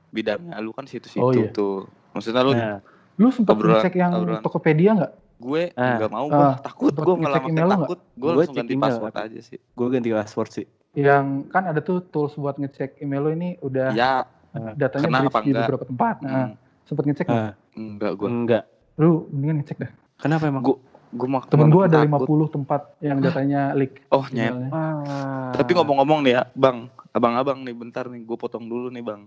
[0.08, 1.50] bidangnya lu kan situ-situ Oh, iya.
[1.50, 1.88] tuh.
[2.12, 2.78] Maksudnya lu Nah,
[3.16, 4.40] Lu sempat ngecek yang obrolan.
[4.40, 5.12] Tokopedia nggak?
[5.38, 5.94] gue Ah.
[5.96, 7.70] nggak mau Ah, gue takut sempet gue malah ngecek makin nggak?
[7.72, 10.66] takut gue Gue langsung ganti email, password aja sih gue ganti password sih.
[10.92, 14.26] Yang kan ada tuh tools buat ngecek email lu ini udah ya
[14.74, 15.62] datanya kena apa breach di enggak?
[15.64, 16.16] beberapa tempat.
[16.20, 16.50] Nah, hmm,
[16.84, 17.38] sempet ngecek nggak?
[17.40, 18.62] Ah, enggak gue enggak.
[18.96, 19.90] Lu mendingan ngecek dah.
[20.16, 20.62] Kenapa emang?
[20.64, 22.28] Gua- gue mah Temen gua ada takut.
[22.28, 24.04] 50 tempat yang datanya leak.
[24.08, 24.52] oh nyet.
[24.68, 25.52] Ah.
[25.56, 29.22] tapi ngomong-ngomong nih ya bang abang-abang nih bentar nih gue potong dulu nih bang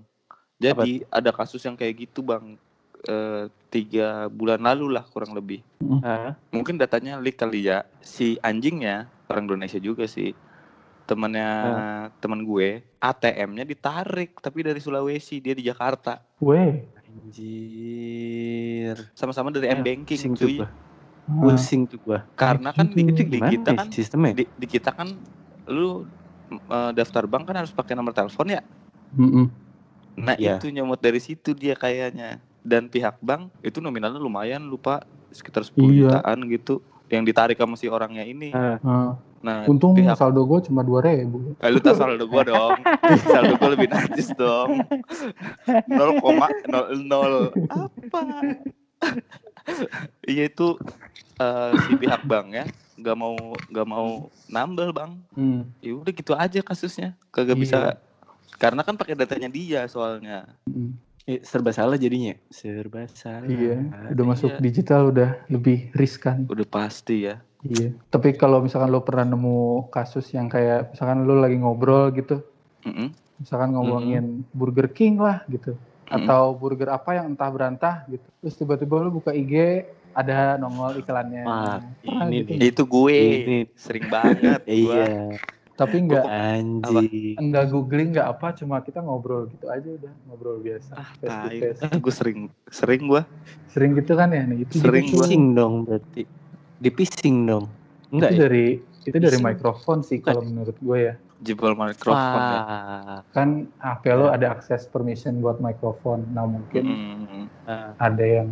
[0.58, 2.53] jadi ada kasus yang kayak gitu bang
[3.03, 5.66] eh, tiga bulan lalu lah kurang lebih
[6.02, 10.34] Ah, mungkin datanya leak kali ya si anjingnya orang Indonesia juga sih
[11.03, 11.49] temannya
[12.18, 16.86] teman gue ATM-nya ditarik tapi dari Sulawesi dia di Jakarta Weh.
[17.03, 18.95] anjir.
[19.14, 20.58] sama-sama dari m banking Pusing tuh cuy.
[20.62, 20.72] Ah,
[21.26, 22.19] Pusing tuh gua.
[22.34, 24.34] karena kan di, di, di kita nih kan sistemnya?
[24.35, 25.07] di, di kita kan
[25.65, 26.06] lu
[26.52, 28.61] eh, daftar bank kan harus pakai nomor telepon ya
[29.14, 29.45] mm-mm.
[30.18, 30.57] nah Iya.
[30.57, 35.77] itu nyomot dari situ dia kayaknya dan pihak bank itu nominalnya lumayan lupa sekitar 10
[35.88, 36.19] Iya.
[36.19, 38.52] jutaan gitu yang ditarik sama si orangnya ini.
[38.52, 41.57] Ah, Nah, Nah, untung pihak saldo gue cuma dua ribu.
[41.57, 42.77] Eh, lu tahu saldo gua dong.
[43.34, 44.80] saldo gua lebih najis dong.
[45.89, 48.22] 0,00 apa?
[50.26, 50.78] Iya itu
[51.38, 52.66] eh, si pihak bank ya
[53.02, 53.34] nggak mau
[53.74, 55.12] nggak mau nambel bang.
[55.34, 55.62] Hmm.
[55.82, 57.18] Ya udah gitu aja kasusnya.
[57.34, 57.64] Kagak Iya.
[57.66, 57.80] bisa
[58.62, 60.46] karena kan pakai datanya dia soalnya.
[60.70, 60.94] Hmm.
[61.30, 62.34] eh, serba salah jadinya.
[62.50, 63.46] Serba salah.
[63.46, 63.78] Iya,
[64.10, 64.62] udah masuk iya.
[64.62, 66.50] digital udah lebih riskan.
[66.50, 67.38] Udah pasti ya.
[67.62, 67.94] Iya.
[68.10, 72.42] Tapi kalau misalkan lo pernah nemu kasus yang kayak misalkan lo lagi ngobrol gitu,
[72.82, 73.14] Mm-mm.
[73.38, 75.78] misalkan ngomongin Burger King lah gitu,
[76.12, 81.44] atau burger apa yang entah berantah gitu, terus tiba-tiba lo buka IG ada nongol iklannya.
[81.48, 82.60] Wah, Pernah ini gitu?
[82.60, 84.62] Itu gue Ini sering banget.
[84.84, 85.40] iya.
[85.80, 87.42] Tapi nggak Anjing.
[87.42, 90.94] nggak googling nggak apa, cuma kita ngobrol gitu aja udah ngobrol biasa.
[90.94, 91.58] Ah, face to tai.
[91.58, 91.80] face.
[91.82, 92.40] Ah, gue sering
[92.70, 93.26] sering gua.
[93.72, 94.46] Sering gitu kan ya?
[94.46, 95.26] Nah, itu Sering gitu.
[95.26, 96.22] Pising dong berarti.
[96.78, 97.66] Dipising dong.
[98.14, 98.42] Enggak itu ya?
[98.46, 98.66] dari
[99.02, 99.48] itu dari Pising.
[99.48, 101.16] mikrofon sih kalau menurut gue ya.
[101.42, 102.62] Jebol mikrofon ya.
[103.34, 106.30] Kan HP lo ada akses permission buat mikrofon.
[106.32, 106.84] Nah mungkin.
[107.66, 108.50] Ah, ada yang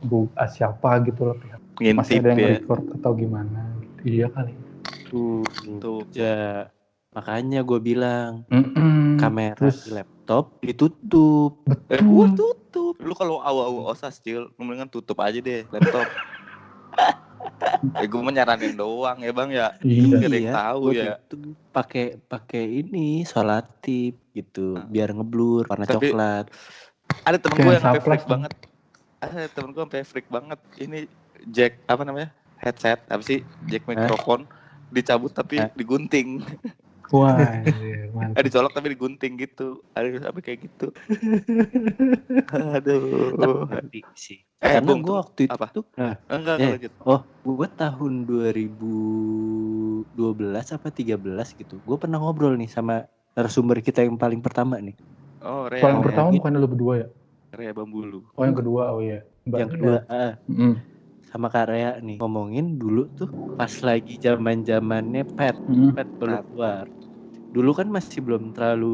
[0.00, 1.60] bu ah, siapa gitu loh pihak
[1.94, 2.48] masih Ngintip ada yang ya.
[2.56, 4.00] record atau gimana gitu.
[4.02, 4.52] Iya kali.
[5.12, 5.44] tuh.
[5.78, 6.00] Tuh.
[6.10, 6.72] Ya,
[7.12, 9.20] makanya gue bilang Mm-mm.
[9.20, 11.60] kamera Terus- di laptop ditutup.
[11.92, 12.96] Eh, gua tutup.
[12.96, 16.08] Lu kalau awu-awu osas, Cil, lu mendingan tutup aja deh laptop.
[17.94, 19.74] eh, gue menyaranin doang ya, Bang ya.
[19.80, 20.16] Iya.
[20.16, 21.14] Gak ada yang tahu gua ya.
[21.24, 21.54] tutup.
[21.70, 24.84] Pakai pakai ini solatif gitu, Ah.
[24.84, 26.46] biar ngeblur warna Tapi- coklat.
[27.22, 28.52] Ada temen gue yang sampai freak banget.
[29.18, 30.58] Ada temen gue sampai freak banget.
[30.76, 30.98] Ini
[31.46, 32.30] jack apa namanya?
[32.56, 33.42] Headset, apa sih?
[33.66, 34.46] Jack mikrofon
[34.88, 35.68] dicabut tapi Hah?
[35.72, 36.40] digunting.
[37.10, 39.84] Wah, anjir, Eh dicolok tapi digunting gitu.
[39.92, 40.88] Ada sampai kayak gitu.
[42.72, 43.36] Aduh.
[43.36, 43.51] Tapi
[44.26, 44.38] sih.
[44.64, 45.66] Eh, Karena gue waktu itu apa?
[45.74, 46.60] tuh, nah, Enggak, Eh.
[46.60, 46.92] enggak lanjut.
[47.08, 47.20] oh,
[47.58, 51.74] gue tahun 2012 apa 13 gitu.
[51.86, 52.92] Gue pernah ngobrol nih sama
[53.34, 54.94] narasumber kita yang paling pertama nih.
[55.48, 56.38] Oh, Rea, Paling Oh, pertama gitu.
[56.38, 57.06] bukan lo berdua ya?
[57.58, 58.16] Rea Bambulu.
[58.36, 59.16] Oh yang kedua, oh iya.
[59.48, 60.72] Mbak yang kedua, ah, Mm-mm.
[61.30, 63.28] sama Kak Rea nih ngomongin dulu tuh
[63.58, 65.90] pas lagi zaman zamannya pet Mm-mm.
[65.94, 66.86] pet baru keluar
[67.54, 68.86] dulu kan masih belum terlalu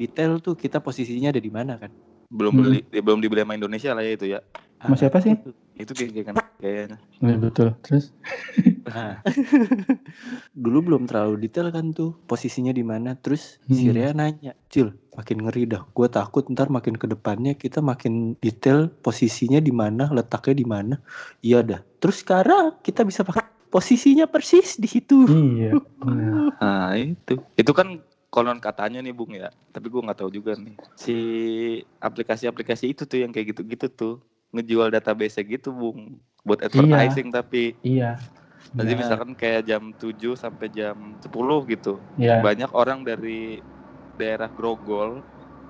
[0.00, 1.92] detail tuh kita posisinya ada di mana kan
[2.34, 2.62] Belum Hmm.
[2.66, 4.40] beli, ya, belum dibeli sama Indonesia lah ya itu ya.
[4.82, 5.32] Sama siapa sih?
[5.74, 6.98] Itu kayak kan kayaknya.
[7.18, 7.68] Iya betul.
[7.80, 8.10] Terus?
[8.84, 9.22] Nah,
[10.54, 13.14] dulu belum terlalu detail kan tuh posisinya di mana.
[13.16, 13.94] Terus si Hmm.
[13.94, 15.86] Rea nanya, Cil, makin ngeri dah.
[15.90, 20.94] Gue takut ntar makin ke depannya kita makin detail posisinya di mana, letaknya di mana.
[21.40, 21.80] Iya dah.
[21.98, 25.26] Terus sekarang kita bisa pakai posisinya persis di situ.
[25.26, 25.74] Iya.
[26.04, 27.40] Nah, itu.
[27.54, 27.98] Itu kan
[28.34, 29.46] konon katanya nih Bung ya.
[29.70, 30.74] Tapi gua nggak tahu juga nih.
[30.98, 31.16] Si
[32.02, 34.14] aplikasi-aplikasi itu tuh yang kayak gitu-gitu tuh
[34.50, 38.18] ngejual database gitu Bung buat advertising tapi Iya.
[38.74, 39.00] nanti Benar.
[39.06, 42.02] misalkan kayak jam 7 sampai jam 10 gitu.
[42.18, 42.42] Iya.
[42.42, 43.62] Banyak orang dari
[44.18, 45.22] daerah Grogol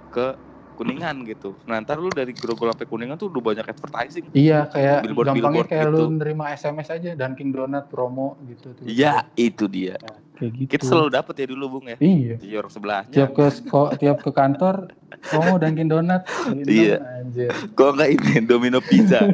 [0.09, 0.33] ke
[0.75, 1.55] Kuningan gitu.
[1.65, 4.25] Nah, ntar lu dari Grogol sampai Kuningan tuh udah banyak advertising.
[4.31, 6.03] Iya kayak Billboard- gampangnya billboard kayak gitu.
[6.03, 8.83] lu nerima SMS aja Dunkin Donut promo gitu tuh.
[8.83, 9.95] Iya, itu dia.
[10.35, 10.69] Kayak gitu.
[10.69, 11.97] Kita selalu dapet ya dulu Bung ya.
[11.97, 12.35] Iya.
[12.37, 13.15] Di orang sebelahnya.
[13.15, 14.91] Tiap ke sko- tiap ke kantor
[15.25, 16.27] promo Dunkin Donut.
[16.61, 16.99] Iya.
[17.23, 17.55] Anjir.
[17.73, 19.23] Kok nggak ini Domino Pizza?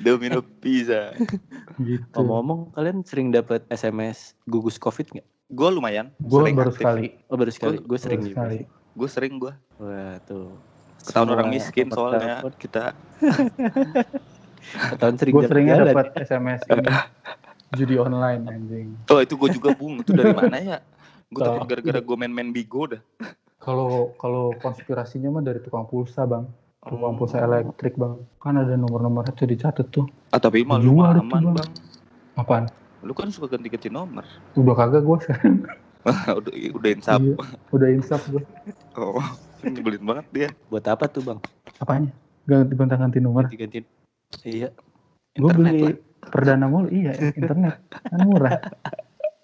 [0.00, 1.12] Domino Pizza.
[1.76, 2.04] Gitu.
[2.16, 5.28] Ngomong-ngomong, kalian sering dapat SMS gugus COVID nggak?
[5.50, 6.06] Gue lumayan.
[6.16, 6.80] Gue sering baru aktif.
[6.80, 7.06] sekali.
[7.26, 8.56] Oh baru sekali, gue Baru sering sekali.
[8.56, 8.66] sih.
[8.92, 9.52] Gue sering gue.
[9.76, 10.54] Wah tuh.
[11.00, 12.84] Ketahuan orang miskin soalnya telepon kita.
[14.90, 16.86] Ketahuan sering Gue seringnya dapat SMS ini
[17.72, 18.88] judi online anjing.
[19.08, 20.00] Oh itu gue juga bung.
[20.00, 20.78] Itu dari mana ya?
[21.26, 23.02] Gue takut gara-gara gue main-main bigo dah.
[23.56, 26.48] Kalau kalau konspirasinya mah dari tukang pulsa bang,
[26.82, 27.16] tukang Oh.
[27.16, 28.18] pulsa elektrik bang.
[28.36, 30.06] Kan ada nomor-nomor itu dicatat tuh.
[30.30, 31.54] Ah tapi mah lu Jual mah itu, aman Bang.
[31.56, 31.70] bang.
[32.36, 32.64] Apaan?
[33.00, 34.24] Lu kan suka ganti-ganti nomor.
[34.54, 35.56] Udah kagak gue sekarang.
[36.40, 37.20] udah udah insap.
[37.20, 37.36] Iya.
[37.72, 38.42] Udah insaf gue.
[38.96, 39.20] Oh,
[39.64, 40.48] nyebelin banget dia.
[40.68, 41.38] Buat apa tuh bang?
[41.80, 42.12] Apanya?
[42.44, 43.48] Ganti gonta-ganti nomor.
[43.48, 43.84] Diganti.
[44.44, 44.72] Iya.
[45.36, 45.94] Gue Internet beli lah.
[46.28, 47.80] perdana mulu, iya internet.
[47.88, 48.58] Kan murah.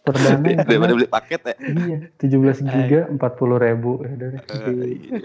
[0.03, 0.97] Perdana Daripada internet.
[0.99, 1.55] beli paket ya.
[1.57, 3.93] Iya, 17 giga 40 ribu.
[4.05, 4.43] Ya udah deh.
[4.43, 5.19] Eh, iya.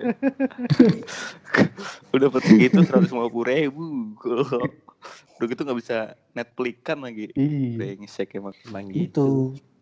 [2.16, 3.86] udah dapat segitu seratus lima puluh ribu.
[5.42, 5.98] Udah gitu nggak bisa
[6.38, 7.34] Netflixan lagi.
[7.34, 7.82] Iya.
[7.82, 8.54] Brengsek emang.
[8.70, 8.94] Emang Itu.
[8.94, 9.28] gitu.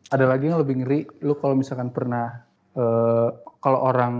[0.07, 2.48] Ada lagi yang lebih ngeri, lu kalau misalkan pernah
[2.80, 3.30] eh
[3.60, 4.15] kalau orang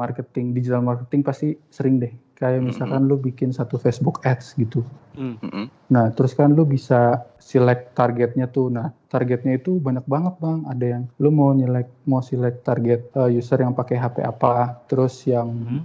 [0.00, 2.08] marketing, digital marketing pasti sering deh.
[2.40, 4.80] Kayak misalkan lu bikin satu Facebook Ads gitu.
[5.12, 5.36] Hmm.
[5.44, 5.66] Mm-mm.
[5.90, 8.70] Nah, terus kan lu bisa select targetnya tuh.
[8.70, 10.64] Nah, targetnya itu banyak banget, Bang.
[10.70, 15.20] Ada yang lu mau select mau select target eh, user yang pakai HP apa, terus
[15.28, 15.82] yang Hmm.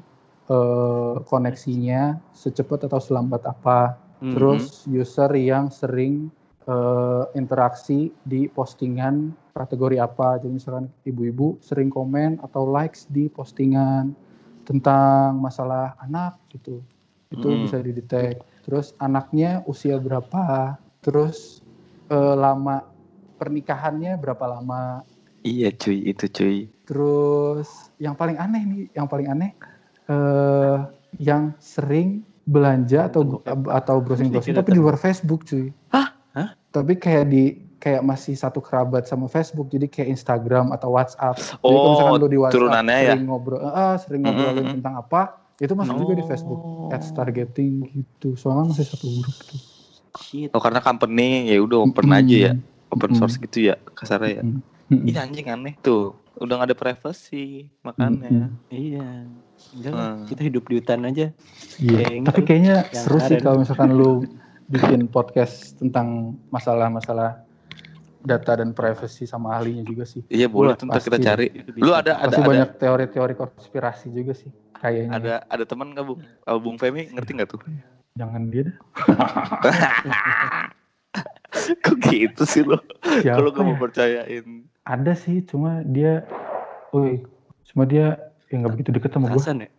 [0.47, 3.97] eh, koneksinya secepat atau selambat apa.
[4.23, 4.31] Hmm.
[4.31, 6.31] Terus user yang sering
[6.63, 10.39] eh, interaksi di postingan kategori apa.
[10.39, 14.15] Jadi misalkan ibu-ibu sering komen atau likes di postingan
[14.63, 16.79] tentang masalah anak gitu.
[17.27, 17.67] Itu Hmm.
[17.67, 18.39] bisa didetek.
[18.63, 20.79] Terus anaknya usia berapa?
[21.03, 21.59] Terus
[22.07, 22.79] eh, lama
[23.35, 25.03] pernikahannya berapa lama?
[25.43, 26.57] Iya cuy, itu cuy.
[26.87, 29.51] Terus yang paling aneh nih, yang paling aneh
[30.07, 30.79] eh
[31.19, 33.39] yang sering belanja atau
[33.71, 35.71] atau browsing browsing tapi di luar Facebook cuy.
[35.91, 36.11] Hah?
[36.35, 36.49] Hah?
[36.73, 37.43] Tapi kayak di
[37.77, 41.35] kayak masih satu kerabat sama Facebook jadi kayak Instagram atau WhatsApp.
[41.35, 43.11] Jadi kalau Oh, misalkan lu di WhatsApp turunannya ya?
[43.11, 44.75] sering ngobrol, ah, sering ngobrolin Mm-mm.
[44.79, 45.21] tentang apa,
[45.59, 46.29] itu masuk juga di Oh.
[46.31, 46.59] Facebook.
[46.95, 48.39] Ads targeting gitu.
[48.39, 49.59] Soalnya masih satu grup tuh.
[50.23, 50.49] Shit.
[50.55, 52.53] Oh karena company ya udah open aja ya,
[52.87, 54.43] open source gitu ya kasarnya ya.
[54.47, 55.09] Mm-mm.
[55.09, 57.45] Ini anjing aneh tuh, udah gak ada privacy
[57.81, 58.49] makanya.
[58.49, 58.49] Mm-mm.
[58.68, 59.07] Iya.
[59.85, 60.26] Lah, Hmm.
[60.26, 61.30] kita hidup di hutan aja.
[61.77, 61.97] Iya.
[62.03, 64.11] Kayak Tapi kayaknya Yang seru sih kalau misalkan lu
[64.73, 67.43] bikin podcast tentang masalah-masalah
[68.23, 70.23] data dan privacy sama ahlinya juga sih.
[70.27, 71.51] Iya boleh ntar kita cari.
[71.76, 75.11] Lu ada ada Pasti ada banyak teori-teori konspirasi juga sih kayaknya.
[75.11, 76.19] ada ada teman nggak bung?
[76.39, 77.61] Kalau bung Femi ngerti nggak tuh?
[78.15, 78.76] Jangan dia dah.
[81.84, 82.81] Kok gitu sih lo?
[83.22, 83.80] Kalau gak mau ya?
[83.80, 84.45] percayain.
[84.84, 86.27] Ada sih, cuma dia,
[86.91, 87.23] woi,
[87.64, 88.19] cuma dia
[88.51, 89.39] yang nggak begitu deket sama gue.
[89.39, 89.69] Hasan ya?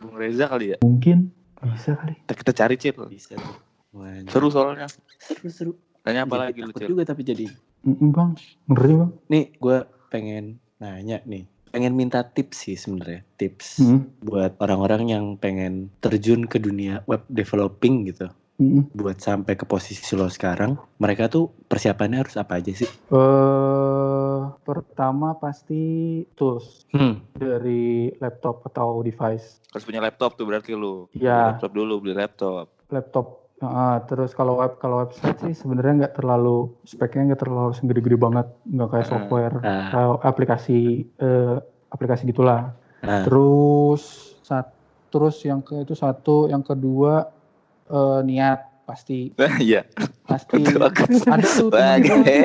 [0.00, 0.76] Bung Reza kali ya?
[0.80, 1.28] Mungkin
[1.76, 2.16] bisa kali.
[2.24, 2.96] Kita, kita cari Cil.
[3.04, 3.52] Bisa tuh.
[3.92, 4.88] Wah, Seru soalnya.
[5.18, 5.72] seru seru.
[6.00, 6.88] Tanya apa Jadi lagi lu Cil?
[6.88, 7.46] juga tapi jadi.
[7.84, 8.32] Bang,
[8.66, 9.10] ngeri bang.
[9.28, 9.78] Nih, gue
[10.08, 10.44] pengen
[10.78, 11.44] nanya nih.
[11.68, 13.20] Pengen minta tips sih sebenarnya.
[13.36, 18.32] Tips Mm-mm, buat orang-orang yang pengen terjun ke dunia web developing gitu.
[18.56, 18.92] Mm-mm.
[18.92, 22.88] Buat sampai ke posisi lo sekarang, mereka tuh persiapannya harus apa aja sih?
[23.08, 25.82] Eh, pertama pasti
[26.32, 27.20] tools Hmm.
[27.32, 29.60] dari laptop atau device.
[29.70, 31.08] Harus punya laptop tuh berarti lu.
[31.12, 31.56] Iya.
[31.56, 32.72] Laptop dulu, beli laptop.
[32.88, 33.26] laptop
[33.56, 38.46] Ah, terus kalau web kalau website sih sebenarnya nggak terlalu speknya nggak terlalu gede-gede banget
[38.68, 39.12] nggak kayak Ah.
[39.16, 40.78] software Nah, atau aplikasi
[41.16, 41.56] eh,
[41.88, 44.02] aplikasi gitulah nah, terus
[44.44, 44.76] saat
[45.08, 47.32] terus yang ke itu satu yang kedua
[47.86, 49.82] eh, niat pasti iya.
[50.22, 51.26] pasti Bagus.
[51.26, 52.38] ada tuh temen gue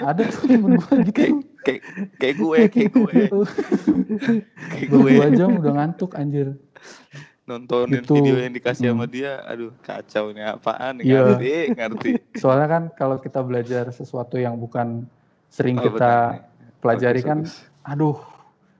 [0.00, 1.22] ada tuh temen gue gitu
[1.62, 1.82] Kayak
[2.14, 3.12] kayak gue, kayak gue,
[4.70, 6.54] kayak gue dua jam udah ngantuk anjir
[7.42, 8.10] nontonin Gitu.
[8.12, 9.12] video yang dikasih sama Hmm.
[9.12, 9.38] dia.
[9.44, 10.98] Aduh, kacau nih apaan?
[10.98, 11.22] Iya.
[11.32, 12.10] Ngerti, ngerti.
[12.34, 15.06] soalnya kan kalau kita belajar sesuatu yang bukan
[15.48, 16.42] sering Oh, kita nih.
[16.76, 17.54] pelajari Bagus, kan bagus.
[17.84, 18.18] aduh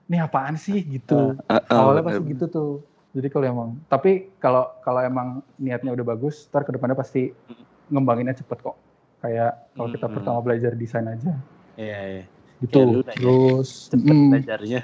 [0.05, 2.71] ini apaan sih gitu Ah, ah, awalnya benar, pasti gitu tuh
[3.17, 7.33] jadi kalau emang tapi kalau kalau emang niatnya udah bagus ntar ke depannya pasti
[7.89, 8.77] ngembanginnya cepet kok
[9.25, 10.15] kayak kalau kita Hmm.
[10.21, 11.33] pertama belajar desain aja
[11.81, 12.25] iya, iya.
[12.61, 13.17] gitu Ya, lu nanya.
[13.17, 14.81] terus Cepet mm, belajarnya.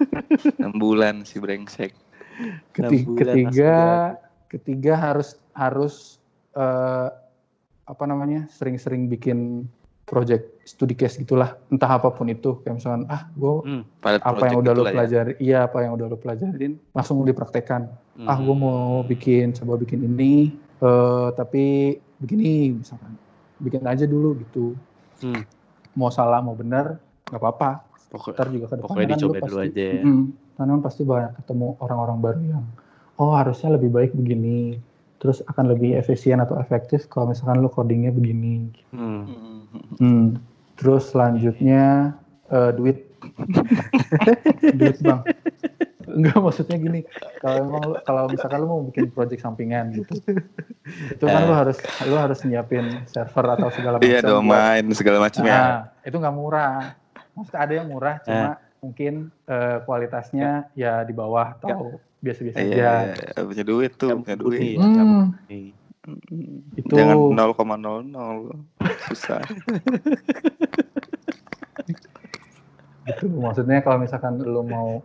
[0.64, 1.92] enam bulan si brengsek.
[2.72, 5.94] keti- enam bulan ketiga langsung ketiga harus harus
[6.56, 7.08] eh,
[7.86, 9.68] apa namanya sering-sering bikin
[10.08, 13.82] project studi case gitulah entah apa pun itu kayak misalkan ah gue Hmm.
[14.02, 14.92] Apa yang udah lo ya.
[14.92, 17.86] pelajari iya apa yang udah lo pelajarin langsung dipraktekkan
[18.16, 18.26] Hmm.
[18.26, 23.14] ah gue mau bikin coba bikin ini eh tapi begini misalkan
[23.58, 24.74] bikin aja dulu gitu
[25.16, 25.46] Hmm.
[25.92, 27.70] mau salah mau benar nggak apa-apa
[28.32, 30.02] ntar juga ke depan dicoba dulu aja ya.
[30.52, 32.64] karena kan pasti banyak ketemu orang-orang baru yang
[33.16, 34.76] oh harusnya lebih baik begini
[35.16, 39.24] terus akan lebih efisien atau efektif kalau misalkan lo codingnya begini Hmm.
[39.96, 40.26] Hmm.
[40.76, 42.14] Terus selanjutnya
[42.46, 42.98] eh, duit
[44.72, 45.20] duit bang
[46.06, 47.00] Enggak maksudnya gini
[47.40, 50.14] kalau emang lu- kalau misalkan lu mau bikin project sampingan gitu
[51.10, 55.18] itu kan lu harus lu harus nyiapin server atau segala macam Iya, buat- domain segala
[55.18, 55.50] macam ya.
[55.52, 56.94] Nah, itu nggak murah.
[57.34, 58.48] Maksudnya ada yang murah, cuma
[58.78, 59.12] mungkin
[59.44, 62.90] eh, kualitasnya ya di bawah atau biasa-biasa Iya, aja.
[63.18, 64.78] iya, punya duit tuh, punya duit.
[64.78, 65.34] Hmm.
[66.76, 68.54] Itu- Jangan 0,00
[69.06, 69.42] susah.
[73.06, 73.26] gitu.
[73.32, 75.02] Maksudnya kalau misalkan lu mau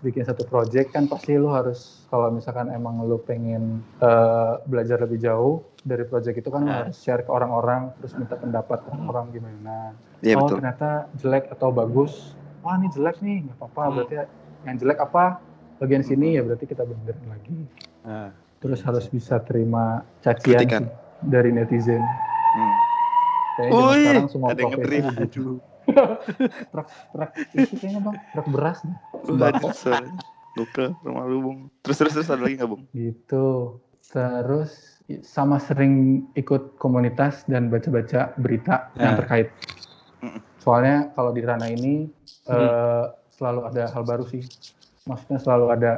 [0.00, 5.20] bikin satu project kan pasti lu harus kalau misalkan emang lu pengen eh, belajar lebih
[5.20, 6.72] jauh dari project itu kan Nah.
[6.84, 9.92] harus share ke orang-orang terus minta pendapat orang gimana.
[10.20, 10.56] Iya oh betul.
[10.58, 12.32] ternyata jelek atau bagus.
[12.60, 13.80] Wah ini jelek nih, nggak apa-apa.
[13.82, 13.92] Hmm.
[13.94, 14.14] Berarti
[14.62, 15.24] yang jelek apa?
[15.80, 17.60] Bagian sini ya berarti kita benerin lagi.
[18.04, 18.28] Nah,
[18.60, 20.82] Terus harus bisa terima cacian Kritikan.
[20.84, 20.90] sih
[21.24, 22.00] dari netizen.
[22.00, 22.74] Hmm.
[23.56, 25.44] Kayaknya sekarang semua ada yang profesi begitu.
[26.70, 28.96] truk truk itu kayaknya bang truk beras nih.
[30.50, 31.58] Gokil, rumah lu, Bung.
[31.80, 32.82] Terus, terus, terus ada lagi nggak, Bung?
[32.90, 33.46] Gitu.
[34.10, 39.18] Terus sama sering ikut komunitas dan baca-baca berita yang Nah.
[39.22, 39.48] terkait.
[40.20, 40.38] Mm.
[40.58, 42.10] Soalnya kalau di ranah ini
[42.44, 42.56] Hmm.
[42.56, 44.42] eh, selalu ada hal baru sih.
[45.06, 45.92] Maksudnya selalu ada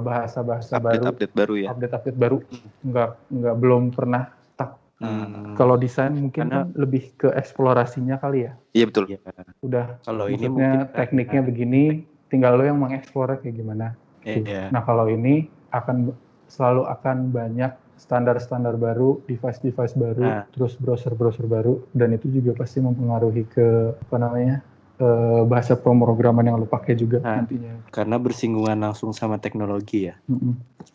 [0.00, 1.68] bahasa-bahasa baru, Update-update baru ya.
[1.70, 2.38] update-update baru,
[2.82, 4.80] nggak nggak belum pernah stuck.
[4.96, 5.52] Hmm.
[5.54, 8.52] Kalau desain mungkin Karena- kan lebih ke eksplorasinya kali ya.
[8.72, 9.04] Iya betul.
[9.08, 9.18] Iya.
[9.60, 11.82] Udah Kalau ini mungkin tekniknya begini,
[12.26, 13.92] tinggal lo yang mengeksplor kayak gimana.
[14.24, 14.72] Iya.
[14.72, 16.10] Nah kalau ini akan
[16.48, 20.44] selalu akan banyak standar-standar baru, device-device baru, Nah.
[20.52, 24.60] terus browser-browser baru, dan itu juga pasti mempengaruhi ke apa namanya
[24.96, 27.44] eh, bahasa pemrograman yang lo pakai juga Nah.
[27.44, 27.84] nantinya.
[27.92, 30.16] Karena bersinggungan langsung sama teknologi ya.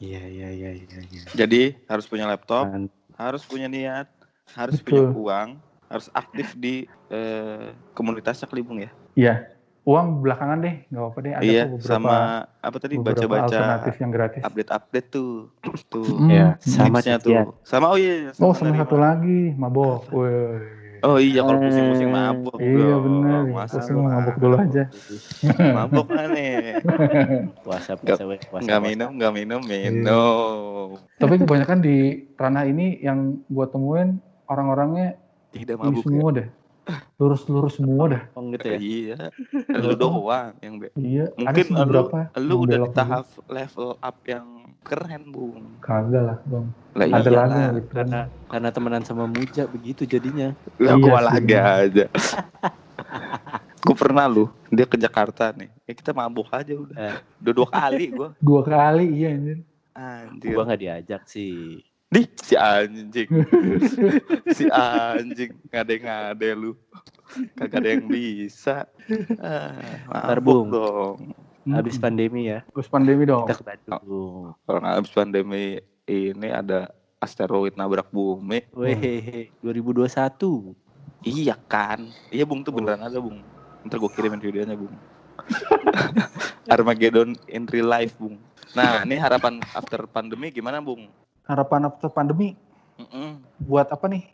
[0.02, 1.00] Iya iya iya iya.
[1.06, 1.24] iya.
[1.38, 4.10] Jadi harus punya laptop, Kan, harus punya niat,
[4.58, 5.14] harus Betul.
[5.14, 5.50] punya uang,
[5.88, 8.90] harus aktif di eh, komunitasnya Kelibung ya.
[9.14, 9.36] Iya,
[9.86, 11.34] uang belakangan deh, nggak apa-apa deh.
[11.38, 12.16] Ada iya, beberapa, sama
[12.64, 14.42] apa tadi baca-baca alternatif yang gratis.
[14.42, 15.32] update-update tuh.
[15.92, 16.08] Tuh.
[16.08, 16.66] Mm, Iya, mm.
[16.66, 17.34] sama tuh.
[17.68, 19.06] Sama oh iya, Oh, sama dari satu mana?
[19.14, 20.10] lagi, mabok.
[20.10, 20.81] Woi.
[21.02, 22.56] Oh iya kalau Eh, pusing-pusing mabuk.
[22.58, 22.96] Iya
[23.50, 24.84] Masa pusing lu mabok dulu aja.
[25.74, 26.78] Mabuk lah nih.
[27.66, 28.78] Puasa puasa puasa.
[28.80, 29.90] minum, nggak minum, Iya.
[29.90, 30.88] minum.
[31.18, 31.98] Tapi kebanyakan di
[32.38, 35.18] ranah ini yang gua temuin orang-orangnya
[35.52, 36.06] Tidak mabuk ya.
[36.06, 36.48] semua dah.
[37.18, 38.24] Lurus-lurus semua dah.
[38.34, 38.78] Oh gitu ya.
[38.78, 39.18] Iya.
[39.78, 40.90] Lu doang yang be.
[40.98, 42.02] Iya, Mungkin lu,
[42.42, 45.78] lu udah di tahap level up yang keren, Bung.
[45.80, 46.68] Kagak lah, Bang.
[46.92, 47.90] Lah Ada lagi gitu.
[47.96, 48.20] Karena
[48.52, 50.52] karena temenan sama Muja begitu jadinya.
[50.82, 52.06] Lah Iya gua sih, lagi aja.
[53.86, 55.72] gue pernah lu, dia ke Jakarta nih.
[55.88, 56.96] Ya kita mabuk aja udah.
[56.98, 57.18] Eh.
[57.42, 58.30] Udah dua kali gua.
[58.44, 59.60] Dua kali, iya anjir.
[59.96, 60.52] Anjir.
[60.54, 61.80] Gua nggak diajak sih.
[62.12, 63.30] Nih si anjing.
[64.58, 66.76] si anjing ngade-ngade lu.
[67.56, 68.84] Kagak ada yang bisa.
[69.40, 70.68] Ah, Ntar, mabuk Bung.
[70.68, 71.18] dong.
[71.64, 72.04] Habis Mm-mm.
[72.04, 72.66] pandemi ya.
[72.66, 73.46] Terus pandemi dong.
[73.46, 74.58] Kita ke Bandung.
[74.66, 78.66] Kalau habis pandemi ini ada asteroid nabrak bumi.
[78.74, 80.74] Weh, 2021.
[81.22, 82.10] Iya kan?
[82.28, 82.82] Iya Bung tuh Oh.
[82.82, 83.46] beneran ada Bung.
[83.86, 84.94] Ntar gue kirimin videonya Bung.
[86.68, 88.42] Armageddon in real life Bung.
[88.74, 91.10] Nah ini harapan after pandemi gimana Bung?
[91.46, 92.58] Harapan after pandemi
[92.98, 93.38] Mm-mm.
[93.60, 94.26] buat apa nih?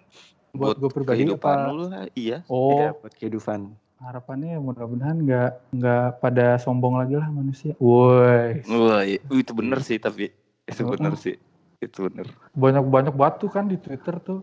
[0.52, 1.72] Buat, gue pribadi kehidupan apa?
[1.72, 2.04] lu lah.
[2.12, 2.42] Iya.
[2.48, 3.60] Oh, Iya, buat kehidupan.
[4.00, 7.74] Harapannya ya mudah-mudahan nggak nggak pada sombong lagi lah manusia.
[7.78, 10.30] Woi, Wah i- itu bener sih tapi
[10.64, 10.94] itu Oh.
[10.94, 11.36] bener sih.
[11.78, 12.26] Itu bener.
[12.54, 14.42] banyak-banyak batu kan di Twitter tuh.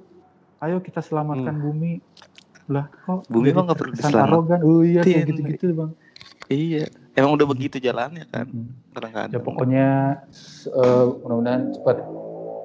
[0.59, 1.99] Ayo kita selamatkan bumi.
[2.67, 4.61] Lah kok Bumi mah nggak perlu terkesan diselamat- arogan.
[4.63, 5.91] Oh iya kayak gitu-gitu bang.
[6.47, 6.85] Iya.
[7.13, 8.47] Emang udah begitu jalannya kan.
[8.47, 8.71] Hmm.
[9.29, 9.87] Ya pokoknya
[10.69, 11.97] eh, mudah-mudahan cepat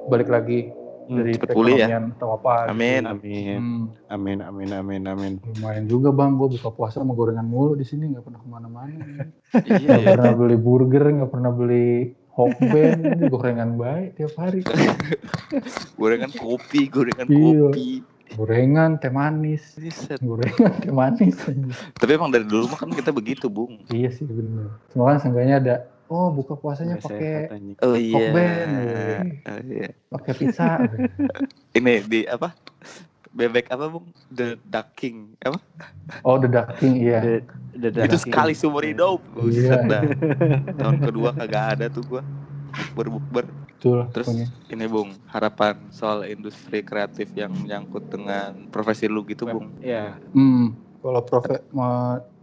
[0.07, 0.78] balik lagi Hmm,
[1.11, 1.88] dari cepet pulih ya.
[1.98, 2.53] atau apa.
[2.61, 2.72] gitu.
[2.72, 3.02] Amin.
[3.03, 3.57] Amin.
[3.57, 5.34] Hmm, Amin amin amin amin.
[5.41, 8.94] lumayan juga bang, gue buka puasa sama gorengan mulu di sini nggak pernah ke mana-mana.
[9.65, 9.98] Iya.
[9.98, 11.90] Nggak pernah beli burger, nggak pernah beli
[12.31, 14.61] hokben, gorengan baik tiap hari.
[15.98, 17.68] Gorengan kopi, gorengan Iya.
[17.68, 17.90] kopi.
[18.30, 19.73] Gorengan, teh manis,
[20.22, 21.34] gorengan, teh manis.
[21.98, 23.81] Tapi emang dari dulu mah kan kita begitu Bung.
[23.90, 24.69] iya sih bener.
[24.88, 25.76] Cuma kan seenggaknya ada,
[26.10, 27.48] oh buka puasanya pakai.
[27.86, 28.34] Oh iya.
[29.45, 29.90] Oh, iya.
[30.10, 30.81] pakai pizza.
[31.77, 32.52] Ini di apa?
[33.30, 34.10] Bebek apa Bung?
[34.34, 35.38] The Duck King.
[35.45, 35.61] Apa?
[36.26, 37.22] Oh the duck king, iya.
[37.22, 37.45] The-
[37.77, 38.61] the itu Dark sekali King.
[38.65, 39.22] seumur hidup.
[39.22, 39.77] Iya.
[39.77, 40.03] Buset dah.
[40.81, 42.26] Tahun kedua kagak ada tuh gua.
[42.73, 43.45] Bukber-bukber.
[43.80, 44.10] Betul.
[44.11, 44.48] Terus pokoknya.
[44.73, 49.77] ini Bung, harapan soal industri kreatif yang menyangkut dengan profesi lu gitu Bung.
[49.80, 50.18] Iya.
[50.34, 51.61] Hmm, kalau profe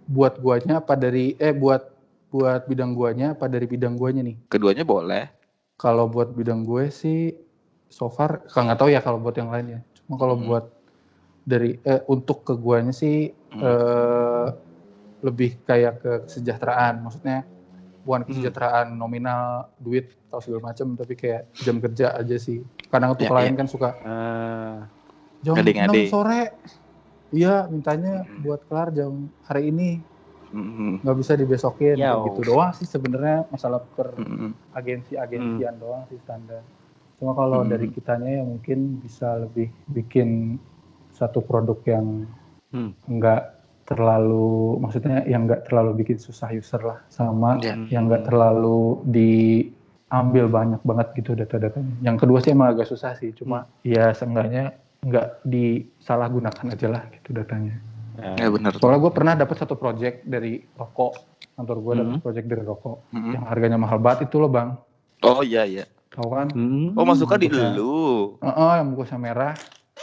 [0.06, 1.95] buat guanya apa dari eh buat
[2.26, 4.36] buat bidang guanya apa dari bidang guanya nih?
[4.50, 5.30] Keduanya boleh.
[5.76, 7.36] Kalau buat bidang gue sih
[7.86, 9.80] so far kalau nggak tahu ya kalau buat yang lainnya.
[10.04, 10.46] Cuma kalau Hmm.
[10.48, 10.64] buat
[11.46, 13.62] dari eh untuk ke guanya sih Hmm.
[13.62, 14.46] eh,
[15.24, 17.00] lebih kayak ke kesejahteraan.
[17.04, 17.46] Maksudnya
[18.04, 18.28] bukan Hmm.
[18.30, 22.62] kesejahteraan nominal duit atau segala macam tapi kayak jam kerja aja sih.
[22.90, 23.58] Kadang tuh Ya, klien ya.
[23.58, 24.90] kan suka Ah,
[25.42, 26.08] jam Ngade-ngade.
[26.08, 26.42] 6 sore.
[27.34, 28.38] Iya, mintanya Hmm.
[28.38, 30.06] buat kelar jam hari ini
[30.48, 31.02] Mm-mm.
[31.02, 32.24] nggak bisa dibesokin Ya, kayak oh.
[32.28, 34.55] gitu doang sih sebenarnya masalah per Mm-mm.
[34.73, 36.62] agensi-agensian doang sih standar.
[37.16, 37.70] Cuma kalau Hmm.
[37.70, 40.60] dari kitanya ya mungkin bisa lebih bikin
[41.10, 42.28] satu produk yang
[42.68, 42.93] Hmm.
[43.06, 43.43] nggak
[43.86, 47.78] terlalu maksudnya yang nggak terlalu bikin susah user lah sama Ya.
[47.89, 51.94] yang nggak terlalu diambil banyak banget gitu data-datanya.
[52.02, 57.31] Yang kedua sih emang agak susah sih, cuma ya seenggaknya nggak disalahgunakan aja lah gitu
[57.32, 57.78] datanya.
[58.18, 58.72] Ya benar.
[58.76, 61.12] Soalnya gue pernah dapat satu project dari rokok,
[61.52, 62.24] kantor gue dapat Hmm.
[62.24, 63.32] project dari rokok, Mm-mm.
[63.36, 64.76] yang harganya mahal banget itu loh bang,
[65.20, 65.84] Oh iya iya.
[66.09, 66.48] tahu kan?
[66.48, 66.93] Hmm.
[66.94, 67.72] Oh masuknya di Bukan.
[67.72, 67.97] lu.
[68.40, 69.55] Heeh, yang bungkusnya merah.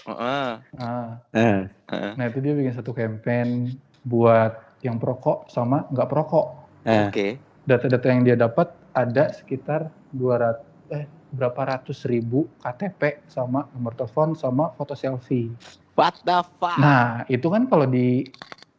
[0.03, 0.49] Heeh.
[0.73, 2.11] Nah, Ah, Heeh.
[2.13, 3.69] nah itu dia bikin satu campaign
[4.01, 6.47] buat yang perokok sama nggak perokok.
[6.83, 7.07] ah.
[7.07, 7.39] Oke.
[7.63, 10.59] Data-data yang dia dapat ada sekitar 200
[10.91, 15.49] eh berapa ratus ribu KTP sama nomor telepon sama foto selfie.
[15.93, 16.79] What the fuck?
[16.81, 18.33] Nah, itu kan kalau di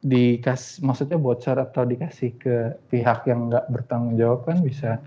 [0.04, 2.56] dikas maksudnya bocor atau dikasih ke
[2.92, 5.00] pihak yang nggak bertanggung jawab kan bisa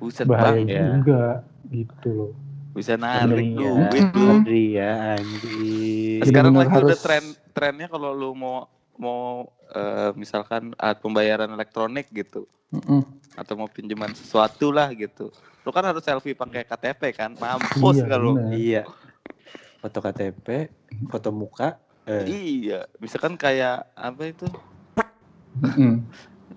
[0.00, 0.82] Buset bahaya bang, ya.
[0.96, 1.22] juga
[1.68, 2.32] gitu loh.
[2.72, 4.46] bisa narik duit lu.
[4.46, 6.22] Ngeri ya anjir.
[6.22, 12.06] Sekarang lagi udah harus- tren trennya kalau lu mau mau eh, misalkan alat pembayaran elektronik
[12.14, 13.02] gitu Mm-mm.
[13.34, 15.34] atau mau pinjaman sesuatu lah gitu.
[15.66, 17.34] Lu kan harus selfie pakai KTP kan?
[17.36, 18.32] Mampus Iya, kalau.
[18.54, 18.82] Iya.
[19.78, 20.48] Foto KTP,
[21.06, 21.78] foto muka.
[22.02, 24.46] Eh, Iya, misalkan kayak apa itu?
[25.58, 26.02] Mm-mm.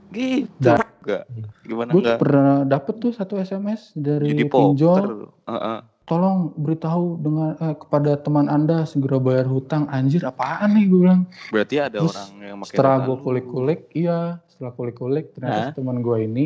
[0.09, 0.49] Gitu.
[0.57, 1.23] Da- Enggak.
[1.61, 2.17] Gimana Gue enggak?
[2.17, 5.01] pernah dapet tuh satu SMS dari Jadi pinjol.
[5.01, 5.07] poker.
[5.47, 5.79] Heeh.
[6.03, 9.87] Tolong beritahu dengan eh, kepada teman anda segera bayar hutang.
[9.87, 11.21] Anjir apaan nih gue bilang.
[11.49, 14.19] Berarti ada Terus, orang yang pakai Setelah gue kulik-kulik, iya.
[14.45, 16.45] Setelah kulik-kulik ternyata si teman gue ini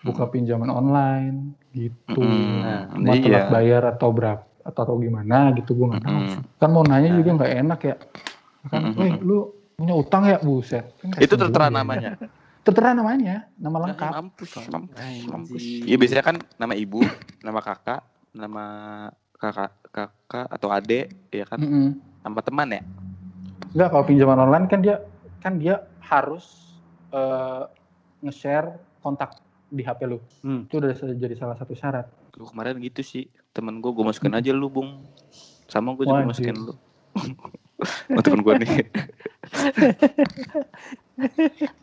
[0.00, 1.36] buka pinjaman online
[1.70, 2.16] gitu.
[2.18, 2.58] Mm-mm.
[2.58, 3.22] Nah, Mau iya.
[3.22, 6.18] telat bayar atau berapa atau, atau gimana gitu gue nggak tahu.
[6.18, 6.40] Mm-mm.
[6.56, 7.16] Kan mau nanya Nah.
[7.18, 7.96] juga nggak enak ya.
[8.70, 8.98] Kan, Mm-mm.
[8.98, 9.38] weh lu
[9.74, 10.84] punya utang ya buset.
[11.02, 11.74] Kan Itu tertera ya.
[11.74, 12.10] namanya.
[12.62, 14.12] Tertera namanya, nama Nah, lengkap.
[14.14, 15.62] mampus, mampus, mampus.
[15.66, 15.82] Anjir.
[15.82, 17.02] Iya biasanya kan nama ibu,
[17.42, 18.64] nama kakak, nama
[19.34, 21.98] kakak kakak atau adik, ya kan, Mm-mm.
[22.22, 22.82] nama teman ya.
[23.74, 25.02] Enggak kalau pinjaman online kan dia
[25.42, 26.70] kan dia harus
[27.10, 27.66] eh,
[28.22, 29.34] nge-share kontak
[29.66, 30.22] di HP lu.
[30.46, 30.62] Hmm.
[30.70, 32.06] Itu udah jadi salah satu syarat.
[32.30, 35.04] Gue kemarin gitu sih, temen gue, gue masukin aja lu, bung.
[35.68, 36.74] Sama gue juga masukin lu.
[38.08, 38.70] Sama temen gue nih,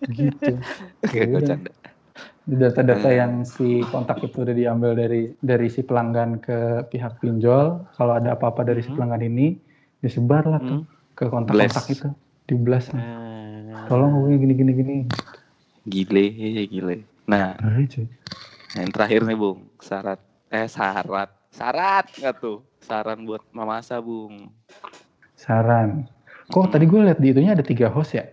[0.10, 0.54] Gitu.
[1.06, 1.72] kayak gue canda.
[2.50, 3.20] Data-data Hmm.
[3.20, 7.86] yang si kontak itu udah diambil dari dari si pelanggan ke pihak pinjol.
[7.94, 8.96] Kalau ada apa-apa dari si Mhm.
[8.98, 9.48] pelanggan ini,
[10.02, 11.14] disebar lah tuh Hmm.
[11.14, 12.10] ke kontak-kontak itu.
[12.50, 12.90] Di blast.
[12.98, 13.86] Ah.
[13.86, 14.98] Tolong hubungi gini gini gini.
[15.86, 16.26] Gile,
[16.66, 17.06] gile.
[17.30, 17.54] Nah,
[18.70, 20.18] Nah, yang terakhir nih, bung, syarat,
[20.50, 22.58] eh syarat, syarat nggak tuh?
[22.80, 24.50] Saran buat mamasa, bung.
[25.34, 26.08] Saran.
[26.48, 28.26] Kok tadi gue lihat di itunya ada tiga host ya?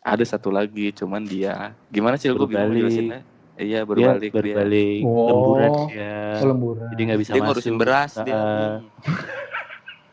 [0.00, 2.82] Ada satu lagi, cuman dia gimana sih gue bingung Berbalik.
[2.82, 3.20] jelasinnya?
[3.54, 4.36] Iya Dia berbalik, dia.
[4.54, 5.26] berbalik Oh.
[5.28, 6.18] lemburan ya.
[6.36, 6.86] Oh, lemburan.
[6.88, 7.46] Jadi nggak bisa Dia masuk.
[7.48, 8.32] ngurusin beras dia.
[8.32, 8.82] Ah, Bung.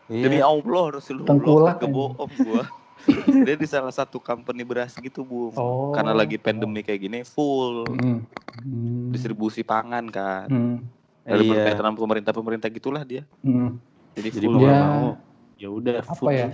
[0.11, 0.23] iya.
[0.25, 1.93] Demi Allah Rasulullah Tengkulak ke aja.
[1.93, 2.63] bohong gua.
[3.45, 5.53] dia di salah satu company beras gitu, Bung.
[5.53, 5.93] Oh.
[5.93, 8.25] Karena lagi pandemi kayak gini full Hmm.
[8.59, 9.09] Hmm.
[9.09, 10.47] distribusi pangan kan.
[10.47, 10.77] Hmm.
[11.25, 11.51] Dari Iya.
[11.57, 13.25] berkaitan sama pemerintah-pemerintah gitulah dia.
[13.41, 13.81] Hmm.
[14.13, 14.77] Jadi Jadi full Ya.
[14.77, 15.17] mau
[15.57, 16.29] ya udah Apa full.
[16.31, 16.47] ya?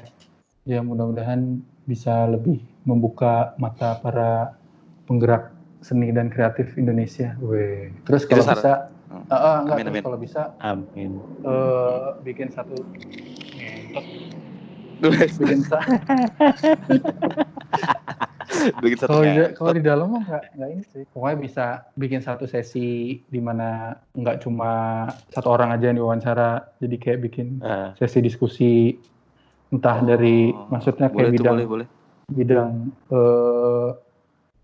[0.64, 4.56] Ya mudah-mudahan bisa lebih membuka mata para
[5.12, 5.52] penggerak
[5.84, 7.36] seni dan kreatif Indonesia.
[7.44, 7.92] Weh.
[8.08, 9.28] Terus kalau bisa, Hmm.
[9.28, 10.04] eh, eh, enggak, Amin, terus amin.
[10.08, 11.12] kalau bisa Amin.
[11.44, 12.80] eh, bikin satu
[15.02, 15.62] bikin
[18.84, 21.04] Bikin satu kalau di, kalau di dalam mah nggak nggak ini sih.
[21.08, 21.66] Pokoknya bisa
[21.96, 24.72] bikin satu sesi di mana nggak cuma
[25.32, 29.00] satu orang aja yang diwawancara, jadi kayak bikin Ah, sesi diskusi
[29.72, 31.88] entah dari Oh, maksudnya boleh kayak tuh, bidang boleh, boleh.
[32.30, 32.72] bidang
[33.08, 33.90] eh,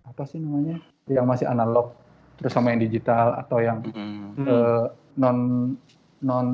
[0.03, 0.77] apa sih namanya
[1.07, 1.95] yang masih analog
[2.35, 4.35] terus sama yang digital atau yang Mm.
[4.35, 4.45] hmm.
[4.45, 4.85] eh,
[5.15, 5.38] non
[6.19, 6.45] non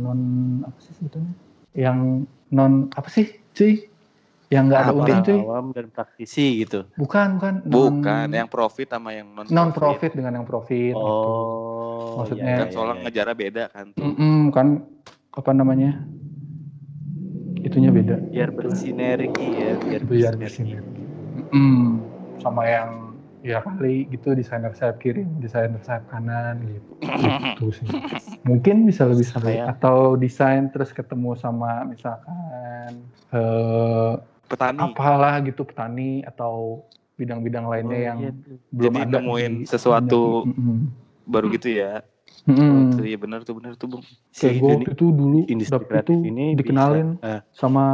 [0.00, 0.20] non
[0.62, 1.34] apa sih sebetulnya
[1.74, 2.22] yang
[2.52, 3.90] non apa sih cuy
[4.46, 6.86] yang nggak ada untung cuy awam dan praktisi gitu.
[6.94, 11.30] bukan bukan non, Bukan, yang profit sama yang non non profit dengan yang profit gitu.
[11.30, 13.02] Oh, Maksudnya- iya, Kan iya, soalnya iya.
[13.10, 14.02] ngejarnya beda kan tuh.
[14.06, 14.66] Mm-mm, kan
[15.36, 15.90] apa namanya
[17.60, 20.38] itunya beda biar bersinergi ya, biar, biar bersinergi.
[20.38, 21.04] bersinergi
[21.52, 22.06] Mm,
[22.40, 23.05] sama yang
[23.46, 26.90] ya kali gitu desainer sayap kiri desainer sayap kanan gitu
[27.54, 27.86] gitu sih
[28.42, 29.64] mungkin bisa lebih Sama seru ya.
[29.70, 34.12] atau desain terus ketemu sama misalkan eh
[34.46, 34.78] Petani.
[34.78, 38.32] apalah gitu petani atau bidang-bidang lainnya Oh, yang iya.
[38.70, 40.78] belum Jadi ada nemuin di- sesuatu Mm-mm.
[41.26, 42.06] Baru gitu ya.
[42.46, 42.70] Mm-mm.
[42.70, 44.06] Oh, tuh, iya benar tuh, benar tuh, Bung.
[44.30, 47.86] Si kayak gue waktu itu dulu industri kreatif itu ini dikenalin bisa, ah, sama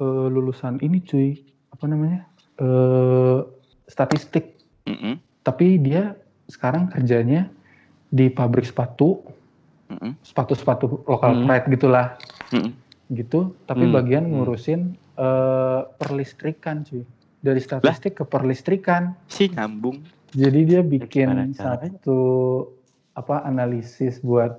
[0.00, 1.28] eh, lulusan ini cuy
[1.68, 2.24] apa namanya
[2.56, 3.38] eh
[3.84, 4.51] statistik
[4.84, 6.14] Mm-mm, tapi dia
[6.46, 7.48] sekarang kerjanya
[8.08, 9.22] di pabrik sepatu.
[10.22, 11.44] Sepatu-sepatu lokal Hmm.
[11.44, 12.16] pride gitulah.
[12.50, 12.72] Mm-mm.
[13.12, 13.52] gitu.
[13.64, 14.32] Tapi Hmm, bagian hmm.
[14.34, 14.80] ngurusin
[15.12, 17.04] eh, perlistrikan cuy.
[17.38, 19.12] Dari statistik ke perlistrikan.
[19.28, 20.00] Si nyambung.
[20.32, 22.18] jadi dia bikin satu
[23.12, 24.56] apa analisis buat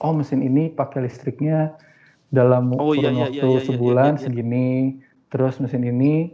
[0.00, 1.76] oh mesin ini pakai listriknya
[2.32, 4.24] dalam Oh, iya, kurun iya, waktu iya, iya, iya, sebulan iya, iya.
[4.24, 4.68] segini.
[5.28, 6.32] Terus mesin ini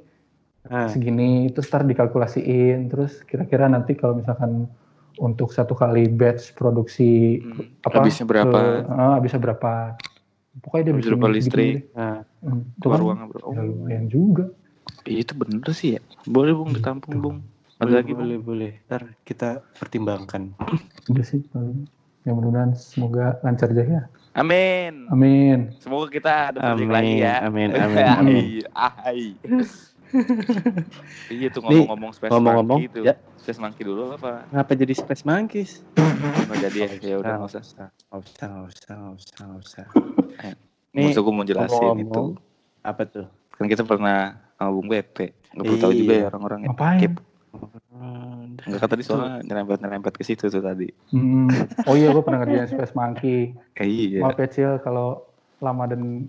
[0.69, 4.67] ah, segini terus ntar dikalkulasiin terus kira-kira nanti kalau misalkan
[5.17, 8.53] untuk satu kali batch produksi Hmm, apa habisnya berapa?
[8.53, 9.73] ke- eh, habisnya berapa
[10.61, 11.73] pokoknya dia Habis bikin berapa gitu listrik?
[11.73, 11.83] deh.
[11.95, 12.21] ah.
[12.41, 13.41] Hmm, itu kan ruangnya bro.
[13.43, 14.45] Oh, ya lumayan juga
[15.03, 16.01] iya, itu bener sih ya.
[16.25, 16.79] Boleh bung Gitu.
[16.79, 17.39] ditampung bung.
[17.77, 18.73] Ada boleh, lagi boleh, boleh.
[18.87, 20.53] Ntar kita pertimbangkan.
[21.11, 21.87] udah sih paling.
[22.27, 25.07] ya mudah-mudahan semoga lancar jaya Amin.
[25.09, 27.39] amin Semoga kita ada Amin, lagi ya.
[27.47, 28.45] amin, amin, amin.
[28.75, 29.39] Ai.
[31.33, 33.01] Iya tuh ngomong-ngomong Space ngomong-ngomong, Monkey itu.
[33.03, 33.15] ya.
[33.37, 34.47] Space Monkey dulu apa?
[34.49, 35.73] Ngapa jadi Space Monkeys?
[35.97, 37.63] Nggak jadi ya, ya udah nggak usah.
[37.63, 39.87] Nggak usah, nggak usah, nggak usah, nggak usah.
[40.43, 40.55] Eh,
[40.93, 41.85] Nih, Maksud gue mau jelasin itu.
[41.85, 42.29] ngomong-ngomong,
[42.83, 43.27] apa tuh?
[43.53, 44.19] Kan kita pernah
[44.55, 45.17] sama Bung BP.
[45.53, 45.99] Nggak perlu tahu Iya.
[45.99, 46.69] juga ya orang-orang ya.
[46.69, 47.13] Ngapain?
[48.59, 50.89] Enggak kan tadi soalnya nyerempet-nyerempet ke situ tuh tadi.
[51.11, 51.49] Hmm.
[51.85, 53.53] Oh iya, gue pernah ngerjain Space Monkey.
[53.75, 54.21] Eh, iya.
[54.21, 55.25] Maaf ya, Cil, kalau
[55.59, 56.29] lama dan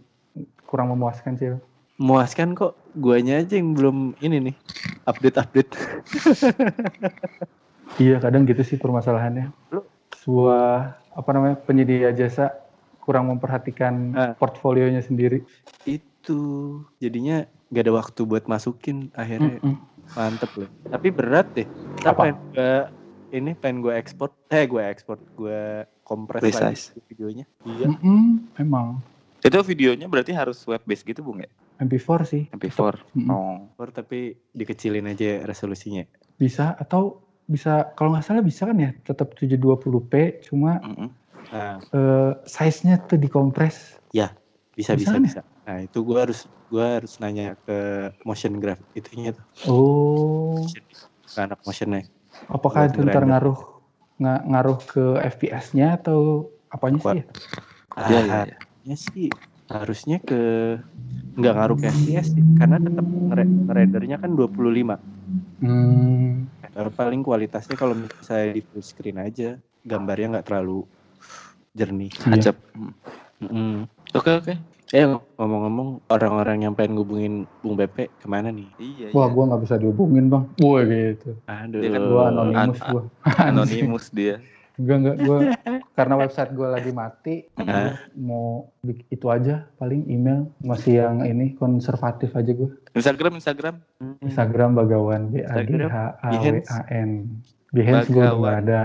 [0.63, 1.55] kurang memuaskan, Cil.
[1.97, 4.55] Muaskan kok, guanya aja yang belum ini nih,
[5.05, 5.71] update-update.
[7.97, 9.49] Iya, kadang gitu sih permasalahannya.
[10.21, 12.53] Sebuah, apa namanya, penyedia jasa
[13.01, 14.33] kurang memperhatikan Ah.
[14.37, 15.41] portfolionya sendiri.
[15.81, 16.37] Itu,
[17.01, 19.81] jadinya gak ada waktu buat masukin, akhirnya Mm-mm.
[20.13, 20.69] mantep loh.
[20.93, 21.65] Tapi berat deh.
[22.05, 22.29] Apa?
[22.29, 22.69] pengen gue,
[23.33, 26.77] ini pengen gue ekspor, eh gue ekspor, gue kompres lagi
[27.09, 27.49] videonya.
[27.65, 27.97] Iya.
[27.97, 29.01] Mm-mm, Memang.
[29.41, 31.49] Itu videonya berarti harus web based gitu Bung ya?
[31.77, 32.43] MP4 sih.
[32.51, 32.81] MP4.
[33.13, 33.29] Mm-mm.
[33.29, 33.57] Oh.
[33.73, 34.19] Ekspor tapi
[34.51, 36.01] dikecilin aja resolusinya.
[36.37, 41.09] Bisa, atau bisa, kalau nggak salah bisa kan ya, tetap 720p, cuma Mm-mm.
[41.47, 43.95] Nah, eh, size-nya tuh dikompres.
[44.77, 45.25] bisa Bisa bisa kan ya?
[45.25, 45.41] bisa.
[45.65, 46.39] Nah itu gue harus
[46.69, 50.61] gue harus nanya ke motion graph itunya tuh, Oh,
[51.25, 52.05] ke anak motionnya.
[52.45, 53.57] apakah itu ntar ngaruh
[54.21, 57.19] nga- ngaruh ke FPS-nya atau apanya sih?
[57.21, 57.25] ya?
[58.05, 58.57] Iya, iya, iya.
[58.61, 59.27] Harusnya sih
[59.67, 60.41] harusnya ke
[61.37, 64.97] nggak ngaruh ke FPS sih, karena tetap ngere- ngerendernya kan 25.
[65.57, 66.49] Hmm,
[66.93, 70.85] paling kualitasnya kalau misalnya di full screen aja gambarnya nggak terlalu
[71.77, 72.09] jernih.
[72.29, 72.57] Acap.
[74.17, 74.53] Oke oke.
[74.95, 78.71] Eh ngomong-ngomong orang-orang yang pengen ngubungin Bung Bepe ke mana nih?
[78.79, 79.11] Iya.
[79.11, 79.33] Wah, iya.
[79.35, 80.43] gua nggak bisa dihubungin bang.
[80.63, 81.29] Wah gitu.
[81.43, 81.81] Aduh.
[81.83, 83.01] Dia kan Gua anonimus gua.
[83.35, 84.35] Anonimus dia.
[84.77, 85.39] Enggak enggak gua
[85.97, 87.35] karena website gua lagi mati.
[87.57, 87.97] Hah?
[88.13, 92.69] Mau itu aja paling email masih yang ini konservatif aja gua.
[92.93, 93.75] Instagram Instagram.
[93.97, 94.17] Hmm.
[94.21, 96.55] Instagram Bagawan B A G Instagram, H A W.
[96.61, 97.09] A N.
[97.73, 98.81] Behance gua udah ada.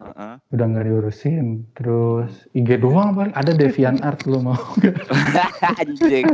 [0.00, 0.34] Heeh.
[0.56, 1.46] Udah nggak diurusin.
[1.76, 4.56] Terus IG doang paling ada Devian Art lu mau.
[5.80, 6.28] Anjing.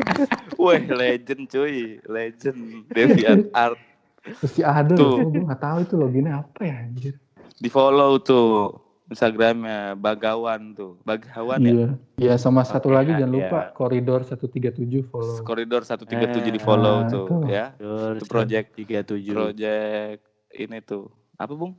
[0.54, 1.98] Wih, legend cuy.
[2.06, 2.86] Legend.
[2.94, 3.78] Deviant Art.
[4.22, 5.34] Pasti ada Tuh.
[5.34, 7.14] Gua nggak tahu itu loginnya apa ya anjir.
[7.58, 8.89] Di follow tuh.
[9.10, 10.94] Instagramnya Bagawan tuh.
[11.02, 11.70] Bagawan ya.
[11.70, 11.88] Iya.
[12.16, 13.50] Iya sama satu Oke, lagi jangan ya.
[13.50, 15.42] lupa koridor 137 follow.
[15.42, 16.06] Koridor 137
[16.46, 17.36] di Eh, follow nah, tuh itu.
[17.50, 17.66] ya.
[18.14, 18.78] Itu project.
[18.78, 19.34] 37.
[19.34, 20.22] Project
[20.54, 21.10] ini tuh.
[21.34, 21.74] Apa, Bung?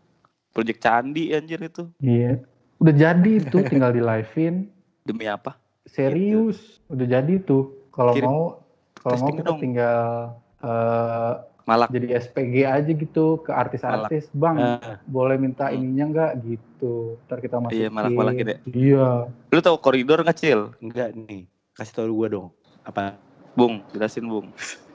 [0.51, 1.87] Project Candi anjir itu.
[1.97, 2.43] Iya.
[2.77, 4.67] Udah jadi itu tinggal di live-in.
[5.01, 5.55] Demi apa?
[5.87, 6.83] Serius.
[6.85, 7.87] Udah jadi tuh.
[7.89, 8.43] Kalau mau
[8.93, 9.59] kalau mau kita dong.
[9.59, 11.89] tinggal eh, Malak.
[11.89, 14.27] jadi SPG aja gitu ke artis-artis.
[14.31, 15.77] Bang, Ah, boleh minta Hmm.
[15.77, 17.21] ininya enggak gitu.
[17.23, 17.77] Ntar kita masukin.
[17.77, 18.57] Iya, malak-malakin ya.
[18.65, 19.07] Iya.
[19.47, 20.73] Lu tahu koridor nggak, Cil?
[20.77, 21.45] enggak nih.
[21.71, 22.47] Kasih tau gua dong.
[22.81, 23.15] Apa?
[23.53, 24.49] Bung, jelasin, Bung.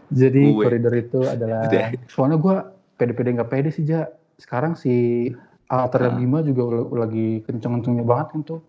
[0.09, 0.65] Jadi Gue.
[0.65, 1.67] koridor itu adalah
[2.07, 2.57] soalnya gua
[2.95, 4.07] pede-pede nggak pede sih, Ja.
[4.37, 5.31] Sekarang si
[5.67, 6.15] Alter Ah.
[6.15, 6.63] Bima juga
[6.95, 8.61] lagi kenceng-kencengnya banget kan tuh.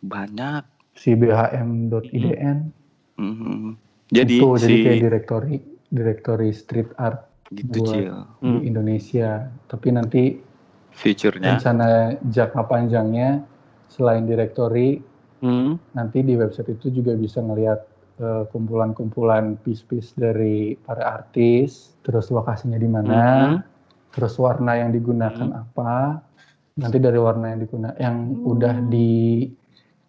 [0.00, 0.62] Banyak.
[0.92, 2.70] Si BHM.IDN.
[3.14, 3.74] Mhm.
[4.06, 5.54] Jadi itu, si jadi kayak direktori
[5.88, 8.14] direktori street art gitu, buat- Cil.
[8.40, 8.60] Hmm.
[8.60, 9.30] di Indonesia.
[9.66, 10.22] Tapi nanti
[10.94, 11.88] Future-nya rencana
[12.22, 13.42] jangka panjangnya
[13.90, 15.02] selain direktori
[15.38, 15.76] Hmm.
[15.92, 17.80] nanti di website itu juga bisa ngelihat
[18.14, 23.58] eh, kumpulan-kumpulan piece-piece dari para artis, terus lokasinya di mana, Hmm.
[24.14, 26.22] terus warna yang digunakan apa.
[26.78, 29.50] Nanti dari warna yang digunakan yang udah di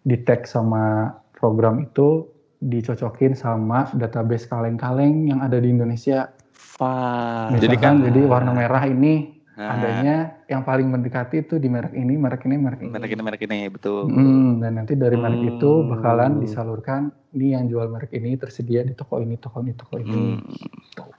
[0.00, 6.30] di tag sama program itu dicocokin sama database kaleng-kaleng yang ada di Indonesia.
[6.76, 7.48] Wah.
[7.56, 11.96] Jadi Misalkan kan- jadi warna merah ini Nah, adanya yang paling mendekati itu di merek
[11.96, 12.92] ini, merek ini, merek ini.
[12.92, 14.04] merek ini merek ini betul.
[14.04, 15.96] Hmm, dan nanti dari merek itu Hmm.
[15.96, 20.36] bakalan disalurkan ini yang jual merek ini tersedia di toko ini, toko ini, toko ini.
[20.36, 20.44] Hmm.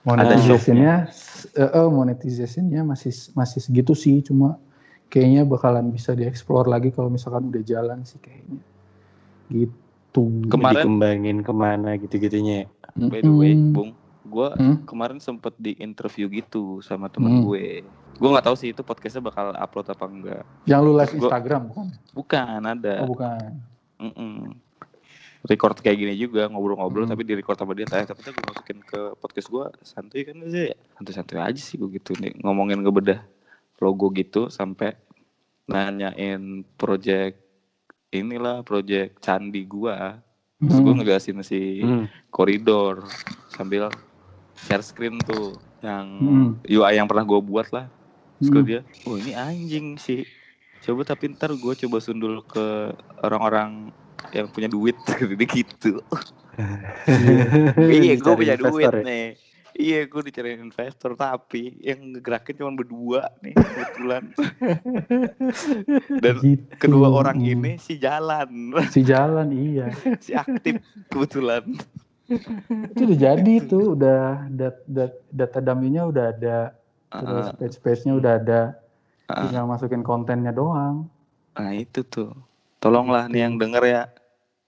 [0.06, 1.10] Monetization-nya,
[1.58, 4.54] eh, eh, monetization-nya masih masih segitu sih, cuma
[5.10, 8.62] kayaknya bakalan bisa dieksplor lagi kalau misalkan udah jalan sih kayaknya.
[9.50, 10.24] Gitu.
[10.46, 12.70] Kemarin- dikembangin ke mana gitu-gitunya.
[12.94, 13.58] By the way.
[13.74, 13.98] Bung,
[14.28, 14.84] gua Hmm?
[14.84, 17.44] kemarin sempet di interview gitu sama temen Hmm.
[17.44, 17.82] gue.
[18.14, 20.42] Gue nggak tahu sih itu podcastnya bakal upload apa enggak.
[20.64, 21.86] Yang lu live Gua- Instagram bukan?
[22.12, 22.94] Bukan ada.
[22.98, 23.50] Oh bukan.
[23.98, 24.36] Mm-mm.
[25.40, 27.14] Record kayak gini juga ngobrol-ngobrol Hmm.
[27.14, 27.86] tapi di record sama dia.
[27.86, 30.76] Tapi gue masukin ke podcast gue santuy kan aja ya.
[30.94, 33.22] Santuy-santuy aja sih gue gitu nih ngomongin ngebedah
[33.78, 34.98] logo gitu sampai
[35.64, 36.42] nanyain
[36.74, 37.38] project
[38.10, 40.18] inilah project candi gua.
[40.58, 40.98] Terus gue Hmm.
[40.98, 42.10] ngejelasin si Hmm.
[42.28, 43.06] koridor
[43.48, 43.94] sambil
[44.66, 46.50] share screen tuh yang Hmm.
[46.66, 47.86] UI yang pernah gue buat lah.
[48.38, 48.66] Terus Hmm.
[48.66, 50.26] dia, oh ini anjing sih.
[50.78, 53.90] Coba tapi ntar gue coba sundul ke orang-orang
[54.30, 55.92] yang punya duit gitu gitu.
[57.78, 59.02] iya gue punya investor duit ya?
[59.02, 59.26] nih.
[59.78, 64.24] Iya, gue dicariin investor tapi yang ngegerakin cuma berdua nih kebetulan.
[66.18, 66.66] Dan Gitu.
[66.82, 69.86] kedua orang ini si jalan, si jalan iya.
[70.24, 71.62] si aktif kebetulan.
[72.92, 76.58] Itu udah jadi tuh, udah dat, dat, data dummy-nya udah ada,
[77.08, 78.60] terus Ah, page-page-nya udah ada,
[79.32, 79.48] ah.
[79.48, 81.08] tinggal masukin kontennya doang.
[81.56, 82.36] Nah itu tuh,
[82.78, 84.02] tolonglah nih yang denger ya,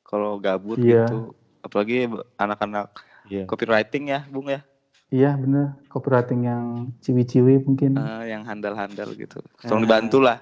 [0.02, 1.04] kalau gabut Iya.
[1.06, 2.08] gitu, apalagi
[2.40, 2.88] anak-anak
[3.28, 3.44] Iya.
[3.44, 4.64] copywriting ya, Bung ya,
[5.10, 6.64] Iya bener, copywriting yang
[7.02, 7.98] ciwi-ciwi mungkin.
[7.98, 9.42] Eh, yang handal-handal gitu.
[9.58, 10.38] Tolong dibantu lah,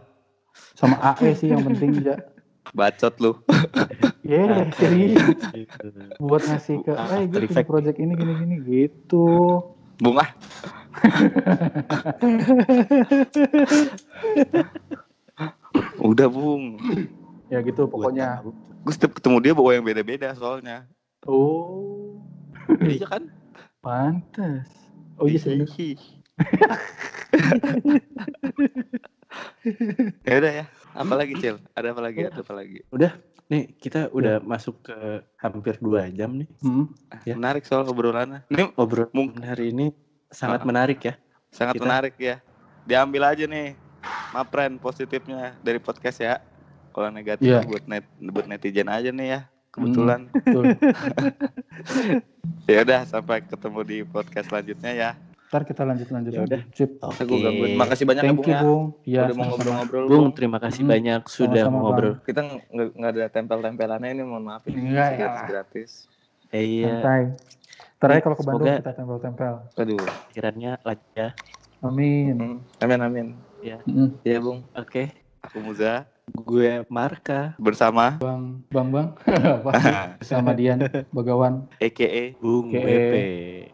[0.77, 2.21] Sama AE sih yang penting ya.
[2.79, 3.33] bacot lu.
[4.29, 5.41] Yeay, serius.
[5.49, 5.89] Gitu.
[6.21, 7.69] Buat ngasih ke, Ah, eh gue punya prefect.
[7.69, 9.27] project ini gini-gini gitu.
[9.99, 10.31] Bung ah,
[16.05, 16.77] udah Bung.
[17.49, 18.45] Ya gitu pokoknya.
[18.85, 20.85] Gue setiap ketemu dia bawa yang beda-beda soalnya.
[21.25, 22.21] Oh,
[22.85, 23.33] Iya kan?
[23.81, 24.69] pantes.
[25.17, 25.57] Oh iya sih.
[25.57, 25.73] bener.
[25.73, 25.99] Ih.
[30.23, 30.65] ya udah ya.
[30.93, 31.57] Apa lagi Cil?
[31.73, 32.19] Ada apa lagi?
[32.23, 32.79] Ada apa lagi?
[33.49, 34.97] Nih kita udah masuk ke
[35.41, 36.49] hampir dua jam nih.
[36.61, 36.93] Hmm.
[37.25, 37.33] Ya.
[37.33, 38.45] Menarik soal obrolannya.
[38.53, 39.89] Ini Obrolan Mung- hari ini
[40.29, 40.67] sangat Ah.
[40.69, 41.15] menarik ya.
[41.49, 42.45] sangat Kita- menarik ya.
[42.85, 43.73] Diambil aja nih,
[44.37, 46.45] mapren positifnya dari podcast ya.
[46.93, 47.65] Kalau negatif Iya.
[47.65, 49.41] buat net buat netizen aja nih ya.
[49.73, 50.29] Kebetulan.
[50.29, 50.65] Betul.
[52.69, 55.11] Ya udah sampai ketemu di podcast selanjutnya ya.
[55.49, 56.49] Ntar kita lanjut-lanjut Ya lagi.
[56.51, 56.61] udah.
[56.71, 56.91] Sip.
[56.99, 57.25] Oke.
[57.25, 57.69] Aku gabut.
[57.73, 58.61] Makasih banyak ya Thank ya.
[58.61, 58.85] Bung.
[59.03, 60.05] Iya, Udah mau ngobrol-ngobrol.
[60.07, 60.93] Bung, terima kasih Hmm.
[60.93, 62.15] banyak sudah ngobrol.
[62.21, 64.77] Kita nggak ada tempel-tempelannya ini mohon maaf ini.
[64.77, 65.19] Enggak, ya.
[65.19, 65.91] gratis, gratis.
[66.51, 67.23] Eh, Iya, Santai.
[67.99, 69.55] Ntar aja kalau ke Bandung Semoga- kita tempel-tempel.
[69.75, 70.05] Aduh.
[70.31, 71.29] kiranya lanjut ya.
[71.81, 72.35] Amin.
[72.37, 72.57] Hmm.
[72.79, 73.27] Amin amin.
[73.59, 74.21] Mm.
[74.23, 74.63] Ya Bung.
[74.73, 75.11] Oke,
[75.41, 79.09] Aku Muza gue Marka, bersama Bang, Bang, Bang.
[79.63, 79.95] Apa sih?
[80.29, 80.79] Sama Dian,
[81.11, 81.65] Bagawan.
[81.79, 82.37] EKE.
[82.39, 82.73] Bung.
[82.73, 83.15] BP.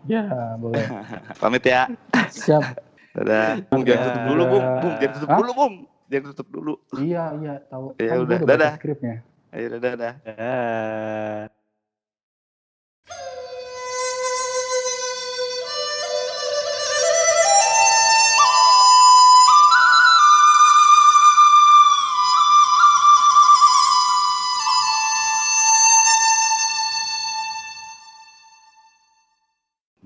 [0.06, 0.84] Ya, boleh.
[1.40, 1.90] Pamit ya.
[2.30, 2.78] Siap.
[3.14, 3.62] Dadah.
[3.70, 4.64] Bung jangan tutup dulu Bung.
[4.82, 5.38] Bung jangan tutup Hah?
[5.38, 5.74] dulu Bung.
[6.04, 6.74] Jangan tutup dulu.
[7.00, 7.86] Iya, iya, tahu.
[7.96, 8.72] Ya Kan udah, dadah.
[8.76, 9.14] skripnya.
[9.54, 9.92] Ayo dadah.
[9.98, 11.63] dadah.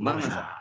[0.08, 0.58] ダメじゃ。